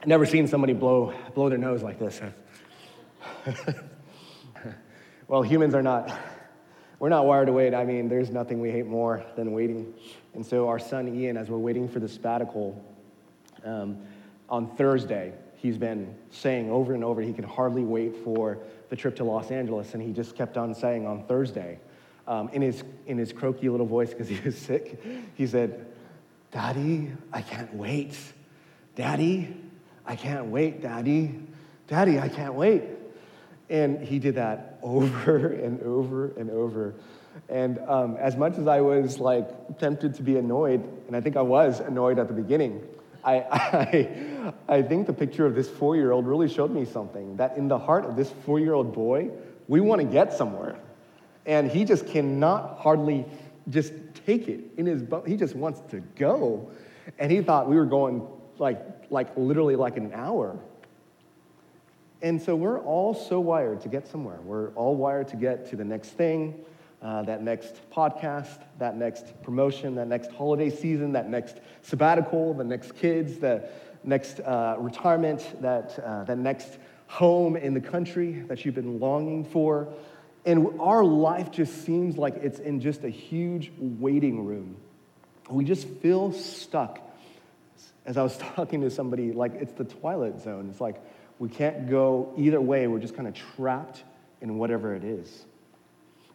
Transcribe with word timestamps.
I've 0.00 0.06
never 0.06 0.24
seen 0.24 0.46
somebody 0.46 0.72
blow, 0.72 1.12
blow 1.34 1.50
their 1.50 1.58
nose 1.58 1.82
like 1.82 1.98
this. 1.98 2.22
well, 5.28 5.42
humans 5.42 5.74
are 5.74 5.82
not, 5.82 6.10
we're 6.98 7.10
not 7.10 7.26
wired 7.26 7.48
to 7.48 7.52
wait. 7.52 7.74
I 7.74 7.84
mean, 7.84 8.08
there's 8.08 8.30
nothing 8.30 8.62
we 8.62 8.70
hate 8.70 8.86
more 8.86 9.22
than 9.36 9.52
waiting. 9.52 9.92
And 10.32 10.44
so, 10.44 10.68
our 10.68 10.78
son 10.78 11.06
Ian, 11.14 11.36
as 11.36 11.50
we're 11.50 11.58
waiting 11.58 11.86
for 11.86 12.00
the 12.00 12.08
sabbatical 12.08 12.82
um, 13.62 13.98
on 14.48 14.74
Thursday, 14.74 15.34
he's 15.56 15.76
been 15.76 16.14
saying 16.30 16.70
over 16.70 16.94
and 16.94 17.04
over 17.04 17.20
he 17.20 17.34
can 17.34 17.44
hardly 17.44 17.84
wait 17.84 18.16
for 18.24 18.56
the 18.88 18.96
trip 18.96 19.16
to 19.16 19.24
Los 19.24 19.50
Angeles. 19.50 19.92
And 19.92 20.02
he 20.02 20.14
just 20.14 20.34
kept 20.34 20.56
on 20.56 20.74
saying 20.74 21.06
on 21.06 21.24
Thursday, 21.24 21.78
um, 22.26 22.48
in, 22.54 22.62
his, 22.62 22.84
in 23.06 23.18
his 23.18 23.34
croaky 23.34 23.68
little 23.68 23.84
voice 23.84 24.10
because 24.10 24.28
he 24.28 24.40
was 24.40 24.56
sick, 24.56 24.98
he 25.34 25.46
said, 25.46 25.92
Daddy, 26.52 27.12
I 27.34 27.42
can't 27.42 27.74
wait. 27.74 28.16
Daddy, 28.94 29.56
I 30.06 30.16
can't 30.16 30.46
wait, 30.46 30.82
Daddy. 30.82 31.38
Daddy, 31.86 32.18
I 32.18 32.28
can't 32.28 32.54
wait. 32.54 32.82
And 33.68 34.00
he 34.00 34.18
did 34.18 34.36
that 34.36 34.78
over 34.82 35.48
and 35.48 35.82
over 35.82 36.32
and 36.36 36.50
over. 36.50 36.94
And 37.48 37.78
um, 37.88 38.16
as 38.16 38.36
much 38.36 38.58
as 38.58 38.66
I 38.66 38.80
was 38.80 39.18
like 39.18 39.78
tempted 39.78 40.14
to 40.14 40.22
be 40.22 40.36
annoyed, 40.36 40.82
and 41.06 41.16
I 41.16 41.20
think 41.20 41.36
I 41.36 41.42
was 41.42 41.80
annoyed 41.80 42.18
at 42.18 42.28
the 42.28 42.34
beginning, 42.34 42.82
I, 43.24 43.36
I, 44.68 44.76
I 44.76 44.82
think 44.82 45.06
the 45.06 45.12
picture 45.12 45.46
of 45.46 45.54
this 45.54 45.68
four 45.68 45.96
year 45.96 46.12
old 46.12 46.26
really 46.26 46.48
showed 46.48 46.70
me 46.70 46.84
something 46.84 47.36
that 47.36 47.56
in 47.56 47.68
the 47.68 47.78
heart 47.78 48.04
of 48.04 48.16
this 48.16 48.32
four 48.44 48.58
year 48.58 48.74
old 48.74 48.92
boy, 48.92 49.30
we 49.68 49.80
want 49.80 50.00
to 50.00 50.06
get 50.06 50.32
somewhere. 50.32 50.76
And 51.46 51.70
he 51.70 51.84
just 51.84 52.06
cannot 52.06 52.78
hardly 52.78 53.24
just 53.68 53.92
take 54.26 54.48
it 54.48 54.60
in 54.76 54.86
his 54.86 55.02
butt. 55.02 55.26
He 55.26 55.36
just 55.36 55.54
wants 55.54 55.80
to 55.90 56.00
go. 56.16 56.70
And 57.18 57.30
he 57.30 57.40
thought 57.42 57.68
we 57.68 57.76
were 57.76 57.86
going 57.86 58.26
like, 58.58 58.80
like 59.10 59.36
literally 59.36 59.76
like 59.76 59.96
an 59.96 60.12
hour. 60.14 60.58
And 62.22 62.40
so 62.40 62.54
we're 62.54 62.80
all 62.80 63.14
so 63.14 63.40
wired 63.40 63.80
to 63.82 63.88
get 63.88 64.06
somewhere. 64.06 64.38
We're 64.42 64.70
all 64.70 64.94
wired 64.94 65.28
to 65.28 65.36
get 65.36 65.70
to 65.70 65.76
the 65.76 65.84
next 65.84 66.10
thing, 66.10 66.64
uh, 67.02 67.22
that 67.22 67.42
next 67.42 67.80
podcast, 67.90 68.62
that 68.78 68.96
next 68.96 69.42
promotion, 69.42 69.94
that 69.94 70.06
next 70.06 70.30
holiday 70.30 70.70
season, 70.70 71.12
that 71.12 71.28
next 71.30 71.58
sabbatical, 71.82 72.54
the 72.54 72.64
next 72.64 72.94
kids, 72.96 73.38
the 73.38 73.68
next 74.04 74.40
uh, 74.40 74.76
retirement, 74.78 75.62
that, 75.62 75.98
uh, 75.98 76.24
that 76.24 76.38
next 76.38 76.78
home 77.06 77.56
in 77.56 77.74
the 77.74 77.80
country 77.80 78.44
that 78.48 78.64
you've 78.64 78.74
been 78.74 79.00
longing 79.00 79.44
for. 79.44 79.88
And 80.44 80.78
our 80.78 81.04
life 81.04 81.50
just 81.50 81.84
seems 81.84 82.16
like 82.16 82.36
it's 82.36 82.58
in 82.58 82.80
just 82.80 83.02
a 83.04 83.08
huge 83.08 83.72
waiting 83.78 84.46
room. 84.46 84.76
We 85.50 85.64
just 85.64 85.88
feel 85.88 86.32
stuck. 86.32 87.00
As 88.10 88.16
I 88.16 88.24
was 88.24 88.36
talking 88.56 88.80
to 88.80 88.90
somebody, 88.90 89.32
like 89.32 89.54
it's 89.54 89.72
the 89.72 89.84
twilight 89.84 90.40
zone. 90.40 90.68
It's 90.68 90.80
like 90.80 90.96
we 91.38 91.48
can't 91.48 91.88
go 91.88 92.34
either 92.36 92.60
way. 92.60 92.88
We're 92.88 92.98
just 92.98 93.14
kind 93.14 93.28
of 93.28 93.34
trapped 93.34 94.02
in 94.40 94.58
whatever 94.58 94.96
it 94.96 95.04
is. 95.04 95.46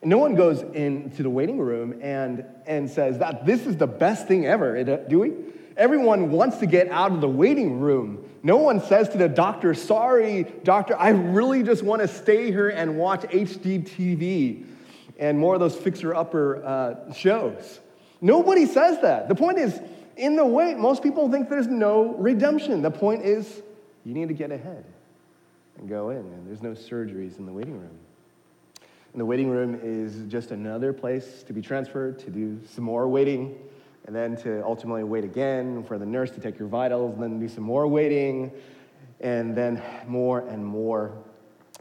And 0.01 0.09
no 0.09 0.17
one 0.17 0.35
goes 0.35 0.61
into 0.61 1.21
the 1.21 1.29
waiting 1.29 1.59
room 1.59 1.99
and, 2.01 2.45
and 2.65 2.89
says 2.89 3.19
that 3.19 3.45
this 3.45 3.65
is 3.65 3.75
the 3.75 3.87
best 3.87 4.25
thing 4.25 4.45
ever, 4.45 4.81
do 4.83 5.19
we? 5.19 5.33
Everyone 5.75 6.31
wants 6.31 6.59
to 6.59 6.65
get 6.65 6.89
out 6.91 7.11
of 7.11 7.19
the 7.19 7.27
waiting 7.27 7.81
room. 7.81 8.23
No 8.41 8.55
one 8.55 8.79
says 8.79 9.09
to 9.09 9.17
the 9.17 9.27
doctor, 9.27 9.73
Sorry, 9.73 10.43
doctor, 10.63 10.97
I 10.97 11.09
really 11.09 11.61
just 11.61 11.83
want 11.83 12.01
to 12.01 12.07
stay 12.07 12.51
here 12.51 12.69
and 12.69 12.97
watch 12.97 13.23
HGTV 13.23 14.63
and 15.19 15.37
more 15.37 15.55
of 15.55 15.59
those 15.59 15.75
fixer 15.75 16.15
upper 16.15 16.63
uh, 16.63 17.11
shows. 17.11 17.81
Nobody 18.21 18.65
says 18.65 19.01
that. 19.01 19.27
The 19.27 19.35
point 19.35 19.57
is, 19.57 19.77
in 20.17 20.35
the 20.35 20.45
wait, 20.45 20.77
most 20.77 21.03
people 21.03 21.29
think 21.31 21.49
there's 21.49 21.67
no 21.67 22.15
redemption. 22.15 22.81
The 22.81 22.91
point 22.91 23.25
is, 23.25 23.61
you 24.05 24.13
need 24.13 24.27
to 24.27 24.33
get 24.33 24.51
ahead 24.51 24.85
and 25.77 25.89
go 25.89 26.09
in, 26.09 26.17
and 26.17 26.47
there's 26.47 26.61
no 26.61 26.71
surgeries 26.71 27.37
in 27.39 27.45
the 27.45 27.51
waiting 27.51 27.79
room. 27.79 27.97
And 29.11 29.19
the 29.21 29.25
waiting 29.25 29.49
room 29.49 29.79
is 29.81 30.29
just 30.29 30.51
another 30.51 30.93
place 30.93 31.43
to 31.43 31.53
be 31.53 31.61
transferred, 31.61 32.19
to 32.19 32.29
do 32.29 32.59
some 32.67 32.83
more 32.83 33.07
waiting, 33.07 33.57
and 34.05 34.15
then 34.15 34.35
to 34.37 34.63
ultimately 34.63 35.03
wait 35.03 35.23
again 35.23 35.83
for 35.83 35.97
the 35.97 36.05
nurse 36.05 36.31
to 36.31 36.39
take 36.39 36.59
your 36.59 36.67
vitals, 36.67 37.15
and 37.15 37.23
then 37.23 37.39
do 37.39 37.47
some 37.47 37.63
more 37.63 37.87
waiting, 37.87 38.51
and 39.21 39.55
then 39.55 39.81
more 40.07 40.41
and 40.47 40.65
more 40.65 41.13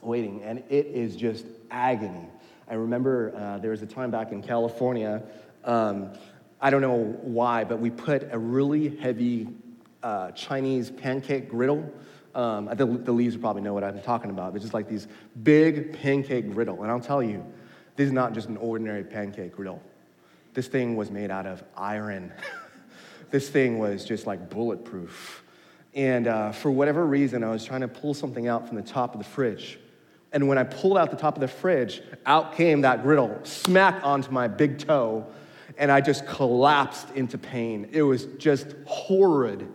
waiting. 0.00 0.42
And 0.42 0.62
it 0.70 0.86
is 0.86 1.16
just 1.16 1.44
agony. 1.70 2.28
I 2.68 2.74
remember 2.74 3.34
uh, 3.36 3.58
there 3.58 3.72
was 3.72 3.82
a 3.82 3.86
time 3.86 4.10
back 4.10 4.32
in 4.32 4.42
California, 4.42 5.22
um, 5.64 6.10
I 6.64 6.70
don't 6.70 6.80
know 6.80 7.14
why, 7.20 7.64
but 7.64 7.78
we 7.78 7.90
put 7.90 8.26
a 8.32 8.38
really 8.38 8.96
heavy 8.96 9.48
uh, 10.02 10.30
Chinese 10.30 10.90
pancake 10.90 11.50
griddle. 11.50 11.92
Um, 12.34 12.70
the, 12.72 12.86
the 12.86 13.12
leaves 13.12 13.36
probably 13.36 13.60
know 13.60 13.74
what 13.74 13.84
I'm 13.84 14.00
talking 14.00 14.30
about. 14.30 14.54
It's 14.54 14.64
just 14.64 14.72
like 14.72 14.88
these 14.88 15.06
big 15.42 15.92
pancake 15.92 16.50
griddle. 16.50 16.80
And 16.80 16.90
I'll 16.90 17.00
tell 17.00 17.22
you, 17.22 17.44
this 17.96 18.06
is 18.06 18.12
not 18.12 18.32
just 18.32 18.48
an 18.48 18.56
ordinary 18.56 19.04
pancake 19.04 19.54
griddle. 19.54 19.82
This 20.54 20.66
thing 20.66 20.96
was 20.96 21.10
made 21.10 21.30
out 21.30 21.44
of 21.44 21.62
iron. 21.76 22.32
this 23.30 23.50
thing 23.50 23.78
was 23.78 24.02
just 24.02 24.26
like 24.26 24.48
bulletproof. 24.48 25.44
And 25.94 26.26
uh, 26.26 26.52
for 26.52 26.70
whatever 26.70 27.04
reason, 27.04 27.44
I 27.44 27.50
was 27.50 27.62
trying 27.62 27.82
to 27.82 27.88
pull 27.88 28.14
something 28.14 28.48
out 28.48 28.68
from 28.68 28.78
the 28.78 28.82
top 28.82 29.12
of 29.12 29.18
the 29.18 29.28
fridge. 29.28 29.78
And 30.32 30.48
when 30.48 30.56
I 30.56 30.64
pulled 30.64 30.96
out 30.96 31.10
the 31.10 31.16
top 31.18 31.34
of 31.34 31.42
the 31.42 31.48
fridge, 31.48 32.00
out 32.24 32.54
came 32.56 32.80
that 32.80 33.02
griddle, 33.02 33.38
smack 33.42 34.00
onto 34.02 34.30
my 34.30 34.48
big 34.48 34.78
toe, 34.78 35.26
and 35.78 35.90
I 35.90 36.00
just 36.00 36.26
collapsed 36.26 37.10
into 37.14 37.38
pain. 37.38 37.88
It 37.92 38.02
was 38.02 38.26
just 38.38 38.74
horrid. 38.86 39.68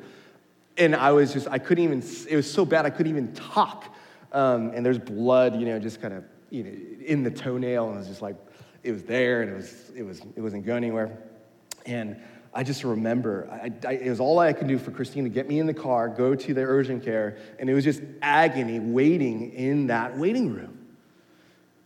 And 0.77 0.95
I 0.95 1.11
was 1.11 1.33
just, 1.33 1.47
I 1.47 1.59
couldn't 1.59 1.83
even, 1.83 2.03
it 2.29 2.35
was 2.35 2.51
so 2.51 2.65
bad 2.65 2.85
I 2.85 2.89
couldn't 2.89 3.11
even 3.11 3.33
talk. 3.33 3.93
Um, 4.31 4.71
and 4.73 4.85
there's 4.85 4.99
blood, 4.99 5.59
you 5.59 5.65
know, 5.65 5.79
just 5.79 6.01
kind 6.01 6.13
of, 6.13 6.23
you 6.49 6.63
know, 6.63 6.71
in 7.05 7.23
the 7.23 7.31
toenail, 7.31 7.87
and 7.87 7.95
it 7.95 7.99
was 7.99 8.07
just 8.07 8.21
like, 8.21 8.35
it 8.83 8.91
was 8.91 9.03
there 9.03 9.41
and 9.41 9.51
it, 9.51 9.55
was, 9.55 9.91
it, 9.95 10.03
was, 10.03 10.21
it 10.35 10.41
wasn't 10.41 10.65
going 10.65 10.83
anywhere. 10.83 11.17
And 11.85 12.15
I 12.53 12.63
just 12.63 12.83
remember, 12.83 13.47
I, 13.51 13.71
I, 13.87 13.93
it 13.93 14.09
was 14.09 14.19
all 14.19 14.39
I 14.39 14.53
could 14.53 14.67
do 14.67 14.77
for 14.77 14.91
Christine 14.91 15.23
to 15.25 15.29
get 15.29 15.47
me 15.47 15.59
in 15.59 15.67
the 15.67 15.73
car, 15.73 16.07
go 16.07 16.33
to 16.33 16.53
the 16.53 16.61
urgent 16.61 17.03
care, 17.03 17.37
and 17.59 17.69
it 17.69 17.73
was 17.73 17.83
just 17.83 18.01
agony 18.21 18.79
waiting 18.79 19.51
in 19.51 19.87
that 19.87 20.17
waiting 20.17 20.53
room. 20.53 20.78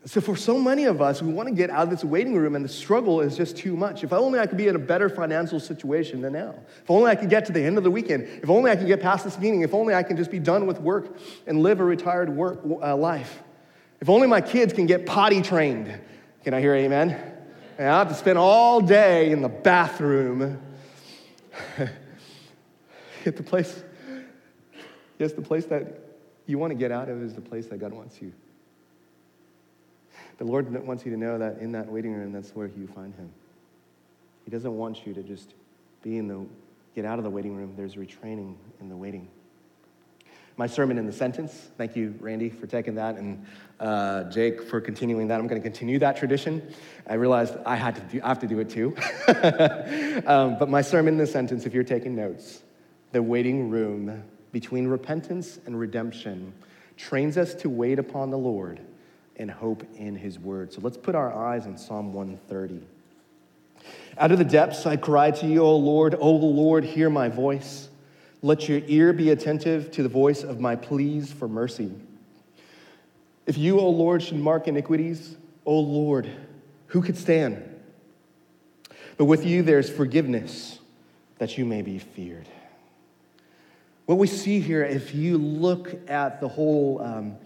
So, 0.06 0.19
for 0.19 0.36
so 0.36 0.59
many 0.59 0.84
of 0.84 1.02
us, 1.02 1.22
we 1.22 1.31
want 1.31 1.47
to 1.47 1.56
get 1.56 1.69
out 1.69 1.84
of 1.84 1.90
this 1.90 2.03
waiting 2.03 2.36
room, 2.36 2.56
and 2.56 2.66
the 2.66 2.69
struggle 2.69 3.22
is 3.22 3.38
just 3.38 3.56
too 3.56 3.78
much. 3.78 4.03
If 4.03 4.12
only 4.12 4.38
I 4.38 4.47
could 4.47 4.58
be 4.58 4.68
in 4.68 4.75
a 4.75 4.80
better 4.80 5.08
financial 5.08 5.62
situation 5.62 6.22
than 6.22 6.34
now. 6.34 6.56
If 6.84 6.91
only 6.91 7.09
I 7.09 7.16
could 7.16 7.30
get 7.30 7.46
to 7.46 7.53
the 7.53 7.62
end 7.62 7.78
of 7.78 7.86
the 7.86 7.91
weekend. 7.91 8.24
If 8.24 8.50
only 8.50 8.69
I 8.69 8.75
could 8.75 8.88
get 8.88 9.02
past 9.02 9.24
this 9.24 9.40
meeting. 9.40 9.62
If 9.62 9.74
only 9.74 9.96
I 9.96 10.03
can 10.03 10.18
just 10.18 10.30
be 10.30 10.40
done 10.40 10.68
with 10.68 10.81
work 10.81 11.18
and 11.47 11.63
live 11.63 11.80
a 11.80 11.86
retired 11.86 12.30
work, 12.30 12.59
uh, 12.66 12.97
life. 12.97 13.42
If 14.02 14.09
only 14.09 14.28
my 14.28 14.42
kids 14.42 14.74
can 14.74 14.88
get 14.88 15.06
potty 15.06 15.42
trained. 15.42 15.97
Can 16.44 16.53
I 16.53 16.59
hear 16.59 16.75
amen? 16.75 17.12
And 17.78 17.88
I 17.88 18.00
have 18.00 18.09
to 18.09 18.13
spend 18.16 18.38
all 18.38 18.81
day 18.81 19.31
in 19.31 19.42
the 19.42 19.50
bathroom. 19.50 20.62
Get 23.24 23.38
the 23.38 23.44
place, 23.44 23.81
yes, 25.18 25.31
the 25.31 25.42
place 25.42 25.66
that 25.68 26.00
you 26.46 26.58
want 26.58 26.72
to 26.72 26.75
get 26.75 26.92
out 26.92 27.08
of 27.08 27.24
is 27.24 27.34
the 27.34 27.42
place 27.42 27.68
that 27.68 27.78
God 27.80 27.94
wants 27.94 28.22
you. 28.22 28.34
The 30.38 30.45
Lord 30.45 30.71
wants 30.85 31.05
you 31.05 31.11
to 31.11 31.17
know 31.17 31.38
that 31.38 31.59
in 31.59 31.71
that 31.73 31.88
waiting 31.88 32.13
room, 32.13 32.31
that's 32.31 32.55
where 32.55 32.67
you 32.67 32.88
find 32.88 33.13
Him. 33.16 33.29
He 34.45 34.51
doesn't 34.51 34.75
want 34.75 35.05
you 35.05 35.13
to 35.13 35.23
just 35.23 35.53
be 36.01 36.17
in 36.17 36.27
the, 36.27 36.45
get 36.95 37.05
out 37.05 37.17
of 37.17 37.23
the 37.23 37.29
waiting 37.29 37.55
room. 37.55 37.73
There's 37.77 37.95
retraining 37.95 38.55
in 38.81 38.89
the 38.89 38.97
waiting 38.97 39.27
my 40.57 40.67
sermon 40.67 40.97
in 40.97 41.05
the 41.05 41.13
sentence. 41.13 41.69
Thank 41.77 41.95
you, 41.95 42.16
Randy, 42.19 42.49
for 42.49 42.67
taking 42.67 42.95
that, 42.95 43.16
and 43.16 43.45
uh, 43.79 44.25
Jake 44.25 44.61
for 44.61 44.79
continuing 44.79 45.27
that. 45.29 45.39
I'm 45.39 45.47
going 45.47 45.61
to 45.61 45.67
continue 45.67 45.99
that 45.99 46.16
tradition. 46.16 46.73
I 47.07 47.15
realized 47.15 47.55
I 47.65 47.75
had 47.75 47.95
to 47.95 48.01
do, 48.01 48.21
I 48.23 48.27
have 48.27 48.39
to 48.39 48.47
do 48.47 48.59
it 48.59 48.69
too. 48.69 48.95
um, 50.27 50.57
but 50.59 50.69
my 50.69 50.81
sermon 50.81 51.15
in 51.15 51.17
the 51.17 51.27
sentence, 51.27 51.65
if 51.65 51.73
you're 51.73 51.83
taking 51.83 52.15
notes, 52.15 52.61
the 53.11 53.23
waiting 53.23 53.69
room 53.69 54.24
between 54.51 54.88
repentance 54.88 55.59
and 55.65 55.79
redemption 55.79 56.53
trains 56.97 57.38
us 57.38 57.56
to 57.56 57.69
wait 57.69 57.97
upon 57.97 58.29
the 58.29 58.38
Lord 58.38 58.79
and 59.38 59.50
hope 59.50 59.83
in 59.95 60.15
His 60.15 60.39
word. 60.39 60.74
So 60.74 60.81
let's 60.81 60.97
put 60.97 61.15
our 61.15 61.33
eyes 61.33 61.65
on 61.65 61.77
Psalm 61.77 62.13
130. 62.13 62.81
Out 64.18 64.31
of 64.31 64.38
the 64.38 64.45
depths 64.45 64.85
I 64.85 64.95
cry 64.95 65.31
to 65.31 65.47
you, 65.47 65.62
O 65.62 65.75
Lord. 65.75 66.15
O 66.19 66.31
Lord, 66.31 66.83
hear 66.83 67.09
my 67.09 67.30
voice. 67.30 67.89
Let 68.41 68.69
your 68.69 68.81
ear 68.88 69.13
be 69.13 69.30
attentive 69.31 69.91
to 69.91 70.03
the 70.03 70.09
voice 70.09 70.44
of 70.44 70.59
my 70.59 70.75
pleas 70.75 71.31
for 71.31 71.47
mercy. 71.47 71.91
If 73.45 73.57
you, 73.57 73.80
O 73.80 73.89
Lord, 73.89 74.21
should 74.21 74.38
mark 74.38 74.68
iniquities, 74.68 75.36
O 75.65 75.79
Lord, 75.79 76.29
who 76.88 77.01
could 77.01 77.18
stand? 77.18 77.62
But 79.18 79.25
with 79.25 79.45
you 79.45 79.63
there's 79.63 79.89
forgiveness 79.89 80.79
that 81.38 81.57
you 81.57 81.65
may 81.65 81.81
be 81.81 82.00
feared. 82.00 82.47
What 84.06 84.18
we 84.18 84.27
see 84.27 84.59
here, 84.59 84.83
if 84.83 85.15
you 85.15 85.38
look 85.38 86.09
at 86.09 86.41
the 86.41 86.47
whole 86.47 87.01
um, 87.01 87.38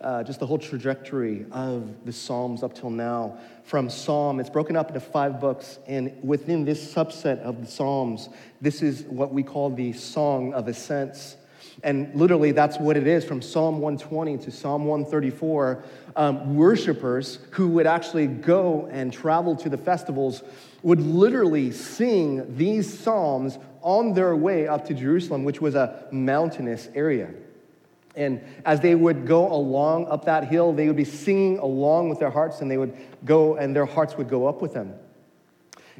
uh, 0.00 0.22
just 0.22 0.40
the 0.40 0.46
whole 0.46 0.58
trajectory 0.58 1.46
of 1.50 2.04
the 2.04 2.12
Psalms 2.12 2.62
up 2.62 2.74
till 2.74 2.90
now. 2.90 3.38
From 3.64 3.88
Psalm, 3.88 4.40
it's 4.40 4.50
broken 4.50 4.76
up 4.76 4.88
into 4.88 5.00
five 5.00 5.40
books, 5.40 5.78
and 5.86 6.12
within 6.22 6.64
this 6.64 6.94
subset 6.94 7.40
of 7.40 7.60
the 7.60 7.66
Psalms, 7.66 8.28
this 8.60 8.82
is 8.82 9.02
what 9.04 9.32
we 9.32 9.42
call 9.42 9.70
the 9.70 9.92
Song 9.92 10.52
of 10.54 10.68
Ascents. 10.68 11.36
And 11.82 12.14
literally, 12.14 12.52
that's 12.52 12.78
what 12.78 12.96
it 12.96 13.06
is 13.06 13.24
from 13.24 13.42
Psalm 13.42 13.80
120 13.80 14.38
to 14.38 14.50
Psalm 14.50 14.86
134. 14.86 15.84
Um, 16.16 16.56
worshipers 16.56 17.38
who 17.50 17.68
would 17.68 17.86
actually 17.86 18.26
go 18.26 18.88
and 18.90 19.12
travel 19.12 19.54
to 19.56 19.68
the 19.68 19.76
festivals 19.76 20.42
would 20.82 21.00
literally 21.00 21.70
sing 21.70 22.56
these 22.56 22.98
psalms 22.98 23.58
on 23.82 24.14
their 24.14 24.34
way 24.34 24.66
up 24.66 24.86
to 24.86 24.94
Jerusalem, 24.94 25.44
which 25.44 25.60
was 25.60 25.74
a 25.74 26.06
mountainous 26.10 26.88
area. 26.94 27.30
And 28.16 28.40
as 28.64 28.80
they 28.80 28.94
would 28.94 29.26
go 29.26 29.52
along 29.52 30.06
up 30.06 30.24
that 30.24 30.48
hill, 30.48 30.72
they 30.72 30.86
would 30.86 30.96
be 30.96 31.04
singing 31.04 31.58
along 31.58 32.08
with 32.08 32.18
their 32.18 32.30
hearts, 32.30 32.60
and 32.60 32.70
they 32.70 32.78
would 32.78 32.96
go, 33.24 33.56
and 33.56 33.76
their 33.76 33.84
hearts 33.84 34.16
would 34.16 34.28
go 34.28 34.46
up 34.46 34.62
with 34.62 34.72
them. 34.72 34.94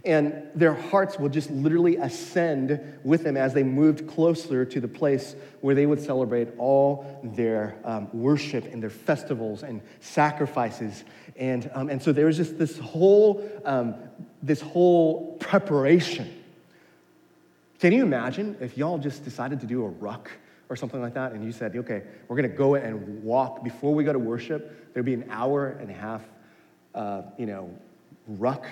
And 0.05 0.49
their 0.55 0.73
hearts 0.73 1.19
would 1.19 1.33
just 1.33 1.51
literally 1.51 1.97
ascend 1.97 2.81
with 3.03 3.25
them 3.25 3.37
as 3.37 3.53
they 3.55 3.65
moved 3.65 4.07
closer 4.07 4.65
to 4.65 4.81
the 4.81 4.89
place 4.89 5.35
where 5.63 5.75
they 5.75 5.85
would 5.85 6.01
celebrate 6.01 6.49
all 6.59 7.21
their 7.25 7.77
um, 7.85 8.09
worship 8.13 8.73
and 8.73 8.83
their 8.83 8.91
festivals 8.91 9.63
and 9.63 9.83
sacrifices. 10.01 11.05
And, 11.37 11.69
um, 11.75 11.91
and 11.91 12.01
so 12.01 12.13
there 12.13 12.27
was 12.27 12.37
just 12.37 12.57
this 12.57 12.79
whole, 12.79 13.51
um, 13.65 13.97
this 14.43 14.61
whole 14.61 15.37
preparation. 15.39 16.33
Can 17.81 17.93
you 17.93 18.03
imagine 18.05 18.57
if 18.61 18.79
y'all 18.79 18.99
just 18.99 19.25
decided 19.25 19.61
to 19.61 19.67
do 19.67 19.85
a 19.85 19.89
ruck 19.89 20.31
or 20.69 20.77
something 20.77 21.01
like 21.01 21.15
that, 21.15 21.33
and 21.33 21.45
you 21.45 21.53
said, 21.53 21.77
okay, 21.77 22.03
we're 22.29 22.37
going 22.37 22.51
to 22.51 22.57
go 22.57 22.75
and 22.75 23.23
walk 23.23 23.63
before 23.63 23.95
we 23.95 24.05
go 24.05 24.13
to 24.13 24.19
worship. 24.19 24.93
There'd 24.93 25.07
be 25.07 25.15
an 25.15 25.27
hour 25.31 25.69
and 25.69 25.91
a 25.91 25.95
half, 25.95 26.23
uh, 26.95 27.23
you 27.39 27.47
know, 27.47 27.71
ruck, 28.27 28.67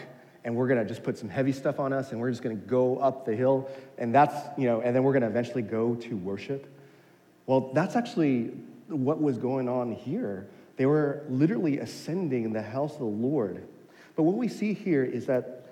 and 0.45 0.57
we're 0.57 0.67
going 0.67 0.81
to 0.81 0.87
just 0.87 1.03
put 1.03 1.17
some 1.17 1.29
heavy 1.29 1.53
stuff 1.53 1.79
on 1.79 1.93
us, 1.93 2.13
and 2.13 2.21
we're 2.21 2.31
just 2.31 2.43
going 2.43 2.61
to 2.61 2.67
go 2.67 2.99
up 2.99 3.25
the 3.25 3.35
hill, 3.35 3.69
and 3.99 4.15
that's, 4.15 4.35
you 4.59 4.67
know, 4.67 4.81
and 4.81 4.95
then 4.95 5.05
we're 5.05 5.13
going 5.13 5.23
to 5.23 5.29
eventually 5.29 5.63
go 5.63 5.95
to 5.95 6.17
worship. 6.17 6.67
Well, 7.47 7.73
that's 7.73 7.95
actually 7.95 8.53
what 8.89 9.21
was 9.21 9.39
going 9.39 9.69
on 9.69 9.93
here. 9.93 10.49
They 10.77 10.87
were 10.87 11.23
literally 11.29 11.79
ascending 11.79 12.53
the 12.53 12.63
house 12.63 12.95
of 12.95 12.99
the 12.99 13.05
Lord. 13.05 13.67
But 14.17 14.25
what 14.25 14.37
we 14.37 14.49
see 14.49 14.75
here 14.75 15.05
is 15.05 15.27
that 15.27 15.67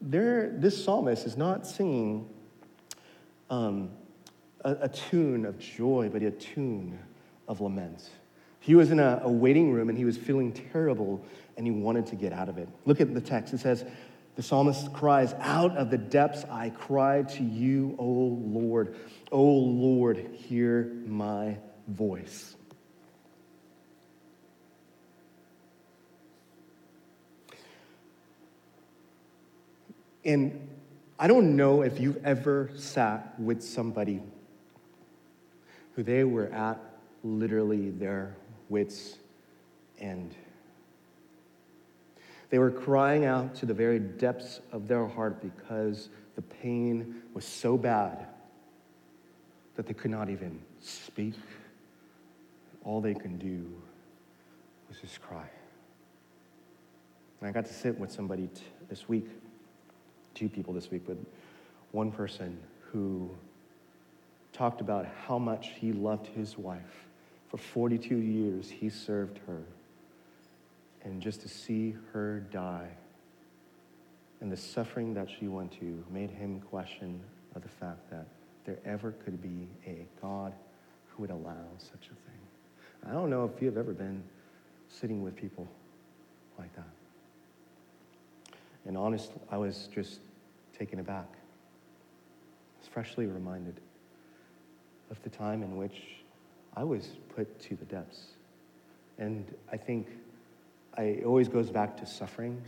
there, 0.00 0.50
this 0.50 0.82
psalmist 0.82 1.26
is 1.26 1.36
not 1.36 1.66
singing 1.66 2.28
um, 3.50 3.90
a, 4.64 4.76
a 4.82 4.88
tune 4.88 5.44
of 5.44 5.58
joy, 5.58 6.08
but 6.12 6.22
a 6.22 6.30
tune 6.30 6.98
of 7.46 7.60
lament. 7.60 8.08
He 8.60 8.74
was 8.74 8.90
in 8.90 9.00
a, 9.00 9.20
a 9.24 9.30
waiting 9.30 9.72
room 9.72 9.88
and 9.88 9.96
he 9.96 10.04
was 10.04 10.16
feeling 10.16 10.52
terrible 10.52 11.24
and 11.56 11.66
he 11.66 11.72
wanted 11.72 12.06
to 12.06 12.16
get 12.16 12.32
out 12.32 12.48
of 12.48 12.58
it. 12.58 12.68
Look 12.84 13.00
at 13.00 13.14
the 13.14 13.20
text. 13.20 13.54
It 13.54 13.60
says, 13.60 13.84
the 14.36 14.42
psalmist 14.42 14.92
cries, 14.92 15.34
Out 15.40 15.76
of 15.76 15.90
the 15.90 15.98
depths 15.98 16.44
I 16.48 16.70
cry 16.70 17.22
to 17.22 17.42
you, 17.42 17.96
O 17.98 18.04
Lord. 18.04 18.94
O 19.32 19.42
Lord, 19.42 20.18
hear 20.34 20.92
my 21.06 21.56
voice. 21.88 22.54
And 30.24 30.68
I 31.18 31.26
don't 31.26 31.56
know 31.56 31.82
if 31.82 31.98
you've 31.98 32.24
ever 32.24 32.70
sat 32.76 33.40
with 33.40 33.62
somebody 33.62 34.20
who 35.98 36.04
they 36.04 36.22
were 36.22 36.46
at 36.52 36.78
literally 37.24 37.90
their 37.90 38.36
wits' 38.68 39.16
end. 39.98 40.32
They 42.50 42.60
were 42.60 42.70
crying 42.70 43.24
out 43.24 43.56
to 43.56 43.66
the 43.66 43.74
very 43.74 43.98
depths 43.98 44.60
of 44.70 44.86
their 44.86 45.08
heart 45.08 45.42
because 45.42 46.08
the 46.36 46.42
pain 46.42 47.22
was 47.34 47.44
so 47.44 47.76
bad 47.76 48.28
that 49.74 49.88
they 49.88 49.92
could 49.92 50.12
not 50.12 50.30
even 50.30 50.60
speak. 50.80 51.34
All 52.84 53.00
they 53.00 53.14
can 53.14 53.36
do 53.36 53.66
was 54.88 54.98
just 55.00 55.20
cry. 55.20 55.50
And 57.40 57.50
I 57.50 57.52
got 57.52 57.66
to 57.66 57.74
sit 57.74 57.98
with 57.98 58.12
somebody 58.12 58.46
t- 58.54 58.62
this 58.88 59.08
week, 59.08 59.26
two 60.34 60.48
people 60.48 60.72
this 60.72 60.92
week, 60.92 61.02
but 61.08 61.16
one 61.90 62.12
person 62.12 62.56
who 62.92 63.28
talked 64.52 64.80
about 64.80 65.06
how 65.26 65.38
much 65.38 65.70
he 65.78 65.92
loved 65.92 66.26
his 66.26 66.56
wife. 66.58 67.06
For 67.48 67.56
42 67.56 68.16
years, 68.16 68.68
he 68.68 68.90
served 68.90 69.38
her. 69.46 69.62
And 71.04 71.22
just 71.22 71.40
to 71.42 71.48
see 71.48 71.96
her 72.12 72.40
die 72.40 72.88
and 74.40 74.52
the 74.52 74.56
suffering 74.56 75.14
that 75.14 75.28
she 75.28 75.48
went 75.48 75.72
to 75.80 76.04
made 76.10 76.30
him 76.30 76.60
question 76.60 77.20
of 77.54 77.62
the 77.62 77.68
fact 77.68 78.10
that 78.10 78.26
there 78.64 78.78
ever 78.84 79.12
could 79.24 79.42
be 79.42 79.66
a 79.86 80.06
God 80.20 80.52
who 81.08 81.22
would 81.22 81.30
allow 81.30 81.64
such 81.78 82.06
a 82.06 82.08
thing. 82.08 83.08
I 83.08 83.12
don't 83.12 83.30
know 83.30 83.44
if 83.44 83.62
you've 83.62 83.78
ever 83.78 83.92
been 83.92 84.22
sitting 84.88 85.22
with 85.22 85.34
people 85.34 85.66
like 86.58 86.74
that. 86.76 86.88
And 88.84 88.96
honestly, 88.96 89.40
I 89.50 89.56
was 89.56 89.88
just 89.94 90.20
taken 90.78 91.00
aback. 91.00 91.28
I 91.30 92.80
was 92.80 92.88
freshly 92.88 93.26
reminded 93.26 93.80
of 95.10 95.22
the 95.22 95.30
time 95.30 95.62
in 95.62 95.76
which 95.76 96.02
I 96.76 96.84
was 96.84 97.08
put 97.34 97.60
to 97.62 97.76
the 97.76 97.84
depths. 97.84 98.28
And 99.18 99.44
I 99.72 99.76
think 99.76 100.06
I, 100.96 101.02
it 101.02 101.24
always 101.24 101.48
goes 101.48 101.70
back 101.70 101.96
to 101.98 102.06
suffering, 102.06 102.62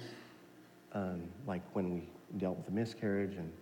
um, 0.93 1.23
like 1.47 1.63
when 1.73 1.95
we 1.95 2.03
dealt 2.39 2.57
with 2.57 2.67
the 2.67 2.73
miscarriage 2.73 3.37
and 3.37 3.53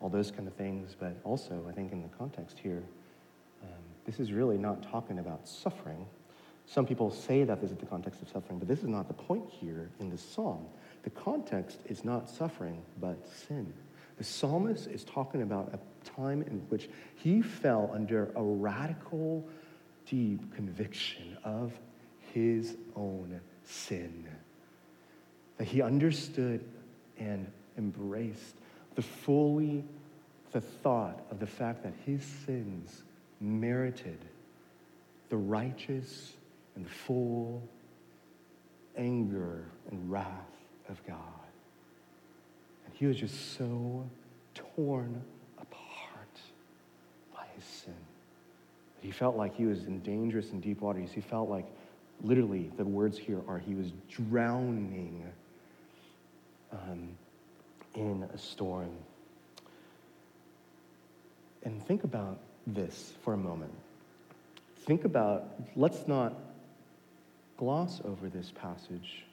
all 0.00 0.08
those 0.08 0.30
kind 0.30 0.48
of 0.48 0.54
things. 0.54 0.96
But 0.98 1.16
also, 1.24 1.64
I 1.68 1.72
think 1.72 1.92
in 1.92 2.02
the 2.02 2.08
context 2.08 2.58
here, 2.58 2.82
um, 3.62 3.68
this 4.04 4.20
is 4.20 4.32
really 4.32 4.58
not 4.58 4.82
talking 4.90 5.18
about 5.18 5.48
suffering. 5.48 6.06
Some 6.66 6.86
people 6.86 7.10
say 7.10 7.44
that 7.44 7.60
this 7.60 7.70
is 7.70 7.76
the 7.76 7.86
context 7.86 8.22
of 8.22 8.28
suffering, 8.28 8.58
but 8.58 8.68
this 8.68 8.80
is 8.80 8.88
not 8.88 9.08
the 9.08 9.14
point 9.14 9.44
here 9.48 9.90
in 9.98 10.08
this 10.08 10.22
psalm. 10.22 10.64
The 11.02 11.10
context 11.10 11.80
is 11.86 12.04
not 12.04 12.30
suffering, 12.30 12.82
but 13.00 13.16
sin. 13.26 13.72
The 14.20 14.26
psalmist 14.26 14.86
is 14.88 15.02
talking 15.04 15.40
about 15.40 15.72
a 15.72 15.78
time 16.10 16.42
in 16.42 16.58
which 16.68 16.90
he 17.14 17.40
fell 17.40 17.90
under 17.90 18.30
a 18.36 18.42
radical, 18.42 19.48
deep 20.04 20.54
conviction 20.54 21.38
of 21.42 21.72
his 22.34 22.76
own 22.94 23.40
sin. 23.64 24.28
That 25.56 25.64
he 25.64 25.80
understood 25.80 26.62
and 27.18 27.50
embraced 27.78 28.56
the 28.94 29.00
fully 29.00 29.84
the 30.52 30.60
thought 30.60 31.24
of 31.30 31.40
the 31.40 31.46
fact 31.46 31.82
that 31.84 31.94
his 32.04 32.22
sins 32.44 33.04
merited 33.40 34.18
the 35.30 35.38
righteous 35.38 36.34
and 36.76 36.84
the 36.84 36.90
full 36.90 37.66
anger 38.98 39.64
and 39.90 40.10
wrath 40.10 40.58
of 40.90 41.02
God. 41.06 41.16
And 42.84 42.94
he 42.94 43.06
was 43.06 43.16
just 43.16 43.56
so 43.56 44.04
torn 44.74 45.22
apart 45.58 46.40
by 47.34 47.44
his 47.54 47.64
sin. 47.64 47.94
He 49.00 49.10
felt 49.10 49.36
like 49.36 49.56
he 49.56 49.66
was 49.66 49.84
in 49.84 50.00
dangerous 50.00 50.50
and 50.50 50.62
deep 50.62 50.80
waters. 50.80 51.10
He 51.12 51.20
felt 51.20 51.48
like, 51.48 51.66
literally, 52.22 52.70
the 52.76 52.84
words 52.84 53.16
here 53.18 53.40
are 53.48 53.58
he 53.58 53.74
was 53.74 53.92
drowning 54.10 55.24
um, 56.72 57.08
in 57.94 58.28
a 58.34 58.38
storm. 58.38 58.90
And 61.62 61.82
think 61.86 62.04
about 62.04 62.38
this 62.66 63.12
for 63.24 63.34
a 63.34 63.38
moment. 63.38 63.72
Think 64.86 65.04
about, 65.04 65.48
let's 65.76 66.06
not 66.06 66.34
gloss 67.58 68.00
over 68.04 68.28
this 68.28 68.52
passage, 68.54 69.24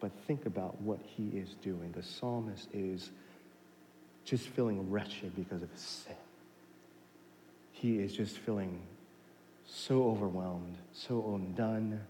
but 0.00 0.10
think 0.26 0.46
about 0.46 0.80
what 0.80 0.98
he 1.16 1.28
is 1.28 1.54
doing. 1.62 1.92
The 1.92 2.02
psalmist 2.02 2.68
is 2.72 3.10
just 4.26 4.48
feeling 4.48 4.90
wretched 4.90 5.34
because 5.36 5.62
of 5.62 5.70
his 5.70 5.80
sin. 5.80 6.16
He 7.70 8.00
is 8.00 8.12
just 8.12 8.36
feeling 8.38 8.80
so 9.66 10.04
overwhelmed, 10.10 10.76
so 10.92 11.34
undone, 11.34 12.00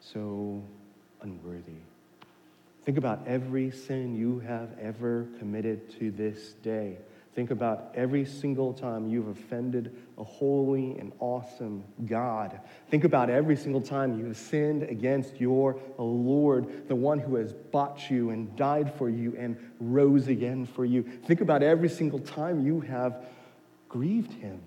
so 0.00 0.62
unworthy. 1.20 1.72
Think 2.84 2.96
about 2.96 3.26
every 3.26 3.70
sin 3.70 4.16
you 4.16 4.38
have 4.40 4.68
ever 4.80 5.26
committed 5.38 5.90
to 5.98 6.10
this 6.10 6.52
day. 6.62 6.98
Think 7.34 7.50
about 7.50 7.92
every 7.94 8.24
single 8.24 8.72
time 8.72 9.08
you've 9.08 9.28
offended 9.28 9.94
a 10.16 10.24
holy 10.24 10.96
and 10.98 11.12
awesome 11.18 11.82
God. 12.06 12.60
Think 12.90 13.04
about 13.04 13.28
every 13.28 13.56
single 13.56 13.80
time 13.80 14.18
you 14.18 14.26
have 14.26 14.36
sinned 14.36 14.84
against 14.84 15.40
your 15.40 15.80
Lord, 15.98 16.88
the 16.88 16.94
one 16.94 17.18
who 17.18 17.36
has 17.36 17.52
bought 17.52 18.08
you 18.08 18.30
and 18.30 18.54
died 18.56 18.94
for 18.94 19.08
you 19.08 19.34
and 19.36 19.56
rose 19.80 20.28
again 20.28 20.64
for 20.64 20.84
you. 20.84 21.02
Think 21.02 21.40
about 21.40 21.62
every 21.62 21.88
single 21.88 22.20
time 22.20 22.64
you 22.64 22.80
have 22.82 23.24
grieved 23.88 24.32
him 24.32 24.60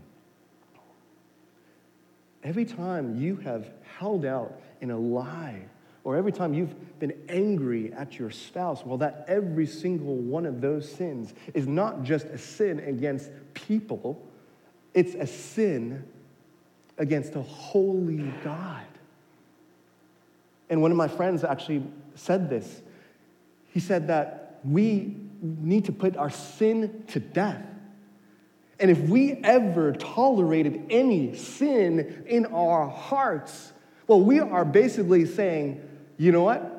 Every 2.47 2.63
time 2.63 3.19
you 3.19 3.35
have 3.37 3.69
held 3.97 4.23
out 4.23 4.61
in 4.79 4.91
a 4.91 4.97
lie, 4.97 5.63
or 6.07 6.15
every 6.15 6.31
time 6.31 6.53
you've 6.53 6.73
been 6.99 7.11
angry 7.27 7.91
at 7.91 8.17
your 8.17 8.31
spouse, 8.31 8.85
well, 8.85 8.97
that 8.97 9.25
every 9.27 9.65
single 9.65 10.15
one 10.15 10.45
of 10.45 10.61
those 10.61 10.89
sins 10.89 11.33
is 11.53 11.67
not 11.67 12.01
just 12.01 12.27
a 12.27 12.37
sin 12.37 12.79
against 12.79 13.29
people, 13.53 14.25
it's 14.93 15.15
a 15.15 15.27
sin 15.27 16.05
against 16.97 17.35
a 17.35 17.41
holy 17.41 18.23
God. 18.41 18.85
And 20.69 20.81
one 20.81 20.91
of 20.91 20.97
my 20.97 21.09
friends 21.09 21.43
actually 21.43 21.83
said 22.15 22.49
this. 22.49 22.81
He 23.73 23.81
said 23.81 24.07
that 24.07 24.61
we 24.63 25.13
need 25.41 25.83
to 25.85 25.91
put 25.91 26.15
our 26.15 26.29
sin 26.29 27.03
to 27.07 27.19
death. 27.19 27.65
And 28.79 28.89
if 28.89 28.99
we 29.09 29.33
ever 29.43 29.91
tolerated 29.91 30.85
any 30.89 31.35
sin 31.35 32.23
in 32.27 32.45
our 32.45 32.87
hearts, 32.87 33.73
well, 34.07 34.21
we 34.21 34.39
are 34.39 34.63
basically 34.63 35.25
saying, 35.25 35.83
you 36.17 36.31
know 36.31 36.43
what? 36.43 36.73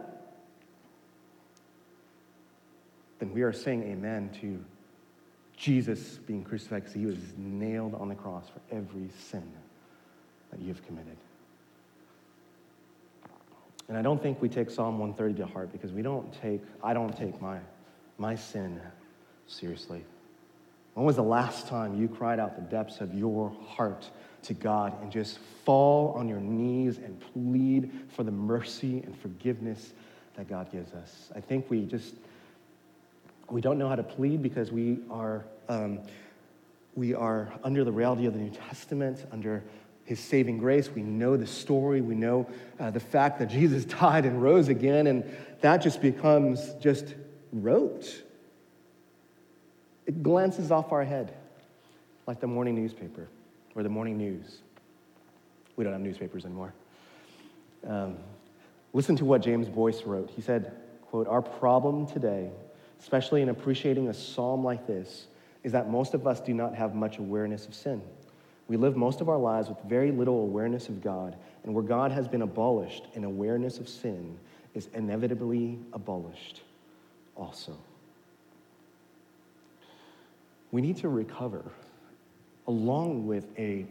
Then 3.19 3.33
we 3.33 3.43
are 3.43 3.53
saying 3.53 3.83
amen 3.85 4.31
to 4.41 4.65
Jesus 5.57 6.19
being 6.27 6.45
crucified 6.45 6.83
because 6.83 6.95
he 6.95 7.07
was 7.07 7.19
nailed 7.37 7.95
on 7.95 8.09
the 8.09 8.15
cross 8.15 8.45
for 8.49 8.75
every 8.75 9.09
sin 9.19 9.51
that 10.51 10.61
you 10.61 10.69
have 10.69 10.85
committed. 10.87 11.17
And 13.89 13.97
I 13.97 14.03
don't 14.03 14.23
think 14.23 14.41
we 14.41 14.49
take 14.49 14.71
Psalm 14.71 14.99
130 14.99 15.35
to 15.43 15.47
heart 15.47 15.73
because 15.73 15.93
we 15.93 16.03
don't 16.03 16.33
take, 16.41 16.61
I 16.83 16.93
don't 16.93 17.17
take 17.17 17.41
my, 17.41 17.59
my 18.19 18.35
sin 18.35 18.81
seriously. 19.47 20.05
When 20.95 21.07
was 21.07 21.17
the 21.17 21.23
last 21.23 21.69
time 21.69 21.99
you 21.99 22.09
cried 22.09 22.39
out 22.39 22.57
the 22.57 22.63
depths 22.63 23.01
of 23.01 23.15
your 23.15 23.51
heart 23.67 24.11
to 24.43 24.55
God 24.55 25.01
and 25.03 25.11
just 25.11 25.39
fall 25.65 26.13
on 26.13 26.29
your 26.29 26.41
knees 26.41 26.99
and 26.99 27.21
plead 27.33 27.91
for 28.09 28.23
the 28.23 28.31
mercy 28.31 29.03
and 29.05 29.19
forgiveness 29.21 29.93
that 30.37 30.49
God 30.49 30.71
gives 30.73 30.93
us? 30.93 31.31
I 31.35 31.41
think 31.41 31.71
we 31.71 31.85
just, 31.85 32.15
we 33.51 33.61
don't 33.61 33.79
know 33.79 33.89
how 33.89 33.97
to 33.97 34.03
plead 34.03 34.43
because 34.43 34.71
we 34.71 35.01
are, 35.11 35.45
um, 35.69 36.01
we 36.95 37.15
are 37.15 37.53
under 37.65 37.85
the 37.85 37.93
reality 37.93 38.27
of 38.27 38.35
the 38.35 38.41
New 38.41 38.51
Testament, 38.51 39.27
under 39.33 39.63
his 40.05 40.21
saving 40.21 40.59
grace. 40.59 40.89
We 40.91 41.03
know 41.03 41.37
the 41.37 41.47
story. 41.47 42.01
We 42.01 42.15
know 42.15 42.49
uh, 42.81 42.91
the 42.91 43.01
fact 43.01 43.39
that 43.41 43.49
Jesus 43.49 43.85
died 44.01 44.25
and 44.25 44.43
rose 44.43 44.69
again, 44.69 45.07
and 45.07 45.25
that 45.61 45.79
just 45.79 46.01
becomes 46.01 46.75
just 46.81 47.15
rote. 47.53 48.23
It 50.07 50.23
glances 50.23 50.71
off 50.71 50.93
our 50.93 51.05
head 51.05 51.35
like 52.27 52.41
the 52.41 52.47
morning 52.47 52.75
newspaper 52.75 53.29
or 53.75 53.83
the 53.83 53.89
morning 53.89 54.17
news. 54.17 54.59
We 55.77 55.85
don't 55.85 55.93
have 55.93 56.03
newspapers 56.03 56.45
anymore. 56.45 56.75
Um, 57.87 58.17
listen 58.93 59.17
to 59.17 59.25
what 59.25 59.43
James 59.43 59.69
Boice 59.69 60.03
wrote. 60.03 60.31
He 60.31 60.43
said, 60.43 60.73
quote, 61.11 61.29
Our 61.29 61.43
problem 61.43 62.07
today, 62.07 62.51
especially 63.01 63.43
in 63.43 63.49
appreciating 63.49 64.09
a 64.09 64.15
psalm 64.15 64.65
like 64.65 64.87
this, 64.87 65.27
is 65.65 65.73
that 65.73 65.91
most 65.91 66.15
of 66.15 66.27
us 66.27 66.41
do 66.41 66.55
not 66.55 66.75
have 66.75 66.95
much 66.95 67.19
awareness 67.19 67.67
of 67.67 67.75
sin. 67.75 68.03
We 68.69 68.77
live 68.77 68.97
most 68.97 69.21
of 69.21 69.29
our 69.29 69.39
lives 69.39 69.69
with 69.69 69.79
very 69.85 70.11
little 70.13 70.43
awareness 70.43 70.89
of 70.89 71.03
God, 71.03 71.37
and 71.65 71.75
where 71.75 71.85
God 71.85 72.13
has 72.13 72.29
been 72.29 72.43
abolished, 72.43 73.07
an 73.15 73.25
awareness 73.25 73.79
of 73.79 73.89
sin 73.89 74.39
is 74.75 74.89
inevitably 74.95 75.79
abolished 75.93 76.63
also. 77.35 77.77
We 80.71 80.83
need 80.83 80.99
to 80.99 81.09
recover, 81.09 81.65
along 82.69 83.27
with 83.27 83.47
a 83.59 83.87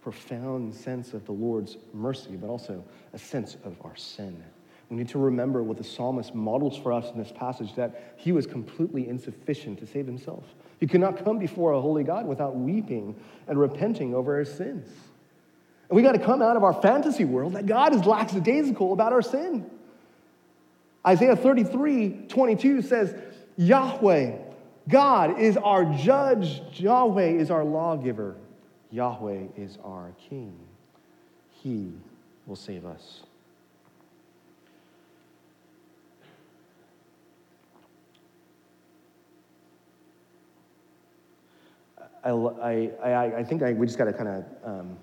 profound 0.00 0.74
sense 0.74 1.12
of 1.12 1.26
the 1.26 1.32
Lord's 1.32 1.76
mercy, 1.92 2.36
but 2.36 2.48
also 2.48 2.82
a 3.12 3.18
sense 3.18 3.56
of 3.64 3.76
our 3.84 3.94
sin. 3.96 4.42
We 4.88 4.96
need 4.96 5.08
to 5.10 5.18
remember 5.18 5.62
what 5.62 5.76
the 5.76 5.84
psalmist 5.84 6.34
models 6.34 6.76
for 6.76 6.92
us 6.92 7.10
in 7.12 7.18
this 7.18 7.32
passage 7.32 7.74
that 7.76 8.14
he 8.16 8.32
was 8.32 8.46
completely 8.46 9.08
insufficient 9.08 9.78
to 9.80 9.86
save 9.86 10.06
himself. 10.06 10.44
He 10.80 10.86
could 10.86 11.00
not 11.00 11.22
come 11.22 11.38
before 11.38 11.72
a 11.72 11.80
holy 11.80 12.02
God 12.02 12.26
without 12.26 12.56
weeping 12.56 13.14
and 13.46 13.60
repenting 13.60 14.14
over 14.14 14.38
his 14.38 14.52
sins. 14.52 14.88
And 15.88 15.96
we 15.96 16.02
got 16.02 16.12
to 16.12 16.18
come 16.18 16.40
out 16.40 16.56
of 16.56 16.64
our 16.64 16.72
fantasy 16.72 17.24
world 17.24 17.52
that 17.52 17.66
God 17.66 17.94
is 17.94 18.04
lackadaisical 18.04 18.92
about 18.92 19.12
our 19.12 19.22
sin. 19.22 19.68
Isaiah 21.06 21.36
33 21.36 22.26
22 22.28 22.82
says, 22.82 23.14
Yahweh, 23.56 24.36
God 24.88 25.38
is 25.38 25.56
our 25.56 25.84
judge, 25.84 26.62
Yahweh 26.74 27.30
is 27.30 27.50
our 27.50 27.64
lawgiver, 27.64 28.36
Yahweh 28.90 29.44
is 29.56 29.78
our 29.84 30.12
king. 30.28 30.58
He 31.62 31.92
will 32.46 32.56
save 32.56 32.84
us. 32.84 33.22
I, 42.22 42.90
I, 43.02 43.36
I 43.38 43.44
think 43.44 43.62
I, 43.62 43.72
we 43.72 43.86
just 43.86 43.98
got 43.98 44.04
to 44.04 44.12
kind 44.12 44.28
of 44.28 44.44
um, 44.64 44.98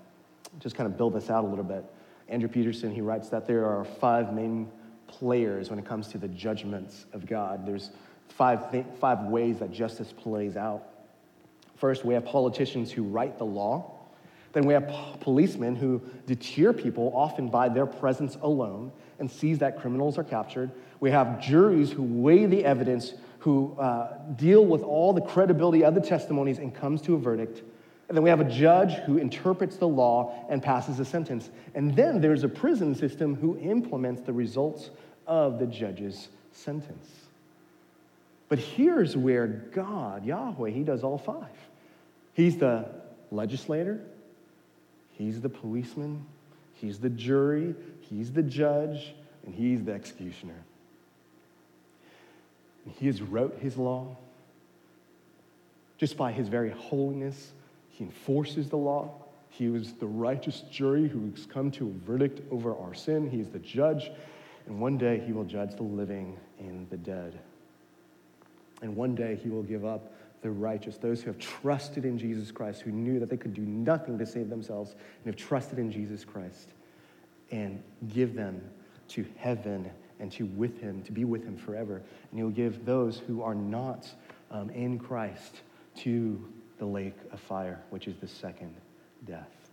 just 0.60 0.76
kind 0.76 0.90
of 0.90 0.98
build 0.98 1.14
this 1.14 1.30
out 1.30 1.44
a 1.44 1.48
little 1.48 1.64
bit. 1.64 1.84
Andrew 2.30 2.50
Peterson, 2.50 2.94
he 2.94 3.02
writes 3.02 3.30
that 3.30 3.48
there 3.48 3.66
are 3.66 3.86
five 3.86 4.34
main 4.34 4.70
players 5.08 5.70
when 5.70 5.80
it 5.80 5.86
comes 5.86 6.10
to 6.10 6.18
the 6.18 6.28
judgments 6.28 7.06
of 7.14 7.26
God. 7.26 7.66
There's 7.66 7.92
five, 8.30 8.72
th- 8.72 8.86
five 9.00 9.24
ways 9.24 9.60
that 9.60 9.72
justice 9.72 10.14
plays 10.14 10.56
out. 10.58 10.84
First, 11.76 12.06
we 12.06 12.14
have 12.14 12.26
politicians 12.26 12.92
who 12.92 13.04
write 13.04 13.38
the 13.38 13.46
law. 13.46 13.94
Then 14.54 14.66
we 14.66 14.74
have 14.74 14.88
policemen 15.20 15.76
who 15.76 16.02
deter 16.26 16.74
people, 16.74 17.12
often 17.16 17.50
by 17.50 17.70
their 17.70 17.86
presence 17.86 18.38
alone, 18.42 18.92
and 19.20 19.30
sees 19.30 19.60
that 19.60 19.80
criminals 19.80 20.18
are 20.18 20.24
captured. 20.24 20.72
We 21.00 21.12
have 21.12 21.40
juries 21.40 21.92
who 21.92 22.04
weigh 22.04 22.46
the 22.46 22.66
evidence 22.66 23.14
who 23.40 23.76
uh, 23.80 24.18
deal 24.36 24.66
with 24.66 24.82
all 24.82 25.14
the 25.14 25.22
credibility 25.22 25.84
of 25.84 25.96
the 25.96 26.02
testimonies 26.02 26.58
and 26.58 26.74
comes 26.74 27.02
to 27.04 27.14
a 27.16 27.18
verdict. 27.18 27.62
And 28.10 28.18
then 28.18 28.24
we 28.24 28.30
have 28.30 28.40
a 28.40 28.50
judge 28.50 28.94
who 29.06 29.18
interprets 29.18 29.78
the 29.78 29.88
law 29.88 30.46
and 30.50 30.64
passes 30.64 31.00
a 31.00 31.06
sentence. 31.06 31.50
And 31.76 31.96
then 31.96 32.20
there's 32.22 32.44
a 32.44 32.50
prison 32.50 32.96
system 32.96 33.36
who 33.36 33.58
implements 33.60 34.22
the 34.22 34.34
results 34.34 34.90
of 35.28 35.60
the 35.60 35.68
judge's 35.68 36.30
sentence. 36.52 37.27
But 38.50 38.60
here's 38.60 39.18
where 39.18 39.48
God, 39.48 40.26
Yahweh, 40.26 40.70
He 40.70 40.84
does 40.84 41.04
all 41.04 41.18
five. 41.18 41.50
He's 42.34 42.58
the 42.58 42.86
legislator, 43.32 44.00
He's 45.12 45.42
the 45.42 45.50
policeman, 45.50 46.26
He's 46.74 47.00
the 47.00 47.10
jury, 47.10 47.76
He's 48.02 48.32
the 48.32 48.44
judge, 48.44 49.14
and 49.46 49.54
He's 49.54 49.84
the 49.84 49.94
executioner. 49.94 50.64
He 52.96 53.08
has 53.08 53.22
wrote 53.22 53.58
his 53.60 53.78
law. 53.78 54.16
Just 55.98 56.18
by 56.18 56.32
his 56.32 56.48
very 56.48 56.70
holiness, 56.70 57.52
he 57.90 58.04
enforces 58.04 58.70
the 58.70 58.78
law. 58.78 59.12
He 59.50 59.68
was 59.68 59.94
the 59.94 60.08
righteous 60.08 60.62
jury 60.72 61.08
who 61.08 61.32
has 61.32 61.46
come 61.46 61.72
to 61.72 61.88
a 61.88 62.06
verdict 62.06 62.42
over 62.52 62.76
our 62.76 62.94
sin. 62.94 63.30
He 63.30 63.40
is 63.40 63.50
the 63.50 63.60
judge. 63.60 64.12
And 64.68 64.80
one 64.80 64.98
day 64.98 65.20
he 65.26 65.32
will 65.32 65.46
judge 65.46 65.76
the 65.76 65.84
living 65.84 66.38
and 66.60 66.90
the 66.90 66.98
dead. 66.98 67.40
And 68.82 68.96
one 68.96 69.16
day 69.16 69.40
he 69.42 69.50
will 69.50 69.64
give 69.64 69.86
up 69.86 70.14
the 70.42 70.52
righteous, 70.52 70.98
those 70.98 71.22
who 71.22 71.28
have 71.28 71.40
trusted 71.40 72.06
in 72.06 72.18
Jesus 72.18 72.52
Christ, 72.52 72.82
who 72.82 72.92
knew 72.92 73.20
that 73.20 73.30
they 73.30 73.38
could 73.38 73.54
do 73.54 73.64
nothing 73.64 74.18
to 74.20 74.26
save 74.26 74.50
themselves, 74.50 74.92
and 74.92 75.26
have 75.26 75.36
trusted 75.36 75.80
in 75.80 75.92
Jesus 75.92 76.24
Christ, 76.24 76.70
and 77.52 77.82
give 78.14 78.36
them 78.36 78.62
to 79.10 79.26
heaven 79.38 79.90
and 80.20 80.32
to 80.34 80.46
with 80.46 80.80
him, 80.80 81.02
to 81.04 81.12
be 81.12 81.26
with 81.26 81.44
him 81.44 81.58
forever. 81.58 82.02
And 82.32 82.40
he'll 82.40 82.50
give 82.50 82.86
those 82.86 83.18
who 83.18 83.42
are 83.42 83.56
not 83.56 84.08
um, 84.52 84.70
in 84.70 85.00
Christ 85.00 85.62
to 85.98 86.44
the 86.78 86.86
lake 86.86 87.18
of 87.32 87.40
fire, 87.40 87.82
which 87.90 88.08
is 88.08 88.16
the 88.18 88.28
second 88.28 88.76
death. 89.26 89.67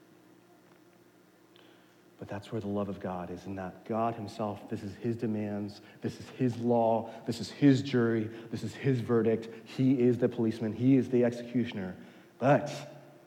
But 2.18 2.28
that's 2.28 2.52
where 2.52 2.60
the 2.60 2.68
love 2.68 2.88
of 2.88 3.00
God 3.00 3.30
is, 3.30 3.44
in 3.44 3.56
that 3.56 3.84
God 3.86 4.14
Himself, 4.14 4.68
this 4.68 4.82
is 4.82 4.94
His 4.96 5.16
demands, 5.16 5.80
this 6.00 6.20
is 6.20 6.26
His 6.38 6.56
law, 6.58 7.10
this 7.26 7.40
is 7.40 7.50
His 7.50 7.82
jury, 7.82 8.30
this 8.50 8.62
is 8.62 8.74
His 8.74 9.00
verdict. 9.00 9.48
He 9.64 10.00
is 10.00 10.18
the 10.18 10.28
policeman, 10.28 10.72
He 10.72 10.96
is 10.96 11.08
the 11.10 11.24
executioner. 11.24 11.96
But 12.38 12.70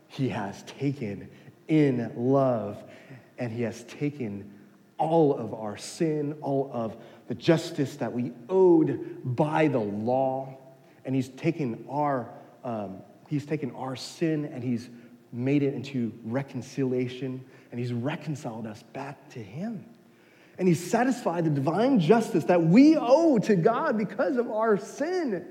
He 0.08 0.29
has 0.29 0.63
taken 0.63 1.29
in 1.67 2.12
love, 2.15 2.82
and 3.38 3.51
He 3.51 3.63
has 3.63 3.84
taken 3.84 4.53
all 4.98 5.38
of 5.38 5.53
our 5.53 5.77
sin, 5.77 6.36
all 6.41 6.70
of 6.74 6.98
the 7.27 7.36
justice 7.36 7.96
that 7.98 8.12
we 8.12 8.32
owed 8.50 9.22
by 9.24 9.67
the 9.67 9.79
law. 9.79 10.58
And 11.06 11.15
he's 11.15 11.29
taken 11.29 11.86
our, 11.89 12.29
um, 12.63 12.98
he's 13.27 13.46
taken 13.46 13.72
our 13.72 13.96
sin 13.96 14.46
and 14.46 14.63
he's 14.63 14.89
made 15.32 15.63
it 15.63 15.74
into 15.74 16.13
reconciliation 16.24 17.44
and 17.71 17.79
he's 17.79 17.93
reconciled 17.93 18.67
us 18.67 18.83
back 18.93 19.29
to 19.29 19.39
him. 19.39 19.86
And 20.59 20.67
he's 20.67 20.89
satisfied 20.89 21.45
the 21.45 21.50
divine 21.51 22.00
justice 22.00 22.45
that 22.45 22.63
we 22.63 22.97
owe 22.97 23.38
to 23.39 23.55
God 23.55 23.97
because 23.97 24.38
of 24.38 24.50
our 24.50 24.77
sin. 24.77 25.45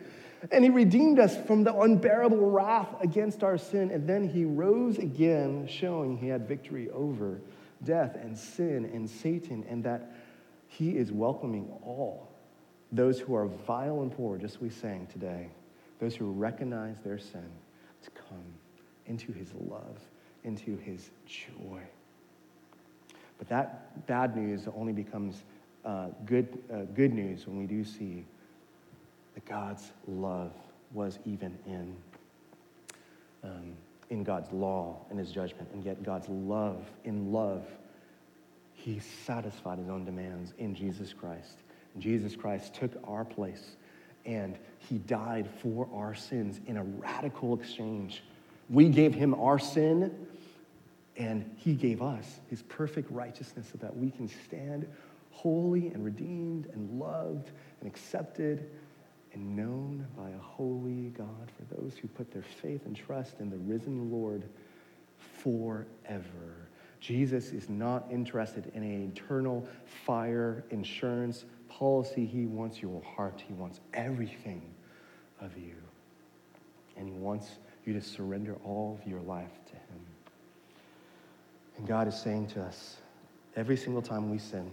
And 0.50 0.64
he 0.64 0.70
redeemed 0.70 1.18
us 1.18 1.36
from 1.46 1.64
the 1.64 1.74
unbearable 1.74 2.50
wrath 2.50 2.88
against 3.00 3.42
our 3.44 3.56
sin. 3.56 3.90
And 3.90 4.08
then 4.08 4.28
he 4.28 4.44
rose 4.44 4.98
again, 4.98 5.68
showing 5.68 6.16
he 6.16 6.28
had 6.28 6.48
victory 6.48 6.90
over 6.90 7.40
death 7.84 8.16
and 8.16 8.36
sin 8.36 8.90
and 8.92 9.08
Satan, 9.08 9.64
and 9.68 9.84
that 9.84 10.12
he 10.66 10.96
is 10.96 11.12
welcoming 11.12 11.70
all 11.84 12.28
those 12.92 13.20
who 13.20 13.34
are 13.34 13.46
vile 13.46 14.02
and 14.02 14.10
poor, 14.10 14.38
just 14.38 14.56
as 14.56 14.60
we 14.60 14.70
sang 14.70 15.06
today, 15.06 15.48
those 16.00 16.14
who 16.14 16.30
recognize 16.30 16.96
their 17.04 17.18
sin, 17.18 17.48
to 18.02 18.10
come 18.10 18.44
into 19.06 19.32
his 19.32 19.52
love, 19.54 19.98
into 20.44 20.76
his 20.76 21.10
joy. 21.26 21.80
But 23.38 23.48
that 23.48 24.06
bad 24.06 24.36
news 24.36 24.66
only 24.74 24.92
becomes 24.92 25.42
uh, 25.84 26.08
good, 26.24 26.58
uh, 26.72 26.82
good 26.94 27.12
news 27.12 27.46
when 27.46 27.58
we 27.58 27.66
do 27.66 27.84
see 27.84 28.24
that 29.34 29.44
God's 29.44 29.92
love 30.08 30.52
was 30.92 31.18
even 31.24 31.56
in, 31.66 31.94
um, 33.44 33.72
in 34.10 34.24
God's 34.24 34.50
law 34.52 34.96
and 35.10 35.18
his 35.18 35.30
judgment, 35.30 35.68
and 35.72 35.84
yet 35.84 36.02
God's 36.02 36.28
love, 36.28 36.82
in 37.04 37.32
love, 37.32 37.64
he 38.72 39.00
satisfied 39.26 39.78
his 39.78 39.88
own 39.88 40.04
demands 40.04 40.54
in 40.58 40.74
Jesus 40.74 41.12
Christ. 41.12 41.58
And 41.94 42.02
Jesus 42.02 42.36
Christ 42.36 42.74
took 42.74 42.92
our 43.04 43.24
place 43.24 43.76
and 44.24 44.56
he 44.78 44.98
died 44.98 45.48
for 45.60 45.88
our 45.94 46.14
sins 46.14 46.60
in 46.66 46.76
a 46.76 46.84
radical 46.84 47.58
exchange. 47.58 48.22
We 48.68 48.88
gave 48.88 49.14
him 49.14 49.34
our 49.34 49.58
sin, 49.58 50.26
and 51.16 51.50
he 51.56 51.74
gave 51.74 52.02
us 52.02 52.40
his 52.48 52.62
perfect 52.62 53.10
righteousness 53.10 53.68
so 53.72 53.78
that 53.78 53.96
we 53.96 54.10
can 54.10 54.28
stand 54.28 54.86
holy 55.30 55.88
and 55.88 56.04
redeemed 56.04 56.66
and 56.72 56.98
loved 56.98 57.50
and 57.80 57.88
accepted 57.88 58.70
and 59.32 59.56
known 59.56 60.06
by 60.16 60.30
a 60.30 60.38
holy 60.38 61.10
God 61.10 61.50
for 61.56 61.74
those 61.74 61.94
who 62.00 62.08
put 62.08 62.30
their 62.32 62.44
faith 62.62 62.86
and 62.86 62.96
trust 62.96 63.40
in 63.40 63.50
the 63.50 63.58
risen 63.58 64.10
Lord 64.10 64.44
forever. 65.42 66.68
Jesus 67.00 67.52
is 67.52 67.68
not 67.68 68.06
interested 68.10 68.72
in 68.74 68.82
an 68.82 69.12
eternal 69.12 69.68
fire 70.04 70.64
insurance 70.70 71.44
policy. 71.68 72.24
He 72.24 72.46
wants 72.46 72.80
your 72.80 73.02
heart, 73.02 73.42
He 73.46 73.52
wants 73.52 73.80
everything 73.92 74.62
of 75.40 75.56
you. 75.56 75.76
And 76.96 77.06
He 77.06 77.14
wants 77.14 77.58
you 77.84 77.92
to 77.92 78.00
surrender 78.00 78.56
all 78.64 78.98
of 79.00 79.06
your 79.06 79.20
life. 79.20 79.52
And 81.78 81.86
God 81.86 82.08
is 82.08 82.18
saying 82.18 82.48
to 82.48 82.62
us 82.62 82.96
every 83.54 83.76
single 83.76 84.02
time 84.02 84.30
we 84.30 84.38
sin, 84.38 84.70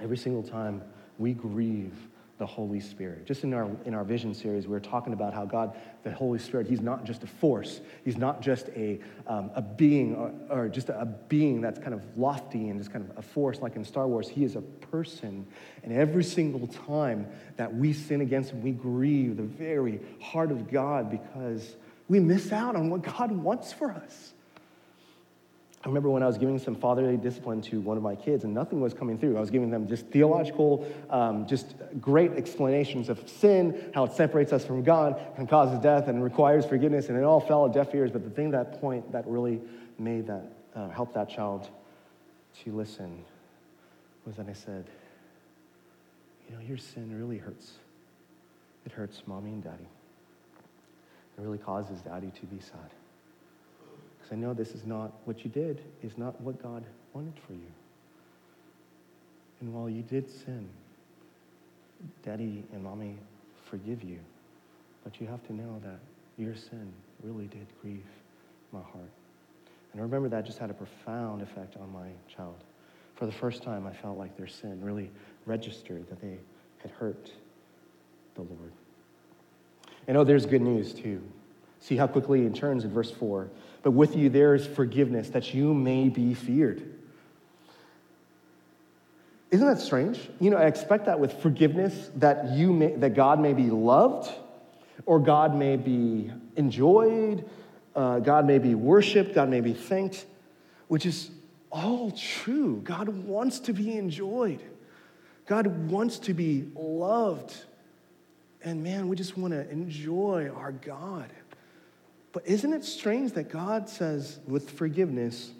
every 0.00 0.16
single 0.16 0.42
time 0.42 0.82
we 1.18 1.32
grieve 1.32 1.94
the 2.38 2.46
Holy 2.46 2.80
Spirit. 2.80 3.26
Just 3.26 3.44
in 3.44 3.54
our, 3.54 3.70
in 3.84 3.94
our 3.94 4.02
vision 4.02 4.34
series, 4.34 4.66
we 4.66 4.74
are 4.76 4.80
talking 4.80 5.12
about 5.12 5.32
how 5.32 5.44
God, 5.44 5.76
the 6.02 6.10
Holy 6.10 6.40
Spirit, 6.40 6.66
He's 6.66 6.80
not 6.80 7.04
just 7.04 7.22
a 7.22 7.28
force. 7.28 7.80
He's 8.04 8.16
not 8.16 8.42
just 8.42 8.68
a, 8.70 8.98
um, 9.28 9.50
a 9.54 9.62
being 9.62 10.16
or, 10.16 10.32
or 10.50 10.68
just 10.68 10.88
a 10.88 11.06
being 11.28 11.60
that's 11.60 11.78
kind 11.78 11.94
of 11.94 12.02
lofty 12.16 12.70
and 12.70 12.80
just 12.80 12.92
kind 12.92 13.08
of 13.08 13.16
a 13.16 13.22
force 13.22 13.60
like 13.60 13.76
in 13.76 13.84
Star 13.84 14.08
Wars. 14.08 14.28
He 14.28 14.42
is 14.42 14.56
a 14.56 14.62
person. 14.62 15.46
And 15.84 15.92
every 15.92 16.24
single 16.24 16.66
time 16.66 17.28
that 17.56 17.72
we 17.72 17.92
sin 17.92 18.20
against 18.20 18.50
Him, 18.50 18.62
we 18.62 18.72
grieve 18.72 19.36
the 19.36 19.44
very 19.44 20.00
heart 20.20 20.50
of 20.50 20.68
God 20.68 21.10
because 21.10 21.76
we 22.08 22.18
miss 22.18 22.50
out 22.50 22.74
on 22.74 22.90
what 22.90 23.02
God 23.02 23.30
wants 23.30 23.72
for 23.72 23.92
us. 23.92 24.32
I 25.84 25.88
remember 25.88 26.08
when 26.08 26.22
I 26.22 26.26
was 26.26 26.38
giving 26.38 26.58
some 26.58 26.74
fatherly 26.74 27.18
discipline 27.18 27.60
to 27.62 27.78
one 27.78 27.98
of 27.98 28.02
my 28.02 28.14
kids, 28.14 28.44
and 28.44 28.54
nothing 28.54 28.80
was 28.80 28.94
coming 28.94 29.18
through. 29.18 29.36
I 29.36 29.40
was 29.40 29.50
giving 29.50 29.68
them 29.68 29.86
just 29.86 30.06
theological, 30.06 30.90
um, 31.10 31.46
just 31.46 31.74
great 32.00 32.32
explanations 32.32 33.10
of 33.10 33.28
sin, 33.28 33.90
how 33.94 34.04
it 34.04 34.12
separates 34.12 34.50
us 34.54 34.64
from 34.64 34.82
God 34.82 35.20
and 35.36 35.46
causes 35.46 35.78
death 35.80 36.08
and 36.08 36.24
requires 36.24 36.64
forgiveness, 36.64 37.10
and 37.10 37.18
it 37.18 37.22
all 37.22 37.38
fell 37.38 37.66
at 37.66 37.74
deaf 37.74 37.94
ears. 37.94 38.10
But 38.10 38.24
the 38.24 38.30
thing 38.30 38.52
that 38.52 38.80
point 38.80 39.12
that 39.12 39.26
really 39.26 39.60
made 39.98 40.26
that, 40.26 40.46
uh, 40.74 40.88
helped 40.88 41.12
that 41.14 41.28
child 41.28 41.68
to 42.64 42.72
listen 42.72 43.22
was 44.24 44.36
that 44.36 44.48
I 44.48 44.54
said, 44.54 44.86
You 46.48 46.56
know, 46.56 46.62
your 46.62 46.78
sin 46.78 47.14
really 47.14 47.36
hurts. 47.36 47.72
It 48.86 48.92
hurts 48.92 49.22
mommy 49.26 49.52
and 49.52 49.62
daddy. 49.62 49.88
It 51.36 51.42
really 51.42 51.58
causes 51.58 52.00
daddy 52.00 52.30
to 52.40 52.46
be 52.46 52.60
sad. 52.60 52.90
I 54.34 54.36
know 54.36 54.52
this 54.52 54.72
is 54.72 54.84
not 54.84 55.12
what 55.26 55.44
you 55.44 55.50
did, 55.50 55.80
is 56.02 56.18
not 56.18 56.40
what 56.40 56.60
God 56.60 56.82
wanted 57.12 57.34
for 57.46 57.52
you. 57.52 57.70
And 59.60 59.72
while 59.72 59.88
you 59.88 60.02
did 60.02 60.28
sin, 60.28 60.68
daddy 62.24 62.64
and 62.72 62.82
mommy 62.82 63.14
forgive 63.70 64.02
you. 64.02 64.18
But 65.04 65.20
you 65.20 65.28
have 65.28 65.46
to 65.46 65.52
know 65.52 65.80
that 65.84 66.00
your 66.36 66.56
sin 66.56 66.92
really 67.22 67.46
did 67.46 67.68
grieve 67.80 68.08
my 68.72 68.80
heart. 68.80 69.12
And 69.92 70.00
I 70.00 70.02
remember 70.02 70.28
that 70.30 70.44
just 70.44 70.58
had 70.58 70.68
a 70.68 70.74
profound 70.74 71.40
effect 71.40 71.76
on 71.76 71.92
my 71.92 72.08
child. 72.26 72.56
For 73.14 73.26
the 73.26 73.32
first 73.32 73.62
time, 73.62 73.86
I 73.86 73.92
felt 73.92 74.18
like 74.18 74.36
their 74.36 74.48
sin 74.48 74.80
really 74.82 75.12
registered 75.46 76.10
that 76.10 76.20
they 76.20 76.38
had 76.78 76.90
hurt 76.90 77.30
the 78.34 78.42
Lord. 78.42 78.72
I 80.08 80.12
know 80.12 80.22
oh, 80.22 80.24
there's 80.24 80.44
good 80.44 80.60
news 80.60 80.92
too. 80.92 81.22
See 81.78 81.96
how 81.96 82.08
quickly 82.08 82.44
it 82.46 82.54
turns 82.56 82.82
in 82.82 82.90
verse 82.90 83.12
4 83.12 83.48
but 83.84 83.92
with 83.92 84.16
you 84.16 84.30
there 84.30 84.54
is 84.54 84.66
forgiveness 84.66 85.28
that 85.28 85.54
you 85.54 85.72
may 85.72 86.08
be 86.08 86.34
feared. 86.34 86.82
Isn't 89.52 89.68
that 89.68 89.78
strange? 89.78 90.18
You 90.40 90.50
know, 90.50 90.56
I 90.56 90.64
expect 90.64 91.04
that 91.06 91.20
with 91.20 91.40
forgiveness 91.40 92.10
that 92.16 92.48
you 92.48 92.72
may, 92.72 92.96
that 92.96 93.14
God 93.14 93.38
may 93.38 93.52
be 93.52 93.70
loved, 93.70 94.32
or 95.06 95.20
God 95.20 95.54
may 95.54 95.76
be 95.76 96.32
enjoyed, 96.56 97.48
uh, 97.94 98.18
God 98.18 98.46
may 98.46 98.58
be 98.58 98.74
worshiped, 98.74 99.34
God 99.34 99.50
may 99.50 99.60
be 99.60 99.74
thanked, 99.74 100.26
which 100.88 101.06
is 101.06 101.30
all 101.70 102.10
true. 102.10 102.80
God 102.82 103.08
wants 103.08 103.60
to 103.60 103.72
be 103.72 103.96
enjoyed. 103.96 104.62
God 105.46 105.66
wants 105.90 106.18
to 106.20 106.34
be 106.34 106.68
loved. 106.74 107.54
And 108.64 108.82
man, 108.82 109.08
we 109.08 109.14
just 109.14 109.36
want 109.36 109.52
to 109.52 109.68
enjoy 109.70 110.50
our 110.56 110.72
God. 110.72 111.28
But 112.34 112.48
isn't 112.48 112.72
it 112.72 112.84
strange 112.84 113.32
that 113.32 113.48
God 113.48 113.88
says 113.88 114.40
with 114.46 114.68
forgiveness, 114.68 115.52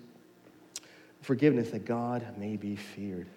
forgiveness 1.23 1.71
that 1.71 1.87
God 1.87 2.37
may 2.37 2.57
be 2.57 2.75
feared? 2.75 3.29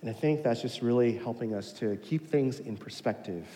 And 0.00 0.08
I 0.08 0.14
think 0.14 0.42
that's 0.42 0.62
just 0.62 0.80
really 0.80 1.16
helping 1.18 1.54
us 1.54 1.72
to 1.74 1.96
keep 1.96 2.28
things 2.28 2.60
in 2.60 2.78
perspective 2.78 3.46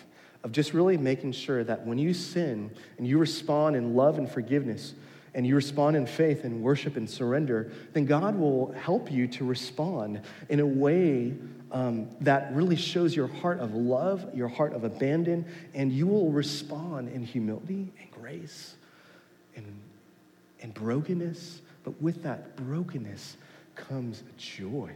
of 0.45 0.53
just 0.53 0.75
really 0.75 0.99
making 0.99 1.33
sure 1.33 1.65
that 1.65 1.87
when 1.87 1.97
you 1.97 2.13
sin 2.13 2.71
and 2.99 3.07
you 3.07 3.17
respond 3.17 3.75
in 3.75 3.95
love 3.97 4.19
and 4.19 4.31
forgiveness, 4.31 4.95
and 5.35 5.47
you 5.47 5.55
respond 5.55 5.97
in 5.97 6.07
faith 6.07 6.45
and 6.45 6.63
worship 6.63 6.97
and 6.97 7.09
surrender, 7.09 7.71
then 7.93 8.05
God 8.05 8.37
will 8.37 8.73
help 8.73 9.11
you 9.11 9.27
to 9.29 9.45
respond 9.45 10.21
in 10.49 10.61
a 10.61 10.67
way 10.67 11.35
um, 11.73 12.09
that 12.21 12.53
really 12.53 12.77
shows 12.77 13.15
your 13.15 13.29
heart 13.29 13.61
of 13.61 13.75
love, 13.75 14.29
your 14.35 14.49
heart 14.49 14.73
of 14.73 14.83
abandon, 14.83 15.47
and 15.73 15.93
you 15.93 16.07
will 16.07 16.33
respond 16.33 17.09
in 17.11 17.23
humility 17.23 17.93
grace 18.31 18.75
and, 19.57 19.67
and 20.63 20.73
brokenness. 20.75 21.61
But 21.85 22.01
with 22.01 22.23
that 22.23 22.57
brokenness 22.57 23.37
comes 23.75 24.23
joy. 24.37 24.93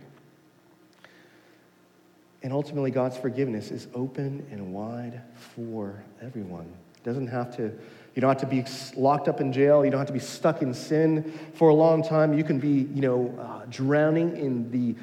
And 2.43 2.53
ultimately, 2.53 2.91
God's 2.91 3.17
forgiveness 3.17 3.71
is 3.71 3.89
open 3.95 4.47
and 4.51 4.73
wide 4.75 5.23
for 5.55 6.05
everyone. 6.21 6.71
It 6.97 7.03
doesn't 7.03 7.29
have 7.29 7.57
to, 7.57 7.63
you 7.63 8.21
don't 8.21 8.29
have 8.29 8.41
to 8.41 8.47
be 8.47 8.65
locked 9.01 9.29
up 9.29 9.41
in 9.41 9.53
jail. 9.53 9.85
You 9.85 9.91
don't 9.91 9.99
have 9.99 10.09
to 10.09 10.13
be 10.13 10.19
stuck 10.19 10.61
in 10.61 10.75
sin 10.75 11.33
for 11.55 11.71
a 11.71 11.75
long 11.75 12.03
time. 12.03 12.37
You 12.37 12.45
can 12.45 12.59
be, 12.59 12.87
you 12.95 13.01
know, 13.01 13.35
uh, 13.41 13.65
drowning 13.71 14.37
in 14.37 14.71
the 14.71 14.95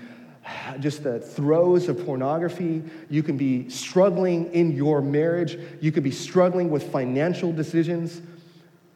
just 0.79 1.03
the 1.03 1.19
throes 1.19 1.89
of 1.89 2.05
pornography. 2.05 2.83
You 3.09 3.23
can 3.23 3.37
be 3.37 3.69
struggling 3.69 4.53
in 4.53 4.71
your 4.71 5.01
marriage. 5.01 5.57
You 5.79 5.91
could 5.91 6.03
be 6.03 6.11
struggling 6.11 6.69
with 6.69 6.91
financial 6.91 7.51
decisions. 7.51 8.21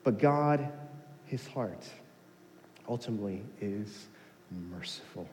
But 0.03 0.19
God, 0.19 0.67
his 1.25 1.45
heart, 1.47 1.83
ultimately 2.87 3.43
is 3.61 4.07
merciful. 4.71 5.27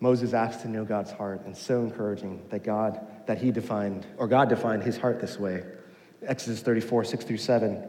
Moses 0.00 0.32
asked 0.32 0.60
to 0.62 0.68
know 0.68 0.84
God's 0.84 1.10
heart, 1.10 1.42
and 1.44 1.56
so 1.56 1.80
encouraging 1.80 2.40
that 2.50 2.62
God, 2.62 3.00
that 3.26 3.38
he 3.38 3.50
defined, 3.50 4.06
or 4.16 4.28
God 4.28 4.48
defined 4.48 4.82
his 4.82 4.96
heart 4.96 5.20
this 5.20 5.38
way. 5.38 5.64
Exodus 6.24 6.60
34, 6.60 7.04
6 7.04 7.24
through 7.24 7.36
7. 7.36 7.82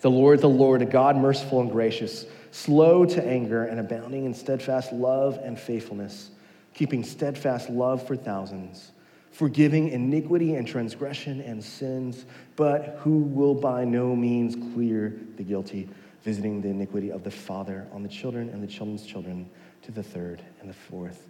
The 0.00 0.10
Lord, 0.10 0.40
the 0.40 0.48
Lord, 0.48 0.82
a 0.82 0.86
God 0.86 1.16
merciful 1.16 1.60
and 1.60 1.70
gracious 1.70 2.24
slow 2.50 3.04
to 3.04 3.24
anger, 3.24 3.64
and 3.64 3.80
abounding 3.80 4.24
in 4.24 4.34
steadfast 4.34 4.92
love 4.92 5.38
and 5.42 5.58
faithfulness, 5.58 6.30
keeping 6.74 7.04
steadfast 7.04 7.70
love 7.70 8.06
for 8.06 8.16
thousands, 8.16 8.92
forgiving 9.30 9.88
iniquity 9.88 10.54
and 10.54 10.66
transgression 10.66 11.40
and 11.40 11.62
sins, 11.62 12.24
but 12.56 12.98
who 13.00 13.18
will 13.18 13.54
by 13.54 13.84
no 13.84 14.14
means 14.16 14.56
clear 14.74 15.18
the 15.36 15.42
guilty, 15.42 15.88
visiting 16.22 16.60
the 16.60 16.68
iniquity 16.68 17.10
of 17.10 17.24
the 17.24 17.30
father 17.30 17.86
on 17.92 18.02
the 18.02 18.08
children 18.08 18.48
and 18.50 18.62
the 18.62 18.66
children's 18.66 19.04
children 19.04 19.48
to 19.82 19.92
the 19.92 20.02
third 20.02 20.42
and 20.60 20.68
the 20.68 20.74
fourth 20.74 21.28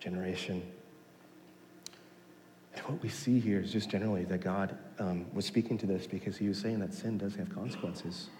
generation. 0.00 0.62
And 2.74 2.82
what 2.86 3.02
we 3.02 3.08
see 3.08 3.38
here 3.38 3.60
is 3.60 3.70
just 3.70 3.90
generally 3.90 4.24
that 4.24 4.40
God 4.40 4.76
um, 4.98 5.26
was 5.34 5.44
speaking 5.44 5.76
to 5.78 5.86
this 5.86 6.06
because 6.06 6.36
he 6.36 6.48
was 6.48 6.58
saying 6.58 6.80
that 6.80 6.94
sin 6.94 7.18
does 7.18 7.34
have 7.34 7.54
consequences 7.54 8.30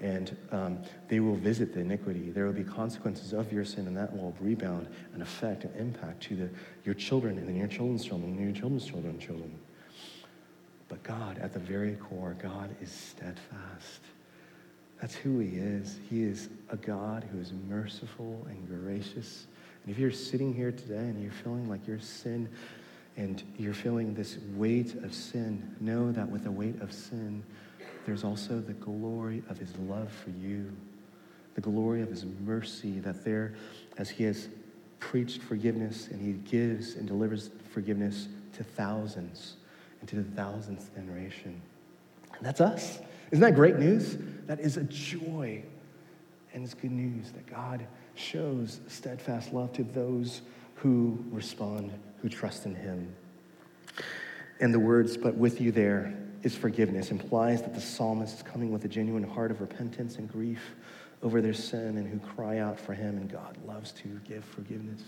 and 0.00 0.36
um, 0.52 0.78
they 1.08 1.20
will 1.20 1.34
visit 1.34 1.74
the 1.74 1.80
iniquity. 1.80 2.30
There 2.30 2.46
will 2.46 2.52
be 2.52 2.64
consequences 2.64 3.32
of 3.32 3.52
your 3.52 3.64
sin, 3.64 3.86
and 3.86 3.96
that 3.96 4.16
will 4.16 4.34
rebound 4.40 4.88
and 5.12 5.22
affect 5.22 5.64
and 5.64 5.74
impact 5.76 6.22
to 6.24 6.36
the, 6.36 6.50
your 6.84 6.94
children 6.94 7.38
and 7.38 7.48
then 7.48 7.56
your 7.56 7.68
children's 7.68 8.04
children 8.04 8.32
and 8.32 8.40
your 8.40 8.52
children's 8.52 8.86
children's 8.86 9.24
children. 9.24 9.58
But 10.88 11.02
God, 11.02 11.38
at 11.38 11.52
the 11.52 11.58
very 11.58 11.96
core, 11.96 12.36
God 12.40 12.74
is 12.80 12.90
steadfast. 12.90 14.00
That's 15.00 15.14
who 15.14 15.38
He 15.38 15.56
is. 15.56 15.98
He 16.08 16.22
is 16.22 16.48
a 16.70 16.76
God 16.76 17.24
who 17.30 17.38
is 17.38 17.52
merciful 17.68 18.46
and 18.48 18.66
gracious. 18.66 19.46
And 19.84 19.94
if 19.94 19.98
you're 19.98 20.10
sitting 20.10 20.54
here 20.54 20.72
today 20.72 20.96
and 20.96 21.22
you're 21.22 21.32
feeling 21.32 21.68
like 21.68 21.86
your 21.86 22.00
sin 22.00 22.48
and 23.16 23.42
you're 23.58 23.74
feeling 23.74 24.14
this 24.14 24.38
weight 24.54 24.94
of 25.02 25.12
sin, 25.12 25.76
know 25.80 26.12
that 26.12 26.28
with 26.28 26.44
the 26.44 26.50
weight 26.50 26.80
of 26.80 26.92
sin, 26.92 27.42
there's 28.08 28.24
also 28.24 28.58
the 28.58 28.72
glory 28.72 29.42
of 29.50 29.58
His 29.58 29.76
love 29.80 30.10
for 30.10 30.30
you, 30.30 30.72
the 31.56 31.60
glory 31.60 32.00
of 32.00 32.08
His 32.08 32.24
mercy, 32.42 33.00
that 33.00 33.22
there, 33.22 33.52
as 33.98 34.08
He 34.08 34.24
has 34.24 34.48
preached 34.98 35.42
forgiveness 35.42 36.08
and 36.08 36.18
He 36.18 36.32
gives 36.50 36.94
and 36.94 37.06
delivers 37.06 37.50
forgiveness 37.70 38.28
to 38.54 38.64
thousands 38.64 39.56
and 40.00 40.08
to 40.08 40.16
the 40.16 40.22
thousandth 40.22 40.94
generation. 40.94 41.60
And 42.34 42.46
that's 42.46 42.62
us. 42.62 42.98
Isn't 43.30 43.42
that 43.42 43.54
great 43.54 43.76
news? 43.78 44.16
That 44.46 44.58
is 44.58 44.78
a 44.78 44.84
joy. 44.84 45.62
And 46.54 46.64
it's 46.64 46.72
good 46.72 46.92
news 46.92 47.30
that 47.32 47.46
God 47.46 47.86
shows 48.14 48.80
steadfast 48.88 49.52
love 49.52 49.74
to 49.74 49.84
those 49.84 50.40
who 50.76 51.22
respond, 51.30 51.92
who 52.22 52.30
trust 52.30 52.64
in 52.64 52.74
Him. 52.74 53.14
And 54.60 54.72
the 54.72 54.80
words, 54.80 55.18
but 55.18 55.34
with 55.34 55.60
you 55.60 55.72
there 55.72 56.16
is 56.42 56.54
forgiveness, 56.54 57.10
implies 57.10 57.62
that 57.62 57.74
the 57.74 57.80
psalmist 57.80 58.36
is 58.36 58.42
coming 58.42 58.72
with 58.72 58.84
a 58.84 58.88
genuine 58.88 59.24
heart 59.24 59.50
of 59.50 59.60
repentance 59.60 60.16
and 60.16 60.30
grief 60.30 60.74
over 61.22 61.40
their 61.40 61.54
sin 61.54 61.96
and 61.96 62.06
who 62.06 62.18
cry 62.18 62.58
out 62.58 62.78
for 62.78 62.94
Him, 62.94 63.16
and 63.16 63.30
God 63.30 63.56
loves 63.66 63.92
to 63.92 64.08
give 64.24 64.44
forgiveness. 64.44 65.00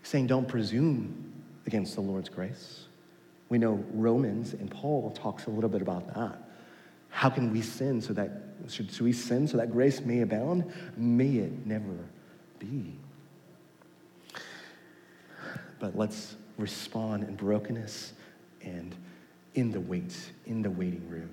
He's 0.00 0.08
saying, 0.08 0.26
don't 0.26 0.48
presume 0.48 1.32
against 1.66 1.94
the 1.94 2.00
Lord's 2.00 2.28
grace. 2.28 2.86
We 3.48 3.58
know 3.58 3.84
Romans 3.92 4.54
and 4.54 4.70
Paul 4.70 5.10
talks 5.12 5.46
a 5.46 5.50
little 5.50 5.70
bit 5.70 5.82
about 5.82 6.12
that. 6.14 6.38
How 7.10 7.28
can 7.28 7.52
we 7.52 7.60
sin 7.60 8.00
so 8.00 8.12
that, 8.14 8.30
should, 8.68 8.98
we 9.00 9.12
sin 9.12 9.46
so 9.46 9.58
that 9.58 9.70
grace 9.70 10.00
may 10.00 10.22
abound? 10.22 10.72
May 10.96 11.36
it 11.36 11.66
never 11.66 12.08
be. 12.58 12.96
But 15.78 15.96
let's 15.96 16.36
respond 16.58 17.24
in 17.24 17.36
brokenness 17.36 18.14
and 18.62 18.94
in 19.54 19.70
the 19.70 19.80
wait, 19.80 20.14
in 20.46 20.62
the 20.62 20.70
waiting 20.70 21.06
room. 21.08 21.30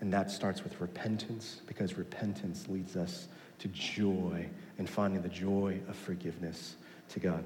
And 0.00 0.12
that 0.12 0.30
starts 0.30 0.62
with 0.62 0.80
repentance 0.80 1.62
because 1.66 1.94
repentance 1.94 2.68
leads 2.68 2.96
us 2.96 3.28
to 3.58 3.68
joy 3.68 4.46
and 4.78 4.88
finding 4.88 5.22
the 5.22 5.28
joy 5.28 5.80
of 5.88 5.96
forgiveness 5.96 6.76
to 7.10 7.20
God. 7.20 7.44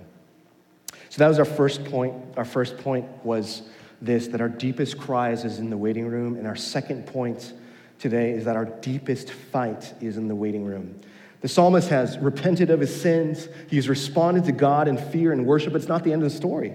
So 1.09 1.19
that 1.19 1.29
was 1.29 1.39
our 1.39 1.45
first 1.45 1.85
point. 1.85 2.15
Our 2.37 2.45
first 2.45 2.79
point 2.79 3.07
was 3.25 3.63
this 4.03 4.29
that 4.29 4.41
our 4.41 4.49
deepest 4.49 4.99
cries 4.99 5.45
is 5.45 5.59
in 5.59 5.71
the 5.71 5.77
waiting 5.77 6.09
room. 6.09 6.37
And 6.37 6.47
our 6.47 6.57
second 6.57 7.07
point 7.07 7.53
today 7.99 8.33
is 8.33 8.45
that 8.47 8.57
our 8.57 8.65
deepest 8.65 9.31
fight 9.31 9.95
is 10.01 10.17
in 10.17 10.27
the 10.27 10.35
waiting 10.35 10.65
room. 10.65 10.99
The 11.41 11.49
psalmist 11.49 11.89
has 11.89 12.19
repented 12.19 12.71
of 12.71 12.81
his 12.81 13.01
sins. 13.01 13.49
He's 13.69 13.89
responded 13.89 14.45
to 14.45 14.53
God 14.53 14.89
in 14.89 14.99
fear 14.99 15.33
and 15.33 15.47
worship. 15.47 15.75
It's 15.75 15.89
not 15.89 16.05
the 16.05 16.13
end 16.13 16.23
of 16.23 16.31
the 16.31 16.37
story. 16.37 16.75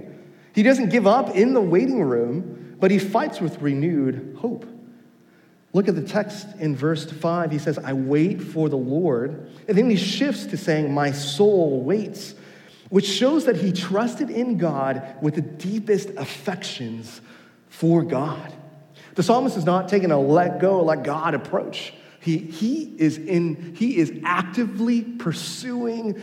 He 0.54 0.64
doesn't 0.64 0.90
give 0.90 1.06
up 1.06 1.36
in 1.36 1.54
the 1.54 1.62
waiting 1.62 2.02
room, 2.02 2.65
but 2.80 2.92
he 2.92 3.00
fights 3.00 3.42
with 3.42 3.62
renewed 3.62 4.38
hope. 4.40 4.66
Look 5.74 5.88
at 5.88 5.96
the 5.96 6.04
text 6.04 6.48
in 6.60 6.76
verse 6.76 7.10
5. 7.10 7.52
He 7.52 7.60
says, 7.60 7.78
I 7.78 7.94
wait 7.94 8.42
for 8.42 8.70
the 8.70 8.78
Lord. 8.78 9.50
And 9.68 9.78
then 9.78 9.90
he 9.90 9.98
shifts 9.98 10.46
to 10.48 10.58
saying, 10.58 10.94
My 10.94 11.12
soul 11.12 11.82
waits 11.82 12.36
which 12.90 13.08
shows 13.08 13.46
that 13.46 13.58
he 13.58 13.72
trusted 13.72 14.30
in 14.30 14.58
God 14.58 15.18
with 15.22 15.36
the 15.36 15.42
deepest 15.42 16.10
affections 16.12 17.22
for 17.68 18.04
God. 18.04 18.54
The 19.16 19.24
psalmist 19.24 19.58
is 19.58 19.66
not 19.66 19.90
taking 19.90 20.12
a 20.12 20.20
let 20.20 20.60
go, 20.60 20.84
let 20.84 21.04
God 21.04 21.34
approach. 21.34 21.94
He, 22.20 22.38
he, 22.38 22.96
is 22.98 23.18
in, 23.18 23.76
he 23.76 23.98
is 23.98 24.14
actively 24.24 25.02
pursuing, 25.02 26.22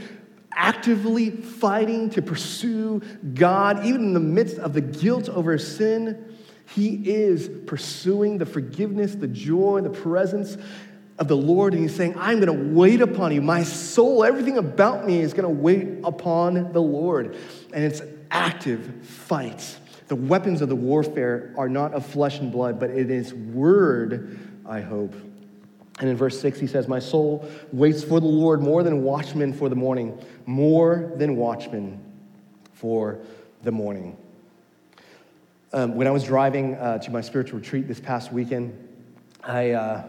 actively 0.52 1.30
fighting 1.30 2.10
to 2.10 2.22
pursue 2.22 3.00
God, 3.34 3.84
even 3.84 4.02
in 4.02 4.14
the 4.14 4.20
midst 4.20 4.58
of 4.58 4.72
the 4.72 4.80
guilt 4.80 5.28
over 5.28 5.58
sin. 5.58 6.31
He 6.68 7.10
is 7.10 7.50
pursuing 7.66 8.38
the 8.38 8.46
forgiveness, 8.46 9.14
the 9.14 9.28
joy, 9.28 9.80
the 9.82 9.90
presence 9.90 10.56
of 11.18 11.28
the 11.28 11.36
Lord, 11.36 11.74
and 11.74 11.82
he's 11.82 11.94
saying, 11.94 12.14
I'm 12.18 12.40
going 12.40 12.56
to 12.56 12.74
wait 12.74 13.00
upon 13.00 13.32
you. 13.32 13.42
My 13.42 13.62
soul, 13.62 14.24
everything 14.24 14.58
about 14.58 15.06
me 15.06 15.20
is 15.20 15.34
going 15.34 15.44
to 15.44 15.62
wait 15.62 16.00
upon 16.04 16.72
the 16.72 16.80
Lord. 16.80 17.36
And 17.72 17.84
it's 17.84 18.02
active 18.30 19.04
fight. 19.04 19.78
The 20.08 20.16
weapons 20.16 20.62
of 20.62 20.68
the 20.68 20.76
warfare 20.76 21.54
are 21.56 21.68
not 21.68 21.94
of 21.94 22.04
flesh 22.04 22.38
and 22.38 22.50
blood, 22.50 22.80
but 22.80 22.90
it 22.90 23.10
is 23.10 23.34
word, 23.34 24.38
I 24.66 24.80
hope. 24.80 25.14
And 26.00 26.08
in 26.08 26.16
verse 26.16 26.40
6, 26.40 26.58
he 26.58 26.66
says, 26.66 26.88
My 26.88 26.98
soul 26.98 27.48
waits 27.72 28.02
for 28.02 28.18
the 28.18 28.26
Lord 28.26 28.60
more 28.60 28.82
than 28.82 29.02
watchmen 29.02 29.52
for 29.52 29.68
the 29.68 29.76
morning, 29.76 30.18
more 30.46 31.12
than 31.16 31.36
watchmen 31.36 32.02
for 32.72 33.20
the 33.62 33.70
morning. 33.70 34.16
Um, 35.72 35.94
when 35.94 36.06
I 36.06 36.10
was 36.10 36.24
driving 36.24 36.74
uh, 36.74 36.98
to 36.98 37.10
my 37.10 37.20
spiritual 37.20 37.58
retreat 37.58 37.88
this 37.88 38.00
past 38.00 38.32
weekend, 38.32 38.76
I. 39.42 39.70
Uh, 39.70 40.08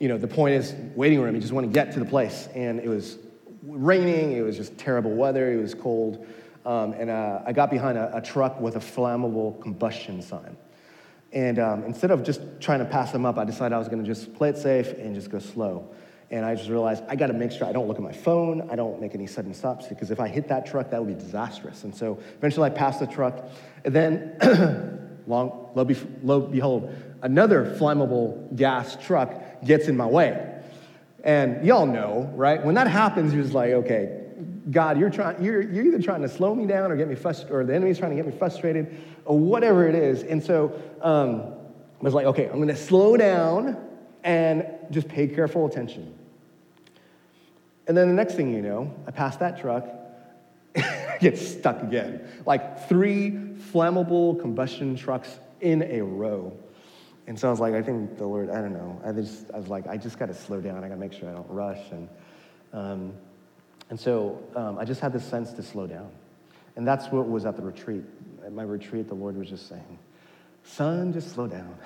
you 0.00 0.08
know, 0.08 0.18
the 0.18 0.26
point 0.26 0.54
is 0.54 0.74
waiting 0.96 1.20
room. 1.20 1.34
You 1.34 1.40
just 1.40 1.52
want 1.52 1.66
to 1.66 1.72
get 1.72 1.92
to 1.92 2.00
the 2.00 2.06
place. 2.06 2.48
And 2.54 2.80
it 2.80 2.88
was 2.88 3.18
raining. 3.62 4.32
It 4.32 4.40
was 4.40 4.56
just 4.56 4.76
terrible 4.78 5.12
weather. 5.12 5.52
It 5.52 5.60
was 5.60 5.74
cold. 5.74 6.26
Um, 6.64 6.94
and 6.94 7.10
uh, 7.10 7.42
I 7.46 7.52
got 7.52 7.70
behind 7.70 7.98
a, 7.98 8.16
a, 8.16 8.20
truck 8.20 8.60
with 8.60 8.76
a 8.76 8.80
flammable 8.80 9.60
combustion 9.62 10.20
sign. 10.22 10.56
And 11.32 11.58
um, 11.58 11.84
instead 11.84 12.10
of 12.10 12.22
just 12.22 12.40
trying 12.60 12.80
to 12.80 12.84
pass 12.86 13.12
them 13.12 13.24
up, 13.24 13.38
I 13.38 13.44
decided 13.44 13.74
I 13.74 13.78
was 13.78 13.88
going 13.88 14.02
to 14.02 14.06
just 14.06 14.34
play 14.34 14.48
it 14.48 14.56
safe 14.56 14.88
and 14.98 15.14
just 15.14 15.30
go 15.30 15.38
slow. 15.38 15.88
And 16.30 16.44
I 16.44 16.54
just 16.54 16.68
realized 16.68 17.02
I 17.08 17.16
got 17.16 17.26
to 17.26 17.32
make 17.32 17.50
sure 17.50 17.66
I 17.66 17.72
don't 17.72 17.88
look 17.88 17.96
at 17.96 18.02
my 18.02 18.12
phone, 18.12 18.68
I 18.70 18.76
don't 18.76 19.00
make 19.00 19.14
any 19.14 19.26
sudden 19.26 19.52
stops, 19.52 19.88
because 19.88 20.12
if 20.12 20.20
I 20.20 20.28
hit 20.28 20.48
that 20.48 20.64
truck, 20.64 20.90
that 20.90 21.04
would 21.04 21.18
be 21.18 21.22
disastrous. 21.22 21.82
And 21.82 21.94
so 21.94 22.20
eventually 22.36 22.66
I 22.66 22.70
passed 22.70 23.00
the 23.00 23.06
truck. 23.06 23.48
And 23.84 23.94
then, 23.94 25.22
long, 25.26 25.70
lo, 25.74 25.88
lo 26.22 26.40
behold, 26.40 26.94
another 27.22 27.76
flammable 27.78 28.54
gas 28.54 28.96
truck 29.04 29.64
gets 29.64 29.88
in 29.88 29.96
my 29.96 30.06
way. 30.06 30.62
And 31.24 31.64
y'all 31.66 31.86
know, 31.86 32.30
right? 32.34 32.64
When 32.64 32.76
that 32.76 32.86
happens, 32.86 33.34
you're 33.34 33.42
just 33.42 33.54
like, 33.54 33.72
okay, 33.72 34.20
God, 34.70 34.98
you're, 34.98 35.10
trying, 35.10 35.42
you're, 35.42 35.60
you're 35.60 35.84
either 35.84 36.00
trying 36.00 36.22
to 36.22 36.28
slow 36.28 36.54
me 36.54 36.64
down 36.64 36.92
or 36.92 36.96
get 36.96 37.08
me 37.08 37.16
frustrated, 37.16 37.54
or 37.54 37.64
the 37.64 37.74
enemy's 37.74 37.98
trying 37.98 38.12
to 38.12 38.16
get 38.16 38.26
me 38.26 38.38
frustrated, 38.38 38.96
or 39.24 39.36
whatever 39.36 39.88
it 39.88 39.96
is. 39.96 40.22
And 40.22 40.42
so 40.42 40.80
um, 41.02 41.54
I 42.00 42.04
was 42.04 42.14
like, 42.14 42.26
okay, 42.26 42.46
I'm 42.46 42.56
going 42.56 42.68
to 42.68 42.76
slow 42.76 43.16
down 43.16 43.76
and 44.22 44.64
just 44.90 45.08
pay 45.08 45.26
careful 45.26 45.66
attention. 45.66 46.14
And 47.90 47.96
then 47.96 48.06
the 48.06 48.14
next 48.14 48.36
thing 48.36 48.54
you 48.54 48.62
know, 48.62 48.94
I 49.08 49.10
pass 49.10 49.36
that 49.38 49.60
truck, 49.60 49.84
get 51.20 51.36
stuck 51.36 51.82
again. 51.82 52.24
Like 52.46 52.88
three 52.88 53.32
flammable 53.32 54.40
combustion 54.40 54.94
trucks 54.94 55.40
in 55.60 55.82
a 55.82 56.00
row. 56.00 56.56
And 57.26 57.36
so 57.36 57.48
I 57.48 57.50
was 57.50 57.58
like, 57.58 57.74
I 57.74 57.82
think 57.82 58.16
the 58.16 58.28
Lord, 58.28 58.48
I 58.48 58.60
don't 58.60 58.74
know. 58.74 59.02
I 59.04 59.10
just, 59.10 59.50
I 59.52 59.58
was 59.58 59.66
like, 59.66 59.88
I 59.88 59.96
just 59.96 60.20
got 60.20 60.26
to 60.26 60.34
slow 60.34 60.60
down. 60.60 60.84
I 60.84 60.86
got 60.86 60.94
to 60.94 61.00
make 61.00 61.12
sure 61.12 61.28
I 61.28 61.32
don't 61.32 61.50
rush. 61.50 61.80
And, 61.90 62.08
um, 62.72 63.12
and 63.88 63.98
so 63.98 64.40
um, 64.54 64.78
I 64.78 64.84
just 64.84 65.00
had 65.00 65.12
this 65.12 65.24
sense 65.24 65.52
to 65.54 65.62
slow 65.64 65.88
down. 65.88 66.12
And 66.76 66.86
that's 66.86 67.08
what 67.08 67.28
was 67.28 67.44
at 67.44 67.56
the 67.56 67.62
retreat. 67.62 68.04
At 68.46 68.52
my 68.52 68.62
retreat, 68.62 69.08
the 69.08 69.16
Lord 69.16 69.36
was 69.36 69.48
just 69.48 69.68
saying, 69.68 69.98
son, 70.62 71.12
just 71.12 71.32
slow 71.32 71.48
down. 71.48 71.76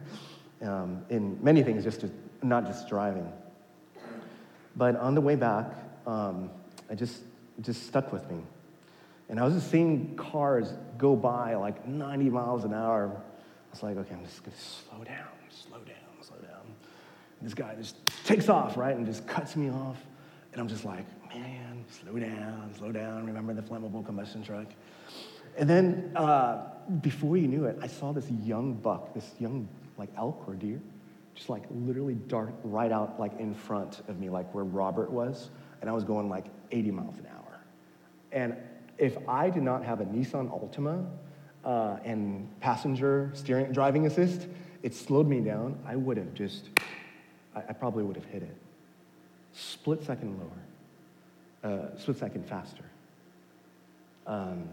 um, 0.62 1.04
in 1.10 1.38
many 1.44 1.62
things, 1.62 1.84
just 1.84 2.00
to, 2.00 2.10
not 2.40 2.64
just 2.64 2.88
driving. 2.88 3.30
But 4.76 4.96
on 4.96 5.14
the 5.14 5.20
way 5.20 5.36
back, 5.36 5.66
um, 6.06 6.50
I 6.90 6.94
just, 6.94 7.22
just 7.60 7.86
stuck 7.86 8.12
with 8.12 8.28
me. 8.30 8.38
And 9.28 9.38
I 9.38 9.44
was 9.44 9.54
just 9.54 9.70
seeing 9.70 10.16
cars 10.16 10.72
go 10.98 11.16
by 11.16 11.54
like 11.54 11.86
90 11.86 12.30
miles 12.30 12.64
an 12.64 12.74
hour 12.74 13.22
I 13.72 13.74
was 13.74 13.82
like, 13.82 13.96
okay, 13.96 14.14
I'm 14.14 14.22
just 14.22 14.44
gonna 14.44 14.54
slow 14.56 15.02
down, 15.02 15.28
slow 15.48 15.78
down, 15.78 15.96
slow 16.20 16.36
down. 16.36 16.60
And 17.40 17.48
this 17.48 17.54
guy 17.54 17.74
just 17.74 17.96
takes 18.26 18.50
off, 18.50 18.76
right, 18.76 18.94
and 18.94 19.06
just 19.06 19.26
cuts 19.26 19.56
me 19.56 19.70
off. 19.70 19.96
And 20.52 20.60
I'm 20.60 20.68
just 20.68 20.84
like, 20.84 21.06
man, 21.34 21.82
slow 21.88 22.18
down, 22.18 22.74
slow 22.76 22.92
down. 22.92 23.24
Remember 23.24 23.54
the 23.54 23.62
flammable 23.62 24.04
combustion 24.04 24.44
truck? 24.44 24.66
And 25.56 25.70
then 25.70 26.12
uh, 26.14 26.66
before 27.00 27.38
you 27.38 27.48
knew 27.48 27.64
it, 27.64 27.78
I 27.80 27.86
saw 27.86 28.12
this 28.12 28.30
young 28.30 28.74
buck, 28.74 29.14
this 29.14 29.30
young 29.38 29.66
like 29.96 30.10
elk 30.18 30.44
or 30.46 30.52
deer, 30.52 30.82
just 31.34 31.48
like 31.48 31.64
literally 31.70 32.14
dart 32.14 32.54
right 32.62 32.92
out 32.92 33.18
like 33.18 33.38
in 33.38 33.54
front 33.54 34.02
of 34.08 34.18
me, 34.18 34.28
like 34.28 34.52
where 34.54 34.64
Robert 34.64 35.10
was. 35.10 35.50
And 35.80 35.90
I 35.90 35.92
was 35.92 36.04
going 36.04 36.28
like 36.28 36.46
80 36.70 36.90
miles 36.90 37.18
an 37.18 37.26
hour. 37.26 37.60
And 38.30 38.56
if 38.98 39.16
I 39.28 39.50
did 39.50 39.62
not 39.62 39.84
have 39.84 40.00
a 40.00 40.04
Nissan 40.04 40.48
Altima 40.50 41.06
uh, 41.64 41.96
and 42.04 42.48
passenger 42.60 43.30
steering, 43.34 43.72
driving 43.72 44.06
assist, 44.06 44.46
it 44.82 44.94
slowed 44.94 45.26
me 45.26 45.40
down. 45.40 45.78
I 45.86 45.96
would 45.96 46.16
have 46.16 46.34
just, 46.34 46.68
I, 47.54 47.60
I 47.68 47.72
probably 47.72 48.04
would 48.04 48.16
have 48.16 48.24
hit 48.26 48.42
it. 48.42 48.56
Split 49.54 50.04
second 50.04 50.38
lower, 50.38 51.72
uh, 51.72 51.98
split 51.98 52.18
second 52.18 52.48
faster. 52.48 52.84
Um, 54.26 54.68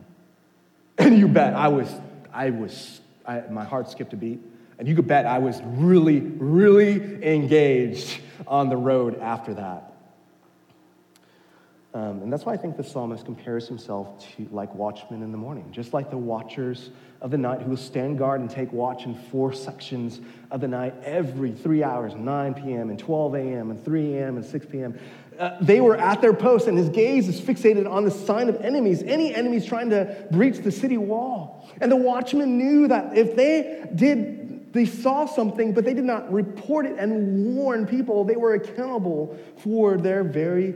and 0.97 1.17
you 1.17 1.27
bet 1.27 1.53
I 1.53 1.67
was, 1.67 1.91
I 2.33 2.49
was, 2.49 3.01
I, 3.25 3.41
my 3.49 3.63
heart 3.63 3.89
skipped 3.89 4.13
a 4.13 4.17
beat. 4.17 4.39
And 4.79 4.87
you 4.87 4.95
could 4.95 5.07
bet 5.07 5.25
I 5.25 5.39
was 5.39 5.61
really, 5.63 6.21
really 6.21 7.23
engaged 7.23 8.19
on 8.47 8.69
the 8.69 8.77
road 8.77 9.19
after 9.19 9.53
that. 9.53 9.93
Um, 11.93 12.21
and 12.21 12.31
that's 12.31 12.45
why 12.45 12.53
I 12.53 12.57
think 12.57 12.77
the 12.77 12.83
psalmist 12.83 13.25
compares 13.25 13.67
himself 13.67 14.23
to 14.35 14.47
like 14.51 14.73
watchmen 14.75 15.23
in 15.23 15.31
the 15.31 15.37
morning, 15.37 15.71
just 15.71 15.91
like 15.91 16.11
the 16.11 16.17
watchers 16.17 16.91
of 17.19 17.31
the 17.31 17.37
night 17.37 17.61
who 17.61 17.71
will 17.71 17.77
stand 17.77 18.19
guard 18.19 18.41
and 18.41 18.49
take 18.49 18.71
watch 18.71 19.05
in 19.05 19.15
four 19.15 19.51
sections 19.51 20.21
of 20.51 20.61
the 20.61 20.67
night 20.67 20.93
every 21.03 21.51
three 21.51 21.83
hours 21.83 22.13
9 22.13 22.53
p.m. 22.53 22.89
and 22.91 22.99
12 22.99 23.35
a.m. 23.35 23.71
and 23.71 23.83
3 23.83 24.13
a.m. 24.15 24.37
and 24.37 24.45
6 24.45 24.65
p.m. 24.67 24.99
Uh, 25.39 25.57
they 25.61 25.81
were 25.81 25.97
at 25.97 26.21
their 26.21 26.33
post, 26.33 26.67
and 26.67 26.77
his 26.77 26.89
gaze 26.89 27.27
is 27.27 27.41
fixated 27.41 27.89
on 27.89 28.05
the 28.05 28.11
sign 28.11 28.49
of 28.49 28.57
enemies, 28.57 29.01
any 29.03 29.33
enemies 29.33 29.65
trying 29.65 29.89
to 29.89 30.27
breach 30.31 30.57
the 30.57 30.71
city 30.71 30.97
wall. 30.97 31.67
And 31.81 31.91
the 31.91 31.95
watchmen 31.95 32.57
knew 32.57 32.87
that 32.89 33.17
if 33.17 33.35
they 33.35 33.85
did, 33.95 34.38
they 34.71 34.85
saw 34.85 35.25
something, 35.25 35.73
but 35.73 35.83
they 35.83 35.93
did 35.93 36.03
not 36.03 36.31
report 36.31 36.85
it 36.85 36.97
and 36.97 37.55
warn 37.55 37.87
people, 37.87 38.23
they 38.23 38.35
were 38.35 38.53
accountable 38.53 39.37
for 39.57 39.97
their 39.97 40.23
very 40.23 40.75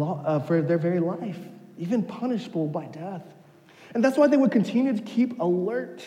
uh, 0.00 0.38
for 0.40 0.62
their 0.62 0.78
very 0.78 1.00
life, 1.00 1.38
even 1.78 2.02
punishable 2.02 2.66
by 2.66 2.86
death. 2.86 3.22
And 3.94 4.04
that's 4.04 4.16
why 4.16 4.28
they 4.28 4.36
would 4.36 4.52
continue 4.52 4.94
to 4.94 5.02
keep 5.02 5.40
alert. 5.40 6.04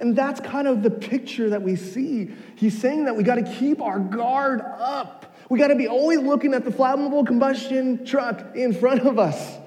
And 0.00 0.16
that's 0.16 0.40
kind 0.40 0.66
of 0.66 0.82
the 0.82 0.90
picture 0.90 1.50
that 1.50 1.62
we 1.62 1.76
see. 1.76 2.32
He's 2.56 2.78
saying 2.80 3.04
that 3.04 3.16
we 3.16 3.22
got 3.22 3.36
to 3.36 3.42
keep 3.42 3.80
our 3.80 4.00
guard 4.00 4.60
up. 4.60 5.36
We 5.48 5.58
got 5.58 5.68
to 5.68 5.76
be 5.76 5.86
always 5.86 6.18
looking 6.20 6.54
at 6.54 6.64
the 6.64 6.70
flammable 6.70 7.24
combustion 7.24 8.04
truck 8.04 8.56
in 8.56 8.74
front 8.74 9.02
of 9.02 9.18
us 9.18 9.58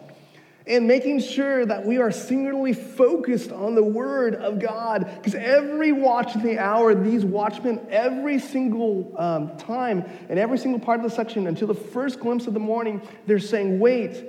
and 0.67 0.87
making 0.87 1.21
sure 1.21 1.65
that 1.65 1.85
we 1.85 1.97
are 1.97 2.11
singularly 2.11 2.73
focused 2.73 3.51
on 3.51 3.75
the 3.75 3.83
Word 3.83 4.35
of 4.35 4.59
God. 4.59 5.09
Because 5.15 5.35
every 5.35 5.91
watch 5.91 6.35
of 6.35 6.43
the 6.43 6.59
hour, 6.59 6.93
these 6.93 7.23
watchmen, 7.23 7.85
every 7.89 8.39
single 8.39 9.13
um, 9.17 9.57
time 9.57 10.03
and 10.29 10.37
every 10.37 10.57
single 10.57 10.79
part 10.79 10.99
of 10.99 11.09
the 11.09 11.15
section, 11.15 11.47
until 11.47 11.67
the 11.67 11.73
first 11.73 12.19
glimpse 12.19 12.47
of 12.47 12.53
the 12.53 12.59
morning, 12.59 13.01
they're 13.25 13.39
saying, 13.39 13.79
Wait, 13.79 14.25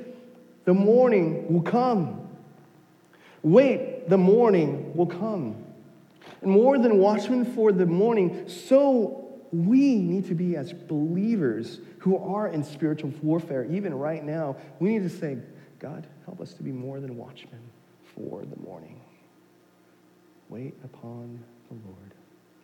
the 0.65 0.75
morning 0.75 1.53
will 1.53 1.63
come. 1.63 2.29
Wait, 3.43 4.09
the 4.09 4.19
morning 4.19 4.95
will 4.95 5.07
come. 5.07 5.65
And 6.43 6.51
more 6.51 6.79
than 6.79 6.99
watchmen 6.99 7.45
for 7.45 7.73
the 7.73 7.87
morning, 7.87 8.49
so 8.49 9.41
we 9.51 9.97
need 9.97 10.27
to 10.27 10.35
be 10.35 10.57
as 10.57 10.73
believers 10.73 11.81
who 11.99 12.17
are 12.17 12.49
in 12.49 12.63
spiritual 12.63 13.13
warfare, 13.23 13.65
even 13.65 13.95
right 13.95 14.25
now, 14.25 14.57
we 14.79 14.91
need 14.91 15.03
to 15.03 15.11
say, 15.11 15.39
God, 15.79 16.07
help 16.29 16.43
us 16.43 16.53
to 16.53 16.63
be 16.63 16.73
more 16.73 17.01
than 17.01 17.17
watchmen 17.17 17.59
for 18.15 18.43
the 18.45 18.61
morning. 18.61 19.01
Wait 20.51 20.75
upon 20.85 21.43
the 21.71 21.75
Lord. 21.87 22.13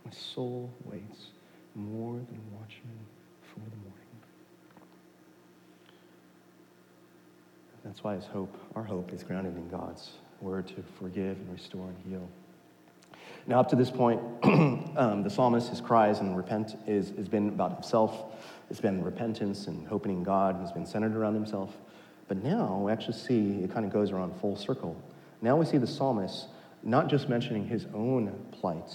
My 0.05 0.11
soul 0.11 0.71
waits 0.85 1.29
more 1.75 2.17
than 2.17 2.43
watchmen 2.53 2.99
for 3.41 3.61
the 3.61 3.77
morning. 3.77 4.05
That's 7.87 8.05
why 8.05 8.17
his 8.17 8.27
hope, 8.27 8.55
our 8.75 8.85
hope, 8.85 9.15
is 9.15 9.23
grounded 9.23 9.57
in 9.57 9.67
God's 9.71 10.11
word 10.43 10.69
to 10.69 10.85
forgive 10.99 11.39
and 11.39 11.51
restore 11.51 11.87
and 11.87 11.97
heal. 12.07 12.29
Now, 13.47 13.61
up 13.61 13.71
to 13.71 13.77
this 13.77 13.91
point, 13.91 14.21
um, 14.45 15.23
the 15.23 15.31
psalmist, 15.31 15.71
his 15.71 15.81
cries 15.81 16.21
and 16.21 16.37
repent 16.37 16.77
is 16.87 17.15
has 17.17 17.29
been 17.29 17.49
about 17.49 17.73
himself. 17.73 18.35
It's 18.69 18.81
been 18.81 19.03
repentance 19.03 19.69
and 19.69 19.89
hoping 19.89 20.13
in 20.13 20.23
God. 20.23 20.63
It's 20.63 20.73
been 20.73 20.87
centered 20.87 21.17
around 21.17 21.35
himself. 21.35 21.75
But 22.29 22.43
now 22.43 22.81
we 22.85 22.93
actually 22.93 23.19
see 23.19 23.63
it 23.63 23.73
kind 23.73 23.85
of 23.85 23.93
goes 23.93 24.11
around 24.11 24.35
full 24.41 24.57
circle. 24.57 24.97
Now 25.43 25.57
we 25.57 25.67
see 25.67 25.79
the 25.79 25.87
psalmist 25.87 26.49
not 26.83 27.09
just 27.09 27.29
mentioning 27.29 27.67
his 27.67 27.87
own 27.95 28.33
plight, 28.53 28.95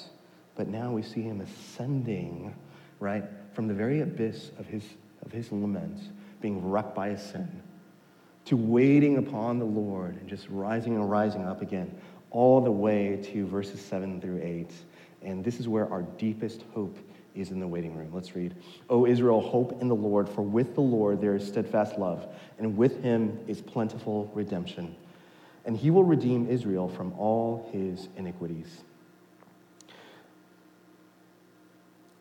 but 0.56 0.68
now 0.68 0.92
we 0.92 1.02
see 1.02 1.22
him 1.22 1.42
ascending, 1.42 2.54
right, 3.00 3.24
from 3.54 3.68
the 3.68 3.74
very 3.74 4.02
abyss 4.02 4.52
of 4.60 4.68
his, 4.68 4.84
of 5.26 5.32
his 5.32 5.52
lament, 5.52 6.00
being 6.42 6.70
wrecked 6.70 6.94
by 6.94 7.10
his 7.10 7.22
sin, 7.22 7.62
to 8.46 8.56
waiting 8.56 9.18
upon 9.18 9.60
the 9.60 9.66
Lord 9.66 10.16
and 10.18 10.28
just 10.28 10.48
rising 10.50 10.96
and 10.96 11.10
rising 11.10 11.46
up 11.46 11.62
again, 11.62 11.96
all 12.32 12.62
the 12.62 12.72
way 12.72 13.20
to 13.34 13.48
verses 13.48 13.82
7 13.82 14.22
through 14.22 14.42
8. 14.44 14.72
And 15.24 15.44
this 15.44 15.60
is 15.60 15.68
where 15.68 15.92
our 15.92 16.04
deepest 16.04 16.64
hope 16.74 16.98
is 17.42 17.52
in 17.52 17.60
the 17.60 17.68
waiting 17.68 17.96
room. 17.96 18.10
Let's 18.14 18.36
read. 18.36 18.56
O 18.90 19.06
Israel, 19.06 19.42
hope 19.42 19.82
in 19.82 19.88
the 19.88 19.96
Lord, 19.96 20.28
for 20.28 20.42
with 20.42 20.76
the 20.76 20.82
Lord 20.82 21.22
there 21.22 21.36
is 21.36 21.48
steadfast 21.48 21.98
love, 21.98 22.28
and 22.58 22.78
with 22.78 23.02
him 23.04 23.40
is 23.48 23.62
plentiful 23.62 24.32
redemption. 24.34 24.96
And 25.66 25.78
he 25.78 25.92
will 25.92 26.04
redeem 26.04 26.48
Israel 26.48 26.90
from 26.90 27.14
all 27.14 27.70
his 27.72 28.08
iniquities. 28.18 28.82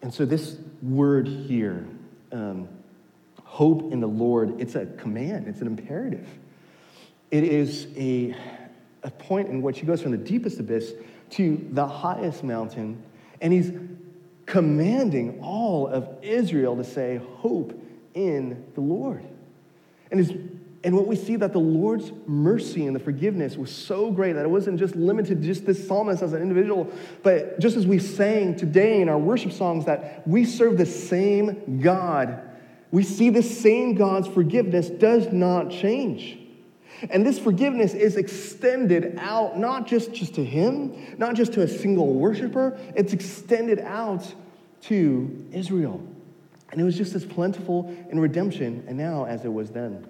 And 0.02 0.12
so, 0.12 0.24
this 0.24 0.56
word 0.82 1.26
here, 1.26 1.84
um, 2.30 2.68
hope 3.42 3.92
in 3.92 4.00
the 4.00 4.08
Lord, 4.08 4.60
it's 4.60 4.74
a 4.74 4.86
command, 4.86 5.48
it's 5.48 5.60
an 5.60 5.66
imperative. 5.66 6.28
It 7.30 7.44
is 7.44 7.88
a, 7.96 8.34
a 9.02 9.10
point 9.10 9.48
in 9.48 9.60
which 9.60 9.80
he 9.80 9.86
goes 9.86 10.00
from 10.00 10.12
the 10.12 10.18
deepest 10.18 10.60
abyss 10.60 10.92
to 11.30 11.68
the 11.72 11.86
highest 11.86 12.44
mountain, 12.44 13.02
and 13.40 13.52
he's 13.52 13.72
commanding 14.48 15.40
all 15.42 15.86
of 15.86 16.08
Israel 16.22 16.76
to 16.76 16.84
say, 16.84 17.20
Hope 17.36 17.78
in 18.14 18.64
the 18.74 18.80
Lord. 18.80 19.22
And, 20.10 20.18
his, 20.18 20.30
and 20.82 20.96
what 20.96 21.06
we 21.06 21.16
see 21.16 21.36
that 21.36 21.52
the 21.52 21.60
Lord's 21.60 22.10
mercy 22.26 22.86
and 22.86 22.96
the 22.96 23.00
forgiveness 23.00 23.56
was 23.56 23.70
so 23.70 24.10
great 24.10 24.32
that 24.32 24.44
it 24.44 24.50
wasn't 24.50 24.78
just 24.78 24.96
limited 24.96 25.42
to 25.42 25.46
just 25.46 25.66
this 25.66 25.86
psalmist 25.86 26.22
as 26.22 26.32
an 26.32 26.40
individual, 26.40 26.90
but 27.22 27.60
just 27.60 27.76
as 27.76 27.86
we 27.86 27.98
sang 27.98 28.56
today 28.56 29.02
in 29.02 29.08
our 29.08 29.18
worship 29.18 29.52
songs, 29.52 29.84
that 29.84 30.26
we 30.26 30.44
serve 30.44 30.78
the 30.78 30.86
same 30.86 31.80
God. 31.80 32.42
We 32.90 33.02
see 33.02 33.28
the 33.28 33.42
same 33.42 33.94
God's 33.94 34.28
forgiveness 34.28 34.88
does 34.88 35.30
not 35.30 35.70
change. 35.70 36.38
And 37.10 37.24
this 37.24 37.38
forgiveness 37.38 37.94
is 37.94 38.16
extended 38.16 39.18
out 39.18 39.58
not 39.58 39.86
just, 39.86 40.12
just 40.12 40.34
to 40.34 40.44
him, 40.44 41.16
not 41.16 41.34
just 41.34 41.52
to 41.54 41.62
a 41.62 41.68
single 41.68 42.14
worshiper, 42.14 42.78
it's 42.96 43.12
extended 43.12 43.78
out 43.80 44.32
to 44.82 45.46
Israel. 45.52 46.04
And 46.70 46.80
it 46.80 46.84
was 46.84 46.96
just 46.96 47.14
as 47.14 47.24
plentiful 47.24 47.94
in 48.10 48.18
redemption 48.20 48.84
and 48.88 48.98
now 48.98 49.24
as 49.24 49.44
it 49.44 49.52
was 49.52 49.70
then. 49.70 50.06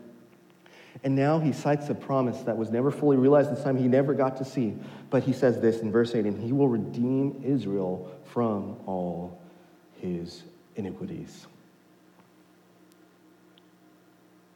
And 1.05 1.15
now 1.15 1.39
he 1.39 1.53
cites 1.53 1.89
a 1.91 1.95
promise 1.95 2.41
that 2.41 2.57
was 2.57 2.71
never 2.71 2.91
fully 2.91 3.17
realized 3.17 3.53
this 3.53 3.63
time, 3.63 3.77
he 3.77 3.87
never 3.87 4.15
got 4.15 4.39
to 4.39 4.45
see. 4.45 4.75
But 5.11 5.23
he 5.23 5.33
says 5.33 5.61
this 5.61 5.81
in 5.81 5.93
verse 5.93 6.15
8 6.15 6.25
and 6.25 6.43
he 6.43 6.53
will 6.53 6.69
redeem 6.69 7.43
Israel 7.45 8.11
from 8.25 8.77
all 8.87 9.41
his 10.01 10.43
iniquities. 10.75 11.47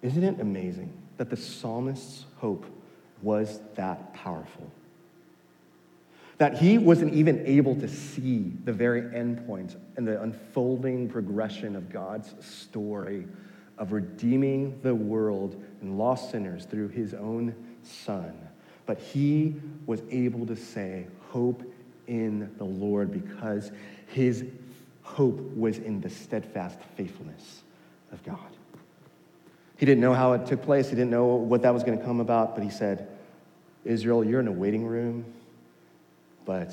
Isn't 0.00 0.24
it 0.24 0.40
amazing 0.40 1.01
that 1.22 1.30
the 1.30 1.36
psalmist's 1.36 2.24
hope 2.38 2.66
was 3.22 3.60
that 3.76 4.12
powerful? 4.12 4.68
That 6.38 6.58
he 6.58 6.78
wasn't 6.78 7.14
even 7.14 7.46
able 7.46 7.76
to 7.76 7.86
see 7.86 8.50
the 8.64 8.72
very 8.72 9.14
end 9.14 9.46
point 9.46 9.76
and 9.96 10.04
the 10.04 10.20
unfolding 10.20 11.08
progression 11.08 11.76
of 11.76 11.90
God's 11.90 12.34
story 12.44 13.28
of 13.78 13.92
redeeming 13.92 14.80
the 14.82 14.96
world 14.96 15.62
and 15.80 15.96
lost 15.96 16.32
sinners 16.32 16.64
through 16.64 16.88
his 16.88 17.14
own 17.14 17.54
son. 17.84 18.36
But 18.84 18.98
he 18.98 19.54
was 19.86 20.02
able 20.10 20.44
to 20.46 20.56
say, 20.56 21.06
Hope 21.28 21.62
in 22.08 22.52
the 22.58 22.64
Lord, 22.64 23.12
because 23.12 23.70
his 24.08 24.44
hope 25.02 25.38
was 25.54 25.78
in 25.78 26.00
the 26.00 26.10
steadfast 26.10 26.80
faithfulness 26.96 27.62
of 28.10 28.24
God. 28.24 28.40
He 29.82 29.86
didn't 29.86 30.00
know 30.00 30.14
how 30.14 30.34
it 30.34 30.46
took 30.46 30.62
place, 30.62 30.90
he 30.90 30.94
didn't 30.94 31.10
know 31.10 31.24
what 31.24 31.62
that 31.62 31.74
was 31.74 31.82
going 31.82 31.98
to 31.98 32.04
come 32.04 32.20
about, 32.20 32.54
but 32.54 32.62
he 32.62 32.70
said, 32.70 33.08
Israel, 33.84 34.22
you're 34.22 34.38
in 34.38 34.46
a 34.46 34.52
waiting 34.52 34.86
room, 34.86 35.24
but 36.44 36.72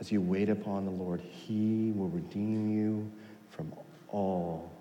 as 0.00 0.10
you 0.10 0.22
wait 0.22 0.48
upon 0.48 0.86
the 0.86 0.90
Lord, 0.90 1.20
he 1.20 1.92
will 1.94 2.08
redeem 2.08 2.70
you 2.70 3.12
from 3.50 3.70
all 4.08 4.72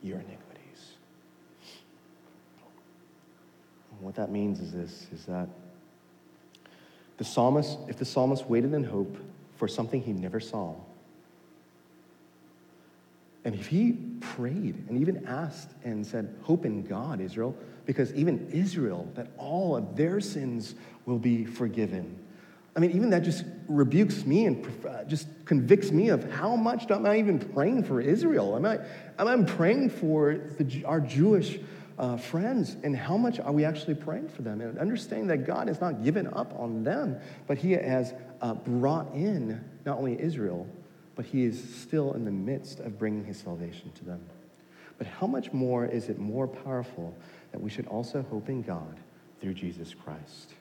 your 0.00 0.18
iniquities. 0.18 0.92
what 3.98 4.14
that 4.14 4.30
means 4.30 4.60
is 4.60 4.72
this 4.72 5.08
is 5.12 5.24
that 5.24 5.48
the 7.16 7.24
psalmist, 7.24 7.78
if 7.88 7.96
the 7.96 8.04
psalmist 8.04 8.46
waited 8.46 8.72
in 8.74 8.84
hope 8.84 9.16
for 9.56 9.66
something 9.66 10.00
he 10.00 10.12
never 10.12 10.38
saw, 10.38 10.72
and 13.44 13.56
if 13.56 13.66
he 13.66 14.05
prayed 14.20 14.84
and 14.88 14.98
even 14.98 15.26
asked 15.26 15.70
and 15.84 16.06
said, 16.06 16.34
Hope 16.42 16.64
in 16.64 16.82
God, 16.82 17.20
Israel, 17.20 17.56
because 17.84 18.12
even 18.14 18.48
Israel, 18.50 19.10
that 19.14 19.28
all 19.38 19.76
of 19.76 19.96
their 19.96 20.20
sins 20.20 20.74
will 21.04 21.18
be 21.18 21.44
forgiven. 21.44 22.18
I 22.76 22.80
mean, 22.80 22.90
even 22.90 23.08
that 23.10 23.20
just 23.20 23.44
rebukes 23.68 24.26
me 24.26 24.44
and 24.44 24.66
uh, 24.86 25.04
just 25.04 25.28
convicts 25.46 25.90
me 25.90 26.10
of 26.10 26.30
how 26.30 26.56
much 26.56 26.90
am 26.90 27.06
I 27.06 27.18
even 27.18 27.38
praying 27.38 27.84
for 27.84 28.02
Israel? 28.02 28.54
Am 28.54 28.66
I, 28.66 28.80
am 29.18 29.28
I 29.28 29.42
praying 29.44 29.90
for 29.90 30.38
the, 30.58 30.84
our 30.84 31.00
Jewish 31.00 31.58
uh, 31.98 32.18
friends, 32.18 32.76
and 32.82 32.94
how 32.94 33.16
much 33.16 33.40
are 33.40 33.52
we 33.52 33.64
actually 33.64 33.94
praying 33.94 34.28
for 34.28 34.42
them? 34.42 34.60
And 34.60 34.78
understanding 34.78 35.28
that 35.28 35.46
God 35.46 35.68
has 35.68 35.80
not 35.80 36.04
given 36.04 36.26
up 36.26 36.52
on 36.58 36.84
them, 36.84 37.18
but 37.46 37.56
He 37.56 37.72
has 37.72 38.12
uh, 38.42 38.52
brought 38.52 39.14
in 39.14 39.64
not 39.86 39.96
only 39.96 40.20
Israel, 40.20 40.66
but 41.16 41.24
He 41.24 41.44
is 41.44 41.74
still 41.74 42.12
in 42.12 42.24
the 42.24 42.30
midst 42.30 42.78
of 42.80 42.98
bringing 42.98 43.24
His 43.24 43.38
salvation 43.38 43.90
to 43.92 44.04
them. 44.04 44.20
But 44.98 45.06
how 45.06 45.26
much 45.26 45.52
more 45.52 45.84
is 45.84 46.08
it 46.08 46.18
more 46.18 46.46
powerful 46.46 47.14
that 47.52 47.60
we 47.60 47.70
should 47.70 47.86
also 47.86 48.22
hope 48.30 48.48
in 48.48 48.62
God 48.62 49.00
through 49.40 49.54
Jesus 49.54 49.94
Christ? 49.94 50.54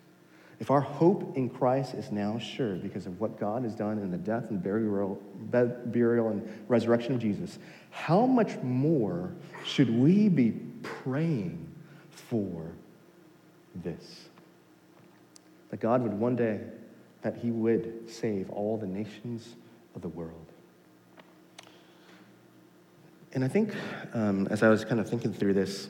If 0.60 0.72
our 0.72 0.82
hope 0.82 1.36
in 1.36 1.50
Christ 1.50 1.96
is 1.96 2.12
now 2.12 2.40
sure 2.40 2.76
because 2.76 3.06
of 3.08 3.20
what 3.20 3.38
God 3.40 3.64
has 3.64 3.76
done 3.76 3.98
in 4.00 4.10
the 4.10 4.18
death 4.18 4.50
and 4.50 4.64
burial, 4.64 5.22
burial 5.52 6.30
and 6.30 6.66
resurrection 6.70 7.14
of 7.14 7.20
Jesus, 7.20 7.60
how 7.92 8.26
much 8.26 8.58
more 8.64 9.34
should 9.66 9.90
we 9.90 10.30
be 10.30 10.52
praying 10.82 11.68
for 12.10 12.72
this? 13.76 14.30
That 15.72 15.82
God 15.82 16.04
would 16.04 16.14
one 16.14 16.38
day, 16.38 16.62
that 17.22 17.36
He 17.36 17.52
would 17.52 18.10
save 18.10 18.50
all 18.50 18.78
the 18.78 18.88
nations 18.88 19.56
of 19.94 20.02
the 20.02 20.10
world. 20.10 20.45
And 23.36 23.44
I 23.44 23.50
think 23.50 23.76
um, 24.14 24.48
as 24.48 24.64
I 24.64 24.70
was 24.70 24.86
kind 24.86 25.02
of 25.02 25.10
thinking 25.10 25.34
through 25.34 25.54
this, 25.54 25.90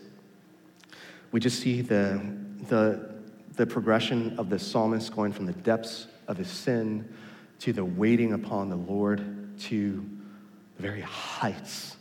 we 1.31 1.39
just 1.39 1.59
see 1.59 1.81
the, 1.81 2.19
the, 2.69 3.13
the 3.55 3.67
progression 3.67 4.37
of 4.39 4.49
the 4.49 4.57
psalmist 4.57 5.15
going 5.15 5.31
from 5.31 5.45
the 5.45 5.53
depths 5.53 6.07
of 6.27 6.37
his 6.37 6.49
sin 6.49 7.07
to 7.59 7.71
the 7.71 7.85
waiting 7.85 8.33
upon 8.33 8.69
the 8.69 8.75
Lord 8.75 9.59
to 9.59 10.03
the 10.77 10.81
very 10.81 11.01
heights 11.01 11.97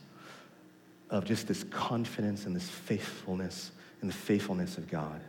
of 1.10 1.26
just 1.26 1.46
this 1.46 1.62
confidence 1.64 2.46
and 2.46 2.56
this 2.56 2.68
faithfulness 2.68 3.70
and 4.00 4.08
the 4.08 4.14
faithfulness 4.14 4.78
of 4.78 4.88
God. 4.90 5.20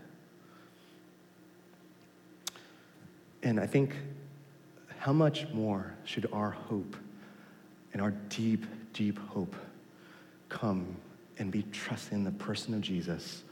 And 3.44 3.60
I 3.60 3.68
think 3.68 3.94
how 4.98 5.12
much 5.12 5.46
more 5.50 5.94
should 6.06 6.30
our 6.32 6.52
hope 6.52 6.96
and 7.92 8.02
our 8.02 8.12
deep, 8.30 8.66
deep 8.94 9.20
hope 9.20 9.56
come 10.56 10.96
and 11.38 11.52
be 11.52 11.64
trusting 11.72 12.20
in 12.20 12.24
the 12.24 12.32
person 12.32 12.74
of 12.74 12.82
Jesus 12.82 13.44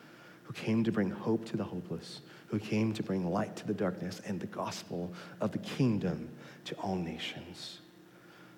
who 0.43 0.53
came 0.53 0.83
to 0.83 0.91
bring 0.91 1.09
hope 1.09 1.45
to 1.45 1.57
the 1.57 1.63
hopeless, 1.63 2.21
who 2.47 2.59
came 2.59 2.93
to 2.93 3.03
bring 3.03 3.29
light 3.29 3.55
to 3.57 3.67
the 3.67 3.73
darkness 3.73 4.21
and 4.25 4.39
the 4.39 4.47
gospel 4.47 5.11
of 5.41 5.51
the 5.51 5.57
kingdom 5.59 6.29
to 6.65 6.75
all 6.75 6.95
nations. 6.95 7.79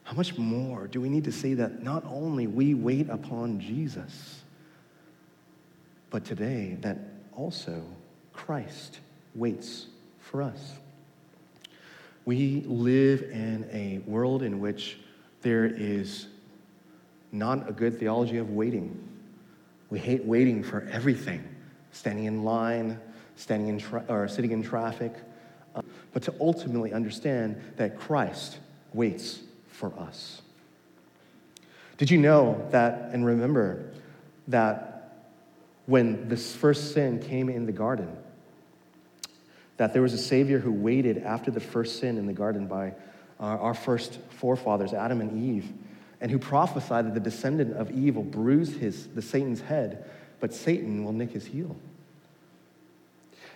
How 0.03 0.13
much 0.13 0.38
more 0.38 0.88
do 0.88 1.01
we 1.01 1.10
need 1.10 1.23
to 1.23 1.31
say 1.31 1.55
that 1.55 1.81
not 1.81 2.03
only 2.05 2.45
we 2.45 2.75
wait 2.75 3.10
upon 3.10 3.60
Jesus, 3.60 4.41
but 6.12 6.23
today 6.23 6.77
that 6.81 6.99
also 7.34 7.84
Christ 8.34 8.99
waits 9.34 9.88
for 10.19 10.43
us? 10.43 10.73
We 12.25 12.63
live 12.67 13.23
in 13.23 13.67
a 13.71 13.99
world 14.10 14.43
in 14.43 14.60
which 14.60 14.97
there 15.41 15.65
is 15.65 16.27
not 17.38 17.69
a 17.69 17.71
good 17.71 18.00
theology 18.00 18.38
of 18.38 18.52
waiting. 18.52 19.08
We 19.89 20.00
hate 20.00 20.26
waiting 20.26 20.63
for 20.63 20.88
everything, 20.91 21.43
standing 21.91 22.26
in 22.26 22.43
line, 22.43 23.00
standing 23.36 23.67
in 23.67 23.80
tra- 23.80 24.06
or 24.08 24.28
sitting 24.28 24.52
in 24.52 24.63
traffic, 24.63 25.13
uh, 25.76 25.82
but 26.13 26.24
to 26.24 26.34
ultimately 26.39 26.93
understand 26.93 27.62
that 27.78 28.00
Christ 28.00 28.58
waits 28.93 29.39
for 29.67 29.93
us. 30.00 30.41
Did 31.98 32.10
you 32.10 32.17
know 32.17 32.67
that, 32.71 33.10
and 33.13 33.26
remember 33.26 33.91
that 34.48 35.13
when 35.86 36.28
this 36.28 36.56
first 36.56 36.93
sin 36.93 37.19
came 37.19 37.50
in 37.50 37.65
the 37.65 37.71
garden, 37.71 38.15
that 39.78 39.93
there 39.93 40.02
was 40.02 40.13
a 40.13 40.17
Savior 40.17 40.60
who 40.60 40.71
waited 40.71 41.19
after 41.19 41.52
the 41.52 41.60
first 41.60 42.00
sin 42.00 42.17
in 42.17 42.26
the 42.26 42.34
garden 42.34 42.67
by 42.67 42.93
our, 43.39 43.60
our 43.60 43.74
first 43.74 44.19
forefathers, 44.30 44.93
Adam 44.93 45.21
and 45.21 45.41
Eve, 45.41 45.71
and 46.21 46.32
who 46.32 46.39
prophesied 46.39 47.06
that 47.06 47.13
the 47.13 47.19
descendant 47.19 47.75
of 47.75 47.91
Eve 47.91 48.15
will 48.15 48.23
bruise 48.23 48.75
his, 48.75 49.08
the 49.08 49.21
Satan's 49.21 49.62
head, 49.62 50.10
but 50.39 50.54
Satan 50.54 51.04
will 51.04 51.13
nick 51.13 51.32
his 51.32 51.45
heel. 51.45 51.75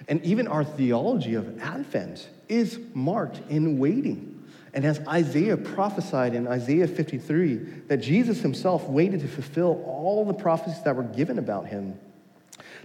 And 0.08 0.24
even 0.24 0.48
our 0.48 0.64
theology 0.64 1.36
of 1.36 1.60
Advent 1.62 2.30
is 2.48 2.80
marked 2.94 3.42
in 3.50 3.80
waiting. 3.80 4.48
And 4.74 4.86
as 4.86 5.00
Isaiah 5.08 5.58
prophesied 5.58 6.36
in 6.36 6.48
Isaiah 6.48 6.88
53, 6.88 7.56
that 7.88 7.98
Jesus 7.98 8.42
himself 8.42 8.88
waited 8.88 9.22
to 9.22 9.28
fulfill 9.28 9.84
all 9.86 10.26
the 10.26 10.34
prophecies 10.34 10.82
that 10.84 10.96
were 10.96 11.04
given 11.04 11.40
about 11.40 11.68
him, 11.68 11.98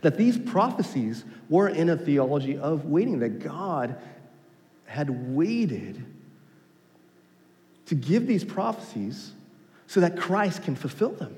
that 0.00 0.16
these 0.16 0.38
prophecies 0.38 1.24
were 1.48 1.68
in 1.68 1.90
a 1.90 1.96
theology 1.96 2.58
of 2.58 2.87
waiting, 2.87 3.20
that 3.20 3.40
God 3.40 3.96
had 4.87 5.34
waited 5.34 6.04
to 7.87 7.94
give 7.94 8.26
these 8.26 8.44
prophecies 8.44 9.32
so 9.94 10.00
that 10.00 10.16
Christ 10.16 10.64
can 10.64 10.74
fulfill 10.74 11.12
them. 11.12 11.37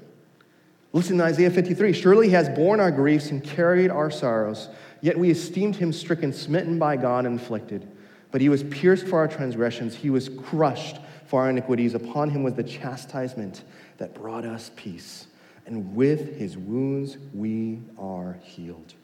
Listen 0.95 1.19
to 1.19 1.25
Isaiah 1.25 1.51
53 1.51 1.92
Surely 1.92 2.29
he 2.29 2.33
has 2.33 2.49
borne 2.49 2.81
our 2.81 2.90
griefs 2.90 3.31
and 3.31 3.45
carried 3.45 3.90
our 3.90 4.11
sorrows, 4.11 4.71
yet 5.03 5.19
we 5.19 5.29
esteemed 5.31 5.77
him 5.77 5.92
stricken, 5.92 6.33
smitten 6.33 6.79
by 6.79 6.97
God, 6.97 7.27
and 7.27 7.38
afflicted. 7.38 7.87
But 8.31 8.40
he 8.40 8.49
was 8.49 8.62
pierced 8.62 9.07
for 9.09 9.19
our 9.19 9.29
transgressions, 9.29 9.95
he 9.95 10.09
was 10.09 10.31
crushed 10.31 10.97
for 11.27 11.42
our 11.42 11.51
iniquities. 11.51 11.95
Upon 11.95 12.31
him 12.31 12.42
was 12.42 12.55
the 12.55 12.64
chastisement 12.64 13.62
that 13.99 14.14
brought 14.14 14.47
us 14.47 14.71
peace, 14.75 15.27
and 15.66 15.95
with 15.95 16.38
his 16.38 16.57
wounds 16.57 17.19
we 17.35 17.83
are 17.99 18.38
healed. 18.42 18.95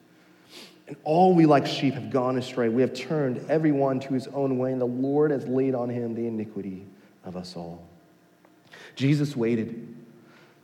And 0.86 0.96
all 1.04 1.34
we 1.34 1.44
like 1.44 1.66
sheep 1.66 1.92
have 1.92 2.08
gone 2.08 2.38
astray. 2.38 2.70
We 2.70 2.80
have 2.80 2.94
turned 2.94 3.44
everyone 3.50 4.00
to 4.00 4.14
his 4.14 4.28
own 4.28 4.56
way, 4.56 4.72
and 4.72 4.80
the 4.80 4.86
Lord 4.86 5.30
has 5.30 5.46
laid 5.46 5.74
on 5.74 5.90
him 5.90 6.14
the 6.14 6.26
iniquity 6.26 6.86
of 7.22 7.36
us 7.36 7.54
all. 7.54 7.91
Jesus 8.94 9.36
waited 9.36 9.92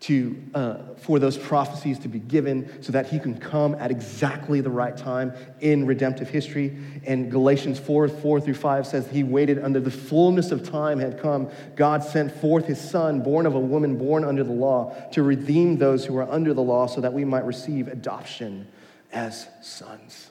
to, 0.00 0.40
uh, 0.54 0.76
for 0.98 1.18
those 1.18 1.36
prophecies 1.36 1.98
to 1.98 2.08
be 2.08 2.20
given 2.20 2.82
so 2.82 2.92
that 2.92 3.08
he 3.08 3.18
can 3.18 3.38
come 3.38 3.74
at 3.74 3.90
exactly 3.90 4.60
the 4.60 4.70
right 4.70 4.96
time 4.96 5.32
in 5.60 5.86
redemptive 5.86 6.30
history. 6.30 6.76
And 7.04 7.30
Galatians 7.30 7.80
4 7.80 8.08
4 8.08 8.40
through 8.40 8.54
5 8.54 8.86
says 8.86 9.08
he 9.10 9.24
waited 9.24 9.62
under 9.62 9.80
the 9.80 9.90
fullness 9.90 10.52
of 10.52 10.68
time 10.68 11.00
had 11.00 11.20
come. 11.20 11.50
God 11.74 12.04
sent 12.04 12.32
forth 12.32 12.66
his 12.66 12.80
son, 12.80 13.22
born 13.22 13.44
of 13.44 13.56
a 13.56 13.60
woman 13.60 13.98
born 13.98 14.24
under 14.24 14.44
the 14.44 14.52
law, 14.52 14.94
to 15.12 15.22
redeem 15.24 15.78
those 15.78 16.04
who 16.04 16.16
are 16.16 16.30
under 16.30 16.54
the 16.54 16.62
law 16.62 16.86
so 16.86 17.00
that 17.00 17.12
we 17.12 17.24
might 17.24 17.44
receive 17.44 17.88
adoption 17.88 18.68
as 19.12 19.48
sons. 19.62 20.30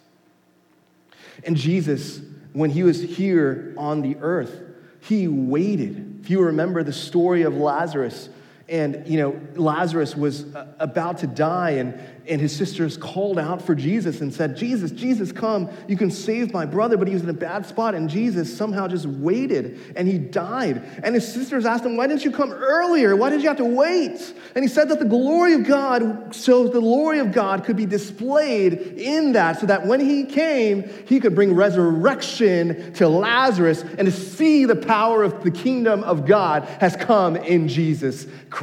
And 1.43 1.57
Jesus, 1.57 2.21
when 2.53 2.69
he 2.69 2.83
was 2.83 3.01
here 3.01 3.75
on 3.77 4.01
the 4.01 4.15
earth, 4.21 4.61
he 5.01 5.27
waited. 5.27 6.06
If 6.27 6.31
you 6.31 6.41
remember 6.41 6.83
the 6.83 6.91
story 6.91 7.43
of 7.43 7.55
Lazarus, 7.55 8.27
and 8.69 9.07
you 9.07 9.17
know 9.17 9.39
lazarus 9.55 10.15
was 10.15 10.53
uh, 10.53 10.67
about 10.79 11.19
to 11.19 11.27
die 11.27 11.71
and, 11.71 11.97
and 12.27 12.41
his 12.41 12.53
sisters 12.53 12.97
called 12.97 13.39
out 13.39 13.61
for 13.61 13.73
jesus 13.73 14.19
and 14.19 14.33
said 14.33 14.57
jesus 14.57 14.91
jesus 14.91 15.31
come. 15.31 15.69
You 15.87 15.95
can 15.95 16.11
save 16.11 16.53
my 16.53 16.65
brother. 16.65 16.97
But 16.97 17.07
he 17.07 17.13
was 17.13 17.23
in 17.23 17.29
a 17.29 17.33
bad 17.33 17.65
spot 17.65 17.95
and 17.95 18.09
jesus 18.09 18.55
somehow 18.55 18.87
just 18.87 19.05
waited 19.05 19.93
and 19.95 20.07
he 20.07 20.17
died. 20.17 20.83
And 21.03 21.15
his 21.15 21.31
sisters 21.31 21.65
asked 21.65 21.85
him 21.85 21.95
why 21.95 22.07
didn't 22.07 22.25
you 22.25 22.31
come 22.31 22.51
earlier? 22.51 23.15
Why 23.15 23.29
did 23.29 23.41
you 23.41 23.47
have 23.47 23.57
to 23.57 23.65
wait? 23.65 24.33
And 24.55 24.63
he 24.63 24.67
said 24.67 24.89
that 24.89 24.99
the 24.99 25.05
glory 25.05 25.53
of 25.53 25.65
god 25.65 26.35
so 26.35 26.67
the 26.67 26.81
glory 26.81 27.19
of 27.19 27.31
god 27.31 27.63
could 27.63 27.77
be 27.77 27.85
displayed 27.85 28.73
in 28.73 29.33
that 29.33 29.59
so 29.59 29.65
that 29.67 29.85
when 29.85 29.99
he 29.99 30.25
came 30.25 30.89
he 31.05 31.19
could 31.19 31.35
bring 31.35 31.53
resurrection 31.53 32.93
to 32.93 33.07
lazarus 33.07 33.83
and 33.97 34.05
to 34.05 34.11
see 34.11 34.65
the 34.65 34.75
power 34.75 35.23
of 35.23 35.43
the 35.43 35.51
kingdom 35.51 36.03
of 36.03 36.25
god 36.25 36.63
has 36.79 36.95
come 36.95 37.35
in 37.35 37.67
jesus 37.67 38.25
Christ. 38.49 38.56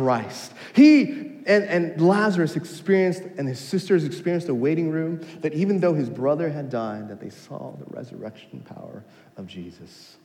He 0.75 1.35
and, 1.47 1.65
and 1.65 2.01
Lazarus 2.01 2.57
experienced, 2.57 3.23
and 3.37 3.47
his 3.47 3.59
sisters 3.59 4.05
experienced 4.05 4.49
a 4.49 4.55
waiting 4.55 4.91
room 4.91 5.21
that 5.41 5.53
even 5.53 5.79
though 5.79 5.95
his 5.95 6.09
brother 6.09 6.49
had 6.49 6.71
died, 6.71 7.09
that 7.09 7.21
they 7.21 7.31
saw 7.31 7.73
the 7.73 7.85
resurrection 7.97 8.61
power 8.61 9.05
of 9.37 9.47
Jesus. 9.47 10.17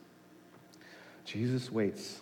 Jesus 1.26 1.72
waits 1.72 2.22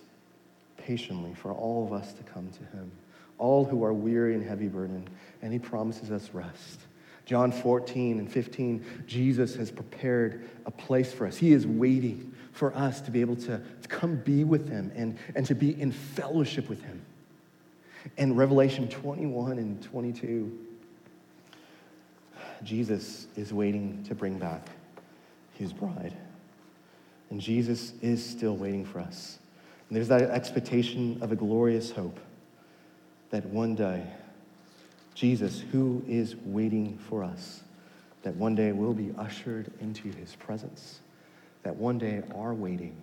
patiently 0.78 1.34
for 1.36 1.52
all 1.52 1.86
of 1.86 1.94
us 1.94 2.14
to 2.14 2.24
come 2.24 2.50
to 2.50 2.78
him, 2.78 2.92
all 3.38 3.66
who 3.66 3.84
are 3.84 3.94
weary 3.94 4.34
and 4.34 4.44
heavy 4.44 4.68
burdened, 4.68 5.10
and 5.42 5.54
he 5.54 5.60
promises 5.60 6.12
us 6.12 6.30
rest. 6.34 6.80
John 7.26 7.52
14 7.52 8.20
and 8.20 8.32
15, 8.32 9.04
Jesus 9.06 9.56
has 9.56 9.70
prepared 9.70 10.50
a 10.66 10.72
place 10.72 11.12
for 11.12 11.28
us. 11.28 11.36
He 11.36 11.52
is 11.52 11.68
waiting 11.68 12.34
for 12.54 12.74
us 12.74 13.02
to 13.02 13.12
be 13.12 13.22
able 13.22 13.36
to, 13.36 13.62
to 13.82 13.88
come 13.90 14.16
be 14.16 14.44
with 14.44 14.70
him 14.70 14.92
and, 14.96 15.18
and 15.36 15.46
to 15.46 15.54
be 15.54 15.80
in 15.80 15.92
fellowship 15.92 16.70
with 16.70 16.82
him. 16.82 17.02
In 18.16 18.36
Revelation 18.36 18.88
21 18.88 19.58
and 19.60 19.82
22, 19.82 20.66
Jesus 22.64 23.28
is 23.36 23.54
waiting 23.54 24.04
to 24.04 24.16
bring 24.16 24.38
back 24.38 24.66
his 25.54 25.74
bride. 25.74 26.14
And 27.30 27.42
Jesus 27.42 27.94
is 28.02 28.24
still 28.24 28.56
waiting 28.56 28.86
for 28.86 29.00
us. 29.00 29.40
And 29.90 29.96
there's 29.96 30.08
that 30.08 30.22
expectation 30.22 31.18
of 31.22 31.32
a 31.32 31.36
glorious 31.36 31.92
hope 31.92 32.20
that 33.30 33.46
one 33.46 33.76
day, 33.76 34.04
Jesus, 35.14 35.60
who 35.72 36.04
is 36.08 36.36
waiting 36.46 36.98
for 37.10 37.24
us, 37.24 37.64
that 38.24 38.36
one 38.36 38.56
day 38.56 38.72
we'll 38.72 38.94
be 38.94 39.14
ushered 39.18 39.72
into 39.80 40.10
his 40.12 40.36
presence, 40.36 41.00
that 41.64 41.76
one 41.76 41.98
day 41.98 42.24
our 42.36 42.54
waiting 42.54 42.96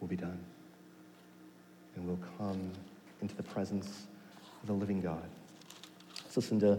will 0.00 0.08
be 0.08 0.16
done, 0.16 0.38
and 1.94 2.06
we'll 2.06 2.18
come 2.38 2.72
into 3.20 3.34
the 3.36 3.42
presence 3.42 4.06
of 4.62 4.68
the 4.68 4.72
living 4.72 5.00
God. 5.00 5.22
Let's 6.22 6.36
listen 6.36 6.60
to 6.60 6.78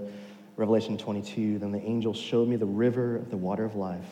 Revelation 0.58 0.98
22. 0.98 1.60
Then 1.60 1.72
the 1.72 1.82
angel 1.82 2.14
showed 2.14 2.48
me 2.48 2.56
the 2.56 2.66
river 2.66 3.16
of 3.18 3.30
the 3.30 3.38
water 3.38 3.66
of 3.66 3.76
life, 3.76 4.06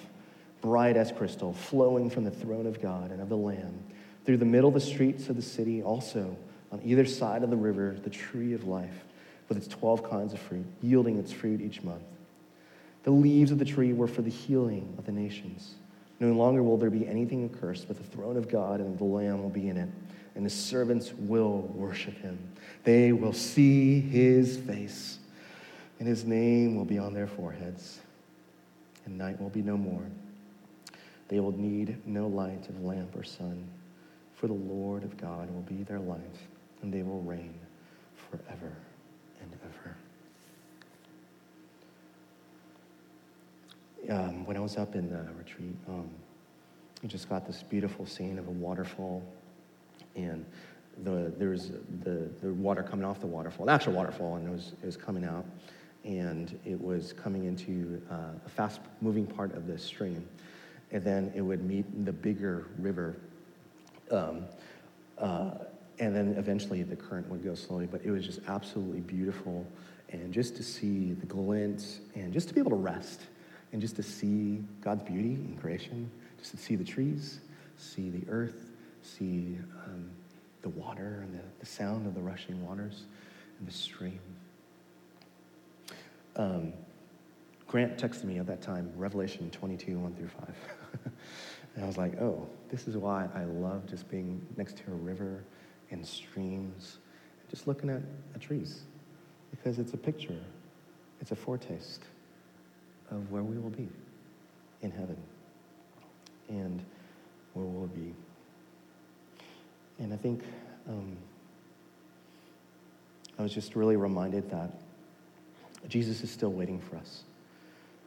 bright 0.62 0.98
as 0.98 1.12
crystal, 1.12 1.54
flowing 1.54 2.10
from 2.10 2.24
the 2.24 2.32
throne 2.32 2.66
of 2.66 2.82
God 2.82 3.12
and 3.12 3.22
of 3.22 3.30
the 3.30 3.38
Lamb. 3.38 3.84
Through 4.26 4.38
the 4.38 4.46
middle 4.46 4.70
of 4.70 4.74
the 4.74 4.80
streets 4.80 5.30
of 5.30 5.36
the 5.36 5.42
city, 5.42 5.82
also 5.82 6.38
on 6.72 6.82
either 6.84 7.06
side 7.06 7.44
of 7.44 7.50
the 7.50 7.58
river, 7.58 7.98
the 8.04 8.10
tree 8.10 8.54
of 8.54 8.66
life, 8.66 9.04
with 9.50 9.58
its 9.58 9.68
12 9.68 10.10
kinds 10.10 10.34
of 10.34 10.40
fruit, 10.40 10.66
yielding 10.82 11.20
its 11.20 11.32
fruit 11.32 11.62
each 11.62 11.84
month. 11.84 12.04
The 13.04 13.12
leaves 13.12 13.52
of 13.52 13.60
the 13.60 13.66
tree 13.66 13.94
were 13.94 14.08
for 14.08 14.22
the 14.22 14.30
healing 14.30 14.96
of 14.98 15.06
the 15.06 15.12
nations. 15.12 15.76
No 16.20 16.32
longer 16.32 16.64
will 16.64 16.78
there 16.78 16.90
be 16.90 17.06
anything 17.06 17.44
accursed, 17.46 17.88
but 17.88 17.98
the 17.98 18.04
throne 18.04 18.38
of 18.38 18.50
God 18.50 18.80
and 18.80 18.98
the 18.98 19.04
Lamb 19.04 19.44
will 19.44 19.50
be 19.50 19.68
in 19.68 19.78
it, 19.78 19.90
and 20.36 20.44
his 20.44 20.54
servants 20.54 21.14
will 21.14 21.62
worship 21.74 22.18
him. 22.18 22.40
They 22.84 23.12
will 23.12 23.34
see 23.34 24.00
his 24.00 24.58
face, 24.58 25.20
and 26.00 26.08
his 26.08 26.26
name 26.26 26.76
will 26.76 26.86
be 26.86 26.98
on 26.98 27.14
their 27.14 27.28
foreheads, 27.28 28.00
and 29.06 29.18
night 29.18 29.40
will 29.40 29.50
be 29.50 29.62
no 29.62 29.78
more. 29.78 30.04
They 31.28 31.40
will 31.40 31.58
need 31.58 32.06
no 32.06 32.28
light 32.28 32.68
of 32.70 32.84
lamp 32.84 33.16
or 33.16 33.24
sun, 33.24 33.68
for 34.36 34.48
the 34.48 34.54
Lord 34.54 35.04
of 35.04 35.18
God 35.18 35.50
will 35.54 35.62
be 35.62 35.84
their 35.84 36.00
light, 36.00 36.38
and 36.82 36.94
they 36.94 37.04
will 37.04 37.22
reign 37.22 37.54
forever 38.30 38.74
and 39.42 39.52
ever. 39.64 39.96
Um, 44.10 44.46
when 44.46 44.58
I 44.58 44.60
was 44.60 44.76
up 44.76 44.96
in 44.96 45.10
the 45.10 45.26
retreat, 45.38 45.76
um, 45.88 46.10
I 47.04 47.08
just 47.08 47.30
got 47.30 47.46
this 47.46 47.64
beautiful 47.64 48.06
scene 48.06 48.38
of 48.38 48.48
a 48.48 48.52
waterfall, 48.52 49.24
and 50.16 50.45
the, 51.03 51.34
there 51.38 51.49
was 51.49 51.72
the, 52.03 52.30
the 52.41 52.53
water 52.53 52.84
coming 52.84 53.05
off 53.05 53.20
the 53.20 53.28
waterfall, 53.28 53.68
an 53.68 53.74
actual 53.74 53.93
waterfall, 53.93 54.36
and 54.36 54.47
it 54.47 54.51
was, 54.51 54.74
it 54.82 54.86
was 54.86 54.97
coming 54.97 55.26
out, 55.26 55.45
and 56.03 56.59
it 56.66 56.80
was 56.80 57.14
coming 57.14 57.45
into 57.45 58.01
uh, 58.11 58.16
a 58.45 58.49
fast 58.49 58.80
moving 59.01 59.26
part 59.26 59.53
of 59.55 59.68
the 59.68 59.78
stream. 59.78 60.28
And 60.91 61.03
then 61.03 61.32
it 61.36 61.41
would 61.41 61.64
meet 61.64 62.05
the 62.05 62.14
bigger 62.14 62.68
river. 62.78 63.16
Um, 64.11 64.45
uh, 65.18 65.51
and 65.99 66.16
then 66.16 66.36
eventually 66.38 66.84
the 66.84 66.95
current 66.95 67.30
would 67.30 67.43
go 67.43 67.55
slowly, 67.55 67.88
but 67.88 68.01
it 68.03 68.11
was 68.11 68.26
just 68.26 68.39
absolutely 68.47 68.99
beautiful. 68.99 69.66
And 70.09 70.32
just 70.32 70.55
to 70.57 70.64
see 70.64 71.14
the 71.14 71.26
glint 71.26 71.99
and 72.14 72.32
just 72.32 72.47
to 72.49 72.53
be 72.53 72.59
able 72.59 72.72
to 72.72 72.78
rest 72.78 73.22
and 73.72 73.82
just 73.82 73.95
to 73.95 74.03
see 74.03 74.64
God's 74.82 75.03
beauty 75.03 75.34
in 75.34 75.57
creation, 75.59 76.11
just 76.38 76.51
to 76.51 76.57
see 76.57 76.76
the 76.76 76.84
trees, 76.84 77.39
see 77.78 78.09
the 78.09 78.24
earth, 78.30 78.70
see 79.01 79.57
um, 79.83 79.83
the 80.64 80.70
water 80.70 81.20
and 81.22 81.34
the, 81.34 81.43
the 81.59 81.66
sound 81.66 82.07
of 82.07 82.16
the 82.16 82.22
rushing 82.22 82.66
waters 82.66 83.03
and 83.59 83.68
the 83.68 83.72
stream. 83.72 84.20
Um, 86.36 86.74
Grant 87.68 87.97
texted 87.97 88.24
me 88.24 88.39
at 88.39 88.47
that 88.47 88.61
time, 88.61 88.91
Revelation 88.95 89.49
22, 89.51 89.99
1 89.99 90.16
through 90.16 90.28
5. 90.28 90.55
and 91.76 91.84
I 91.84 91.88
was 91.88 91.97
like, 91.97 92.20
oh, 92.20 92.47
this 92.70 92.88
is 92.88 92.97
why 92.97 93.28
I 93.36 93.43
love 93.45 93.86
just 93.88 94.09
being 94.09 94.45
next 94.57 94.78
to 94.78 94.91
a 94.91 94.95
river 94.95 95.43
and 95.91 96.05
streams, 96.05 96.97
and 97.41 97.49
just 97.49 97.68
looking 97.68 97.89
at, 97.89 98.01
at 98.34 98.41
trees. 98.41 98.82
Because 99.51 99.80
it's 99.80 99.93
a 99.93 99.97
picture, 99.97 100.39
it's 101.22 101.32
a 101.32 101.36
foretaste 101.36 102.03
of 103.11 103.32
where 103.32 103.43
we 103.43 103.57
will 103.57 103.70
be 103.70 103.89
in 104.82 104.91
heaven 104.91 105.18
and 106.49 106.84
where 107.53 107.66
we'll 107.66 107.88
be 107.88 108.14
and 110.00 110.14
I 110.14 110.18
think 110.18 110.44
um, 110.88 111.18
I 113.38 113.41
was 113.41 113.54
just 113.54 113.76
really 113.76 113.96
reminded 113.96 114.50
that 114.52 114.72
Jesus 115.88 116.22
is 116.24 116.32
still 116.32 116.52
waiting 116.52 116.80
for 116.80 116.98
us. 116.98 117.24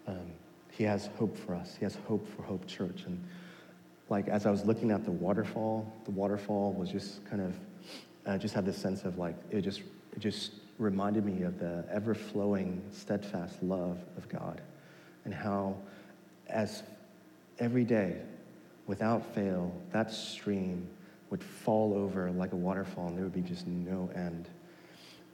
Um, 0.06 0.32
he 0.70 0.84
has 0.84 1.08
hope 1.18 1.36
for 1.36 1.54
us. 1.54 1.76
He 1.78 1.84
has 1.84 1.96
hope 2.06 2.26
for 2.36 2.42
Hope 2.42 2.66
Church. 2.66 3.04
And 3.06 3.22
like 4.08 4.28
as 4.28 4.46
I 4.46 4.50
was 4.50 4.64
looking 4.64 4.90
at 4.90 5.04
the 5.04 5.10
waterfall, 5.10 5.90
the 6.04 6.10
waterfall 6.10 6.72
was 6.72 6.90
just 6.90 7.24
kind 7.28 7.42
of, 7.42 7.54
I 8.26 8.38
just 8.38 8.54
had 8.54 8.66
this 8.66 8.76
sense 8.76 9.04
of 9.04 9.18
like 9.18 9.36
it 9.50 9.62
just 9.62 9.82
it 10.14 10.20
just 10.20 10.52
reminded 10.78 11.24
me 11.24 11.42
of 11.42 11.58
the 11.58 11.84
ever 11.90 12.14
flowing, 12.14 12.82
steadfast 12.90 13.62
love 13.62 13.98
of 14.16 14.28
God, 14.28 14.60
and 15.24 15.32
how, 15.32 15.76
as 16.48 16.82
every 17.58 17.84
day, 17.84 18.16
without 18.86 19.34
fail, 19.34 19.72
that 19.92 20.12
stream 20.12 20.88
would 21.30 21.42
fall 21.42 21.94
over 21.94 22.30
like 22.30 22.52
a 22.52 22.56
waterfall, 22.56 23.08
and 23.08 23.16
there 23.16 23.24
would 23.24 23.34
be 23.34 23.40
just 23.40 23.66
no 23.66 24.10
end. 24.14 24.48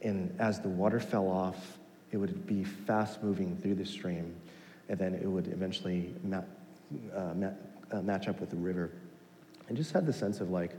And 0.01 0.35
as 0.39 0.59
the 0.59 0.69
water 0.69 0.99
fell 0.99 1.27
off, 1.27 1.77
it 2.11 2.17
would 2.17 2.45
be 2.45 2.63
fast 2.63 3.23
moving 3.23 3.57
through 3.57 3.75
the 3.75 3.85
stream, 3.85 4.35
and 4.89 4.99
then 4.99 5.13
it 5.13 5.25
would 5.25 5.47
eventually 5.47 6.13
ma- 6.23 6.41
uh, 7.15 7.33
ma- 7.35 7.49
uh, 7.91 8.01
match 8.01 8.27
up 8.27 8.39
with 8.39 8.49
the 8.49 8.55
river. 8.55 8.91
And 9.67 9.77
just 9.77 9.91
had 9.91 10.05
the 10.05 10.13
sense 10.13 10.41
of 10.41 10.49
like, 10.49 10.71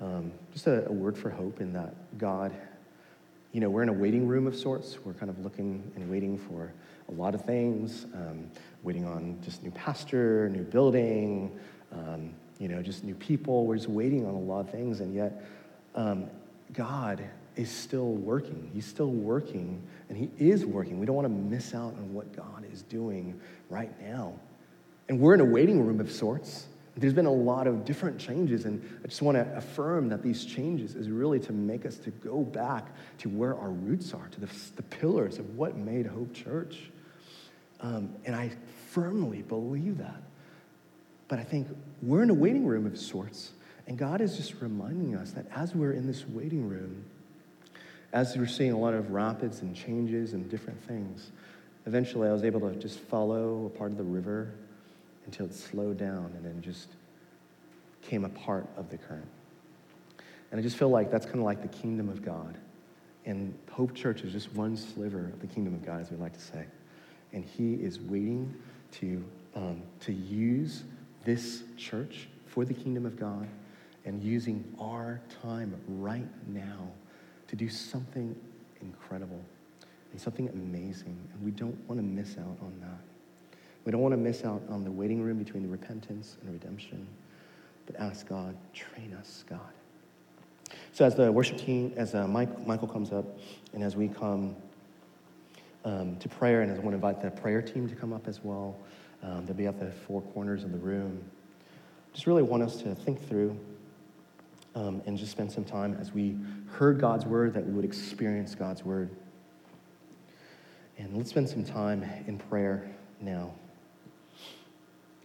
um, 0.00 0.32
just 0.52 0.66
a, 0.66 0.86
a, 0.88 0.92
word 0.92 1.16
for 1.16 1.30
hope 1.30 1.60
in 1.60 1.72
that 1.72 1.94
God, 2.18 2.52
you 3.52 3.60
know, 3.60 3.68
we're 3.68 3.82
in 3.82 3.88
a 3.88 3.94
waiting 3.94 4.26
room 4.26 4.46
of 4.46 4.56
sorts. 4.56 4.98
We're 5.04 5.14
kind 5.14 5.30
of 5.30 5.38
looking 5.40 5.90
and 5.96 6.10
waiting 6.10 6.38
for 6.38 6.72
a 7.08 7.12
lot 7.12 7.34
of 7.34 7.44
things, 7.44 8.06
um, 8.14 8.50
waiting 8.82 9.04
on 9.04 9.38
just 9.42 9.62
new 9.62 9.70
pastor, 9.72 10.48
new 10.50 10.62
building, 10.62 11.58
um, 11.92 12.32
you 12.60 12.68
know, 12.68 12.82
just 12.82 13.02
new 13.02 13.14
people. 13.14 13.66
We're 13.66 13.76
just 13.76 13.88
waiting 13.88 14.26
on 14.26 14.34
a 14.34 14.38
lot 14.38 14.60
of 14.60 14.70
things, 14.70 15.00
and 15.00 15.14
yet 15.14 15.42
um, 15.96 16.26
God 16.72 17.24
is 17.56 17.70
still 17.70 18.12
working. 18.12 18.70
He's 18.72 18.86
still 18.86 19.10
working, 19.10 19.82
and 20.08 20.16
He 20.16 20.30
is 20.38 20.64
working. 20.64 21.00
We 21.00 21.06
don't 21.06 21.16
want 21.16 21.26
to 21.26 21.34
miss 21.34 21.74
out 21.74 21.94
on 21.94 22.14
what 22.14 22.36
God 22.36 22.64
is 22.70 22.82
doing 22.82 23.40
right 23.70 23.90
now. 24.00 24.34
And 25.08 25.18
we're 25.18 25.34
in 25.34 25.40
a 25.40 25.44
waiting 25.44 25.84
room 25.84 26.00
of 26.00 26.12
sorts. 26.12 26.66
There's 26.96 27.14
been 27.14 27.26
a 27.26 27.32
lot 27.32 27.66
of 27.66 27.84
different 27.84 28.18
changes, 28.18 28.66
and 28.66 28.82
I 29.02 29.08
just 29.08 29.22
want 29.22 29.36
to 29.36 29.56
affirm 29.56 30.10
that 30.10 30.22
these 30.22 30.44
changes 30.44 30.94
is 30.94 31.08
really 31.08 31.40
to 31.40 31.52
make 31.52 31.86
us 31.86 31.96
to 31.98 32.10
go 32.10 32.42
back 32.42 32.88
to 33.18 33.30
where 33.30 33.56
our 33.58 33.70
roots 33.70 34.12
are, 34.12 34.28
to 34.28 34.40
the, 34.40 34.48
the 34.76 34.82
pillars 34.82 35.38
of 35.38 35.56
what 35.56 35.76
made 35.76 36.06
Hope 36.06 36.34
Church. 36.34 36.90
Um, 37.80 38.14
and 38.26 38.36
I 38.36 38.50
firmly 38.90 39.40
believe 39.40 39.98
that. 39.98 40.20
But 41.30 41.38
I 41.38 41.44
think 41.44 41.68
we're 42.02 42.24
in 42.24 42.30
a 42.30 42.34
waiting 42.34 42.66
room 42.66 42.86
of 42.86 42.98
sorts. 42.98 43.52
And 43.86 43.96
God 43.96 44.20
is 44.20 44.36
just 44.36 44.60
reminding 44.60 45.14
us 45.14 45.30
that 45.30 45.46
as 45.54 45.76
we're 45.76 45.92
in 45.92 46.06
this 46.06 46.26
waiting 46.26 46.68
room, 46.68 47.04
as 48.12 48.36
we're 48.36 48.48
seeing 48.48 48.72
a 48.72 48.78
lot 48.78 48.94
of 48.94 49.12
rapids 49.12 49.62
and 49.62 49.74
changes 49.74 50.32
and 50.32 50.50
different 50.50 50.82
things, 50.82 51.30
eventually 51.86 52.28
I 52.28 52.32
was 52.32 52.42
able 52.42 52.60
to 52.68 52.74
just 52.74 52.98
follow 52.98 53.66
a 53.66 53.78
part 53.78 53.92
of 53.92 53.96
the 53.96 54.02
river 54.02 54.50
until 55.24 55.46
it 55.46 55.54
slowed 55.54 55.98
down 55.98 56.32
and 56.36 56.44
then 56.44 56.60
just 56.60 56.88
came 58.02 58.24
a 58.24 58.28
part 58.30 58.66
of 58.76 58.90
the 58.90 58.98
current. 58.98 59.28
And 60.50 60.58
I 60.58 60.62
just 60.64 60.76
feel 60.76 60.90
like 60.90 61.12
that's 61.12 61.26
kind 61.26 61.38
of 61.38 61.44
like 61.44 61.62
the 61.62 61.68
kingdom 61.68 62.08
of 62.08 62.24
God. 62.24 62.58
And 63.24 63.56
Hope 63.70 63.94
Church 63.94 64.22
is 64.22 64.32
just 64.32 64.52
one 64.54 64.76
sliver 64.76 65.26
of 65.26 65.40
the 65.40 65.46
kingdom 65.46 65.74
of 65.74 65.86
God, 65.86 66.00
as 66.00 66.10
we 66.10 66.16
like 66.16 66.32
to 66.32 66.40
say. 66.40 66.64
And 67.32 67.44
He 67.44 67.74
is 67.74 68.00
waiting 68.00 68.52
to, 68.94 69.24
um, 69.54 69.82
to 70.00 70.12
use 70.12 70.82
this 71.24 71.62
church 71.76 72.28
for 72.46 72.64
the 72.64 72.74
kingdom 72.74 73.06
of 73.06 73.18
God 73.18 73.48
and 74.04 74.22
using 74.22 74.64
our 74.80 75.20
time 75.42 75.74
right 75.86 76.28
now 76.48 76.88
to 77.48 77.56
do 77.56 77.68
something 77.68 78.34
incredible 78.80 79.44
and 80.12 80.20
something 80.20 80.48
amazing. 80.48 81.18
And 81.32 81.44
we 81.44 81.50
don't 81.50 81.78
want 81.88 82.00
to 82.00 82.06
miss 82.06 82.38
out 82.38 82.56
on 82.62 82.74
that. 82.80 83.00
We 83.84 83.92
don't 83.92 84.00
want 84.00 84.12
to 84.12 84.18
miss 84.18 84.44
out 84.44 84.62
on 84.68 84.84
the 84.84 84.90
waiting 84.90 85.22
room 85.22 85.38
between 85.38 85.62
the 85.62 85.68
repentance 85.68 86.36
and 86.42 86.52
redemption, 86.52 87.06
but 87.86 87.96
ask 87.96 88.28
God, 88.28 88.56
train 88.74 89.14
us, 89.18 89.44
God. 89.48 89.60
So 90.92 91.04
as 91.04 91.14
the 91.14 91.32
worship 91.32 91.58
team, 91.58 91.92
as 91.96 92.14
uh, 92.14 92.26
Mike, 92.26 92.66
Michael 92.66 92.88
comes 92.88 93.12
up, 93.12 93.24
and 93.72 93.82
as 93.82 93.96
we 93.96 94.08
come 94.08 94.54
um, 95.84 96.16
to 96.16 96.28
prayer, 96.28 96.62
and 96.62 96.70
as 96.70 96.78
I 96.78 96.82
want 96.82 96.92
to 96.92 96.96
invite 96.96 97.22
the 97.22 97.30
prayer 97.30 97.62
team 97.62 97.88
to 97.88 97.94
come 97.94 98.12
up 98.12 98.28
as 98.28 98.44
well, 98.44 98.76
um, 99.22 99.44
they'll 99.46 99.56
be 99.56 99.66
at 99.66 99.78
the 99.78 99.90
four 99.90 100.22
corners 100.22 100.64
of 100.64 100.72
the 100.72 100.78
room. 100.78 101.22
Just 102.12 102.26
really 102.26 102.42
want 102.42 102.62
us 102.62 102.76
to 102.76 102.94
think 102.94 103.26
through 103.28 103.58
um, 104.74 105.02
and 105.06 105.18
just 105.18 105.32
spend 105.32 105.52
some 105.52 105.64
time 105.64 105.96
as 106.00 106.12
we 106.12 106.36
heard 106.70 107.00
God's 107.00 107.26
word, 107.26 107.54
that 107.54 107.66
we 107.66 107.72
would 107.72 107.84
experience 107.84 108.54
God's 108.54 108.84
word. 108.84 109.10
And 110.98 111.16
let's 111.16 111.30
spend 111.30 111.48
some 111.48 111.64
time 111.64 112.04
in 112.26 112.38
prayer 112.38 112.90
now. 113.20 113.52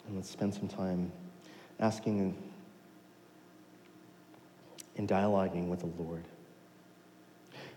And 0.07 0.15
let's 0.15 0.29
spend 0.29 0.53
some 0.53 0.67
time 0.67 1.11
asking 1.79 2.37
and 4.97 5.07
dialoguing 5.07 5.67
with 5.67 5.79
the 5.79 6.01
Lord. 6.01 6.23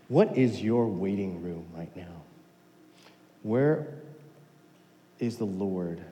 What 0.07 0.37
is 0.37 0.61
your 0.61 0.87
waiting 0.87 1.41
room 1.43 1.65
right 1.75 1.95
now? 1.95 2.23
Where 3.43 3.99
is 5.19 5.37
the 5.37 5.45
Lord. 5.45 6.03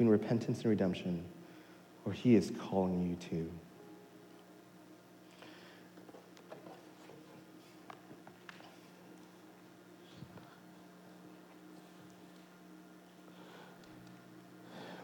between 0.00 0.18
repentance 0.18 0.62
and 0.62 0.70
redemption, 0.70 1.22
or 2.06 2.12
He 2.14 2.34
is 2.34 2.50
calling 2.58 3.06
you 3.06 3.16
to. 3.28 3.50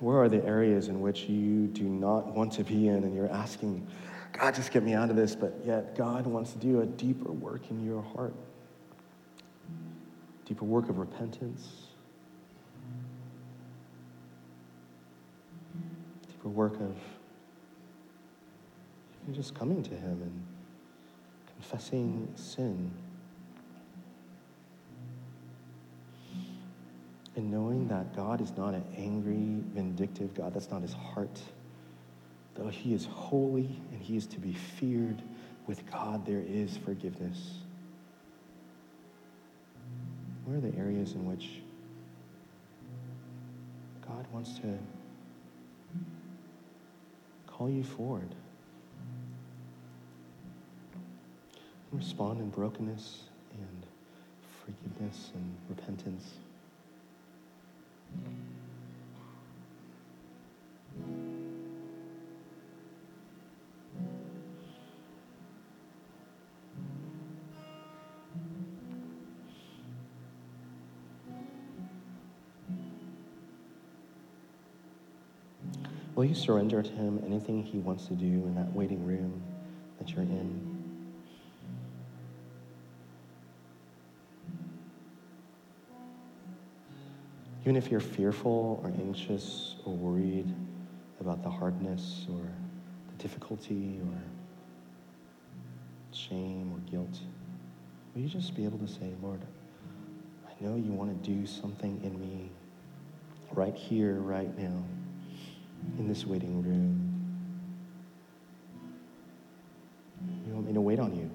Where 0.00 0.16
are 0.16 0.30
the 0.30 0.42
areas 0.46 0.88
in 0.88 1.02
which 1.02 1.24
you 1.24 1.66
do 1.66 1.82
not 1.84 2.28
want 2.28 2.52
to 2.54 2.64
be 2.64 2.88
in 2.88 3.04
and 3.04 3.14
you're 3.14 3.30
asking, 3.30 3.86
God, 4.32 4.54
just 4.54 4.72
get 4.72 4.82
me 4.82 4.94
out 4.94 5.10
of 5.10 5.16
this, 5.16 5.34
but 5.34 5.60
yet 5.62 5.94
God 5.94 6.26
wants 6.26 6.52
to 6.52 6.58
do 6.58 6.80
a 6.80 6.86
deeper 6.86 7.32
work 7.32 7.70
in 7.70 7.84
your 7.84 8.00
heart, 8.00 8.34
deeper 10.46 10.64
work 10.64 10.88
of 10.88 10.96
repentance 10.96 11.85
deeper 16.46 16.56
work 16.56 16.80
of 16.80 16.96
just 19.34 19.54
coming 19.54 19.82
to 19.82 19.90
Him 19.90 20.22
and 20.22 20.46
confessing 21.54 22.28
sin. 22.36 22.90
And 27.34 27.50
knowing 27.50 27.88
that 27.88 28.16
God 28.16 28.40
is 28.40 28.52
not 28.56 28.72
an 28.72 28.84
angry, 28.96 29.60
vindictive 29.74 30.32
God, 30.34 30.54
that's 30.54 30.70
not 30.70 30.80
his 30.80 30.94
heart. 30.94 31.38
Though 32.54 32.68
he 32.68 32.94
is 32.94 33.04
holy 33.04 33.78
and 33.92 34.00
he 34.00 34.16
is 34.16 34.26
to 34.28 34.38
be 34.38 34.54
feared, 34.54 35.20
with 35.66 35.84
God 35.90 36.24
there 36.24 36.42
is 36.46 36.78
forgiveness. 36.78 37.58
Where 40.46 40.56
are 40.56 40.60
the 40.60 40.74
areas 40.78 41.12
in 41.12 41.26
which 41.26 41.60
God 44.06 44.24
wants 44.32 44.58
to 44.60 44.78
call 47.56 47.70
you 47.70 47.82
forward? 47.82 48.34
Respond 51.90 52.40
in 52.40 52.50
brokenness 52.50 53.22
and 53.54 53.86
forgiveness 54.62 55.30
and 55.34 55.56
repentance. 55.70 56.34
Will 76.16 76.24
you 76.24 76.34
surrender 76.34 76.82
to 76.82 76.90
Him 76.90 77.22
anything 77.26 77.62
He 77.62 77.78
wants 77.78 78.06
to 78.06 78.14
do 78.14 78.24
in 78.24 78.54
that 78.54 78.72
waiting 78.72 79.04
room 79.06 79.42
that 79.98 80.10
you're 80.10 80.22
in? 80.22 80.62
Even 87.60 87.76
if 87.76 87.90
you're 87.90 88.00
fearful 88.00 88.80
or 88.82 88.90
anxious 88.98 89.76
or 89.84 89.92
worried 89.92 90.54
about 91.20 91.42
the 91.42 91.50
hardness 91.50 92.26
or 92.30 92.40
the 93.10 93.22
difficulty 93.22 94.00
or 94.02 94.18
shame 96.12 96.72
or 96.72 96.78
guilt, 96.90 97.20
will 98.14 98.22
you 98.22 98.28
just 98.28 98.54
be 98.54 98.64
able 98.64 98.78
to 98.78 98.88
say, 98.88 99.12
Lord, 99.20 99.42
I 100.48 100.64
know 100.64 100.76
you 100.76 100.92
want 100.92 101.22
to 101.22 101.30
do 101.30 101.44
something 101.44 102.00
in 102.02 102.18
me 102.18 102.50
right 103.52 103.74
here, 103.74 104.14
right 104.14 104.56
now, 104.56 104.82
in 105.98 106.08
this 106.08 106.26
waiting 106.26 106.62
room. 106.62 107.02
You 110.46 110.54
want 110.54 110.66
me 110.66 110.72
to 110.74 110.80
wait 110.80 110.98
on 110.98 111.14
you. 111.16 111.30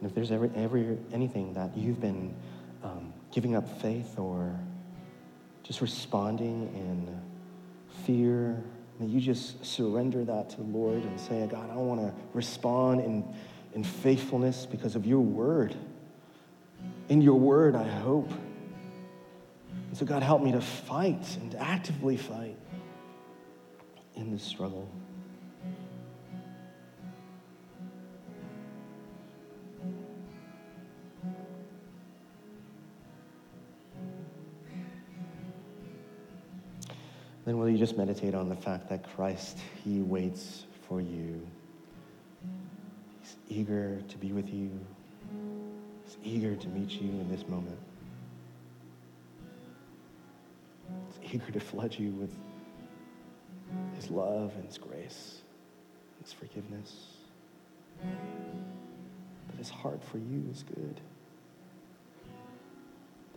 And 0.00 0.08
if 0.08 0.14
there's 0.14 0.30
ever, 0.30 0.48
ever 0.54 0.96
anything 1.12 1.54
that 1.54 1.76
you've 1.76 2.00
been 2.00 2.34
um, 2.84 3.12
giving 3.32 3.56
up 3.56 3.68
faith 3.82 4.18
or 4.18 4.58
just 5.68 5.82
responding 5.82 6.72
in 6.74 7.20
fear, 8.06 8.64
may 8.98 9.04
you 9.04 9.20
just 9.20 9.64
surrender 9.64 10.24
that 10.24 10.48
to 10.48 10.56
the 10.56 10.62
Lord 10.62 11.02
and 11.02 11.20
say, 11.20 11.46
God, 11.46 11.70
I 11.70 11.76
want 11.76 12.00
to 12.00 12.12
respond 12.32 13.02
in, 13.02 13.22
in 13.74 13.84
faithfulness 13.84 14.64
because 14.64 14.96
of 14.96 15.04
your 15.04 15.20
word. 15.20 15.76
In 17.10 17.20
your 17.20 17.38
word, 17.38 17.76
I 17.76 17.86
hope. 17.86 18.30
And 19.88 19.96
so, 19.96 20.06
God, 20.06 20.22
help 20.22 20.42
me 20.42 20.52
to 20.52 20.60
fight 20.62 21.36
and 21.38 21.54
actively 21.56 22.16
fight 22.16 22.56
in 24.16 24.32
this 24.32 24.42
struggle. 24.42 24.88
You 37.78 37.86
just 37.86 37.96
meditate 37.96 38.34
on 38.34 38.48
the 38.48 38.56
fact 38.56 38.88
that 38.88 39.08
Christ, 39.14 39.56
He 39.84 40.00
waits 40.00 40.64
for 40.88 41.00
you? 41.00 41.46
He's 43.20 43.36
eager 43.48 44.00
to 44.08 44.18
be 44.18 44.32
with 44.32 44.52
you, 44.52 44.70
He's 46.04 46.16
eager 46.24 46.56
to 46.56 46.68
meet 46.68 46.90
you 46.90 47.08
in 47.08 47.30
this 47.30 47.46
moment. 47.46 47.78
He's 51.20 51.34
eager 51.34 51.52
to 51.52 51.60
flood 51.60 51.94
you 51.96 52.10
with 52.10 52.32
His 53.94 54.10
love 54.10 54.54
and 54.56 54.64
His 54.64 54.78
grace, 54.78 55.42
His 56.24 56.32
forgiveness. 56.32 57.06
But 58.02 59.56
His 59.56 59.70
heart 59.70 60.02
for 60.02 60.18
you 60.18 60.42
is 60.50 60.64
good. 60.64 61.00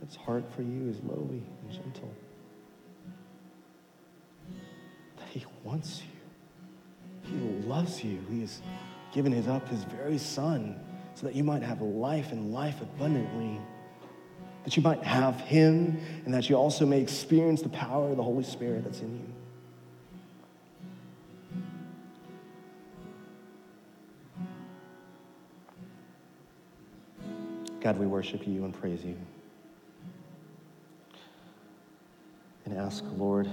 That 0.00 0.06
His 0.06 0.16
heart 0.16 0.42
for 0.56 0.62
you 0.62 0.88
is 0.88 0.98
lowly 1.04 1.44
and 1.62 1.70
gentle. 1.70 2.12
Wants 5.64 6.02
you. 6.02 6.08
He 7.30 7.66
loves 7.66 8.02
you. 8.02 8.18
He 8.30 8.40
has 8.40 8.60
given 9.12 9.32
his 9.32 9.48
up 9.48 9.68
his 9.68 9.84
very 9.84 10.18
son 10.18 10.78
so 11.14 11.26
that 11.26 11.34
you 11.34 11.44
might 11.44 11.62
have 11.62 11.80
life 11.80 12.32
and 12.32 12.52
life 12.52 12.80
abundantly. 12.80 13.60
That 14.64 14.76
you 14.76 14.82
might 14.82 15.02
have 15.02 15.40
him 15.40 16.00
and 16.24 16.32
that 16.34 16.48
you 16.48 16.56
also 16.56 16.86
may 16.86 17.00
experience 17.00 17.62
the 17.62 17.68
power 17.68 18.10
of 18.10 18.16
the 18.16 18.22
Holy 18.22 18.44
Spirit 18.44 18.84
that's 18.84 19.00
in 19.00 19.14
you. 19.14 19.32
God, 27.80 27.98
we 27.98 28.06
worship 28.06 28.46
you 28.46 28.64
and 28.64 28.72
praise 28.72 29.04
you. 29.04 29.16
And 32.64 32.78
ask, 32.78 33.02
Lord, 33.16 33.48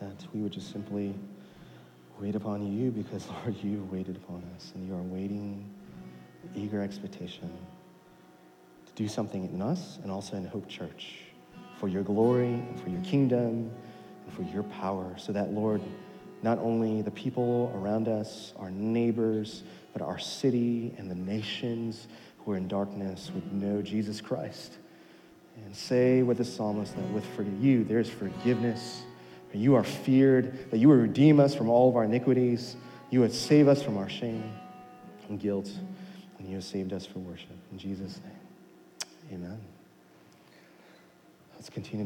that 0.00 0.26
we 0.32 0.40
would 0.40 0.52
just 0.52 0.70
simply 0.70 1.12
wait 2.20 2.34
upon 2.34 2.66
you 2.66 2.90
because, 2.90 3.26
Lord, 3.44 3.56
you 3.62 3.88
waited 3.90 4.16
upon 4.16 4.42
us 4.56 4.72
and 4.74 4.86
you 4.86 4.94
are 4.94 5.02
waiting 5.02 5.68
eager 6.54 6.82
expectation 6.82 7.50
to 8.86 8.92
do 8.94 9.08
something 9.08 9.48
in 9.52 9.62
us 9.62 9.98
and 10.02 10.10
also 10.10 10.36
in 10.36 10.44
Hope 10.44 10.68
Church 10.68 11.16
for 11.78 11.88
your 11.88 12.02
glory 12.02 12.54
and 12.54 12.80
for 12.80 12.88
your 12.88 13.00
kingdom 13.00 13.70
and 14.24 14.32
for 14.32 14.42
your 14.42 14.62
power 14.64 15.14
so 15.16 15.32
that, 15.32 15.52
Lord, 15.52 15.80
not 16.42 16.58
only 16.58 17.02
the 17.02 17.10
people 17.10 17.72
around 17.74 18.06
us, 18.06 18.52
our 18.58 18.70
neighbors, 18.70 19.62
but 19.92 20.02
our 20.02 20.18
city 20.18 20.94
and 20.98 21.10
the 21.10 21.14
nations 21.14 22.06
who 22.38 22.52
are 22.52 22.56
in 22.56 22.68
darkness 22.68 23.30
would 23.34 23.52
know 23.52 23.80
Jesus 23.80 24.20
Christ. 24.20 24.78
And 25.64 25.74
say 25.74 26.22
with 26.22 26.38
the 26.38 26.44
psalmist 26.44 26.94
that 26.96 27.10
with 27.12 27.24
for 27.34 27.42
you 27.42 27.84
there's 27.84 28.10
forgiveness 28.10 29.02
you 29.58 29.74
are 29.74 29.84
feared, 29.84 30.70
that 30.70 30.78
you 30.78 30.88
would 30.88 30.98
redeem 30.98 31.38
us 31.40 31.54
from 31.54 31.68
all 31.68 31.88
of 31.88 31.96
our 31.96 32.04
iniquities. 32.04 32.76
You 33.10 33.20
would 33.20 33.32
save 33.32 33.68
us 33.68 33.82
from 33.82 33.96
our 33.96 34.08
shame 34.08 34.52
and 35.28 35.38
guilt, 35.38 35.70
and 36.38 36.48
you 36.48 36.56
have 36.56 36.64
saved 36.64 36.92
us 36.92 37.06
for 37.06 37.20
worship. 37.20 37.56
In 37.70 37.78
Jesus' 37.78 38.20
name, 38.24 39.38
amen. 39.44 39.60
Let's 41.54 41.70
continue 41.70 41.98
to 41.98 42.02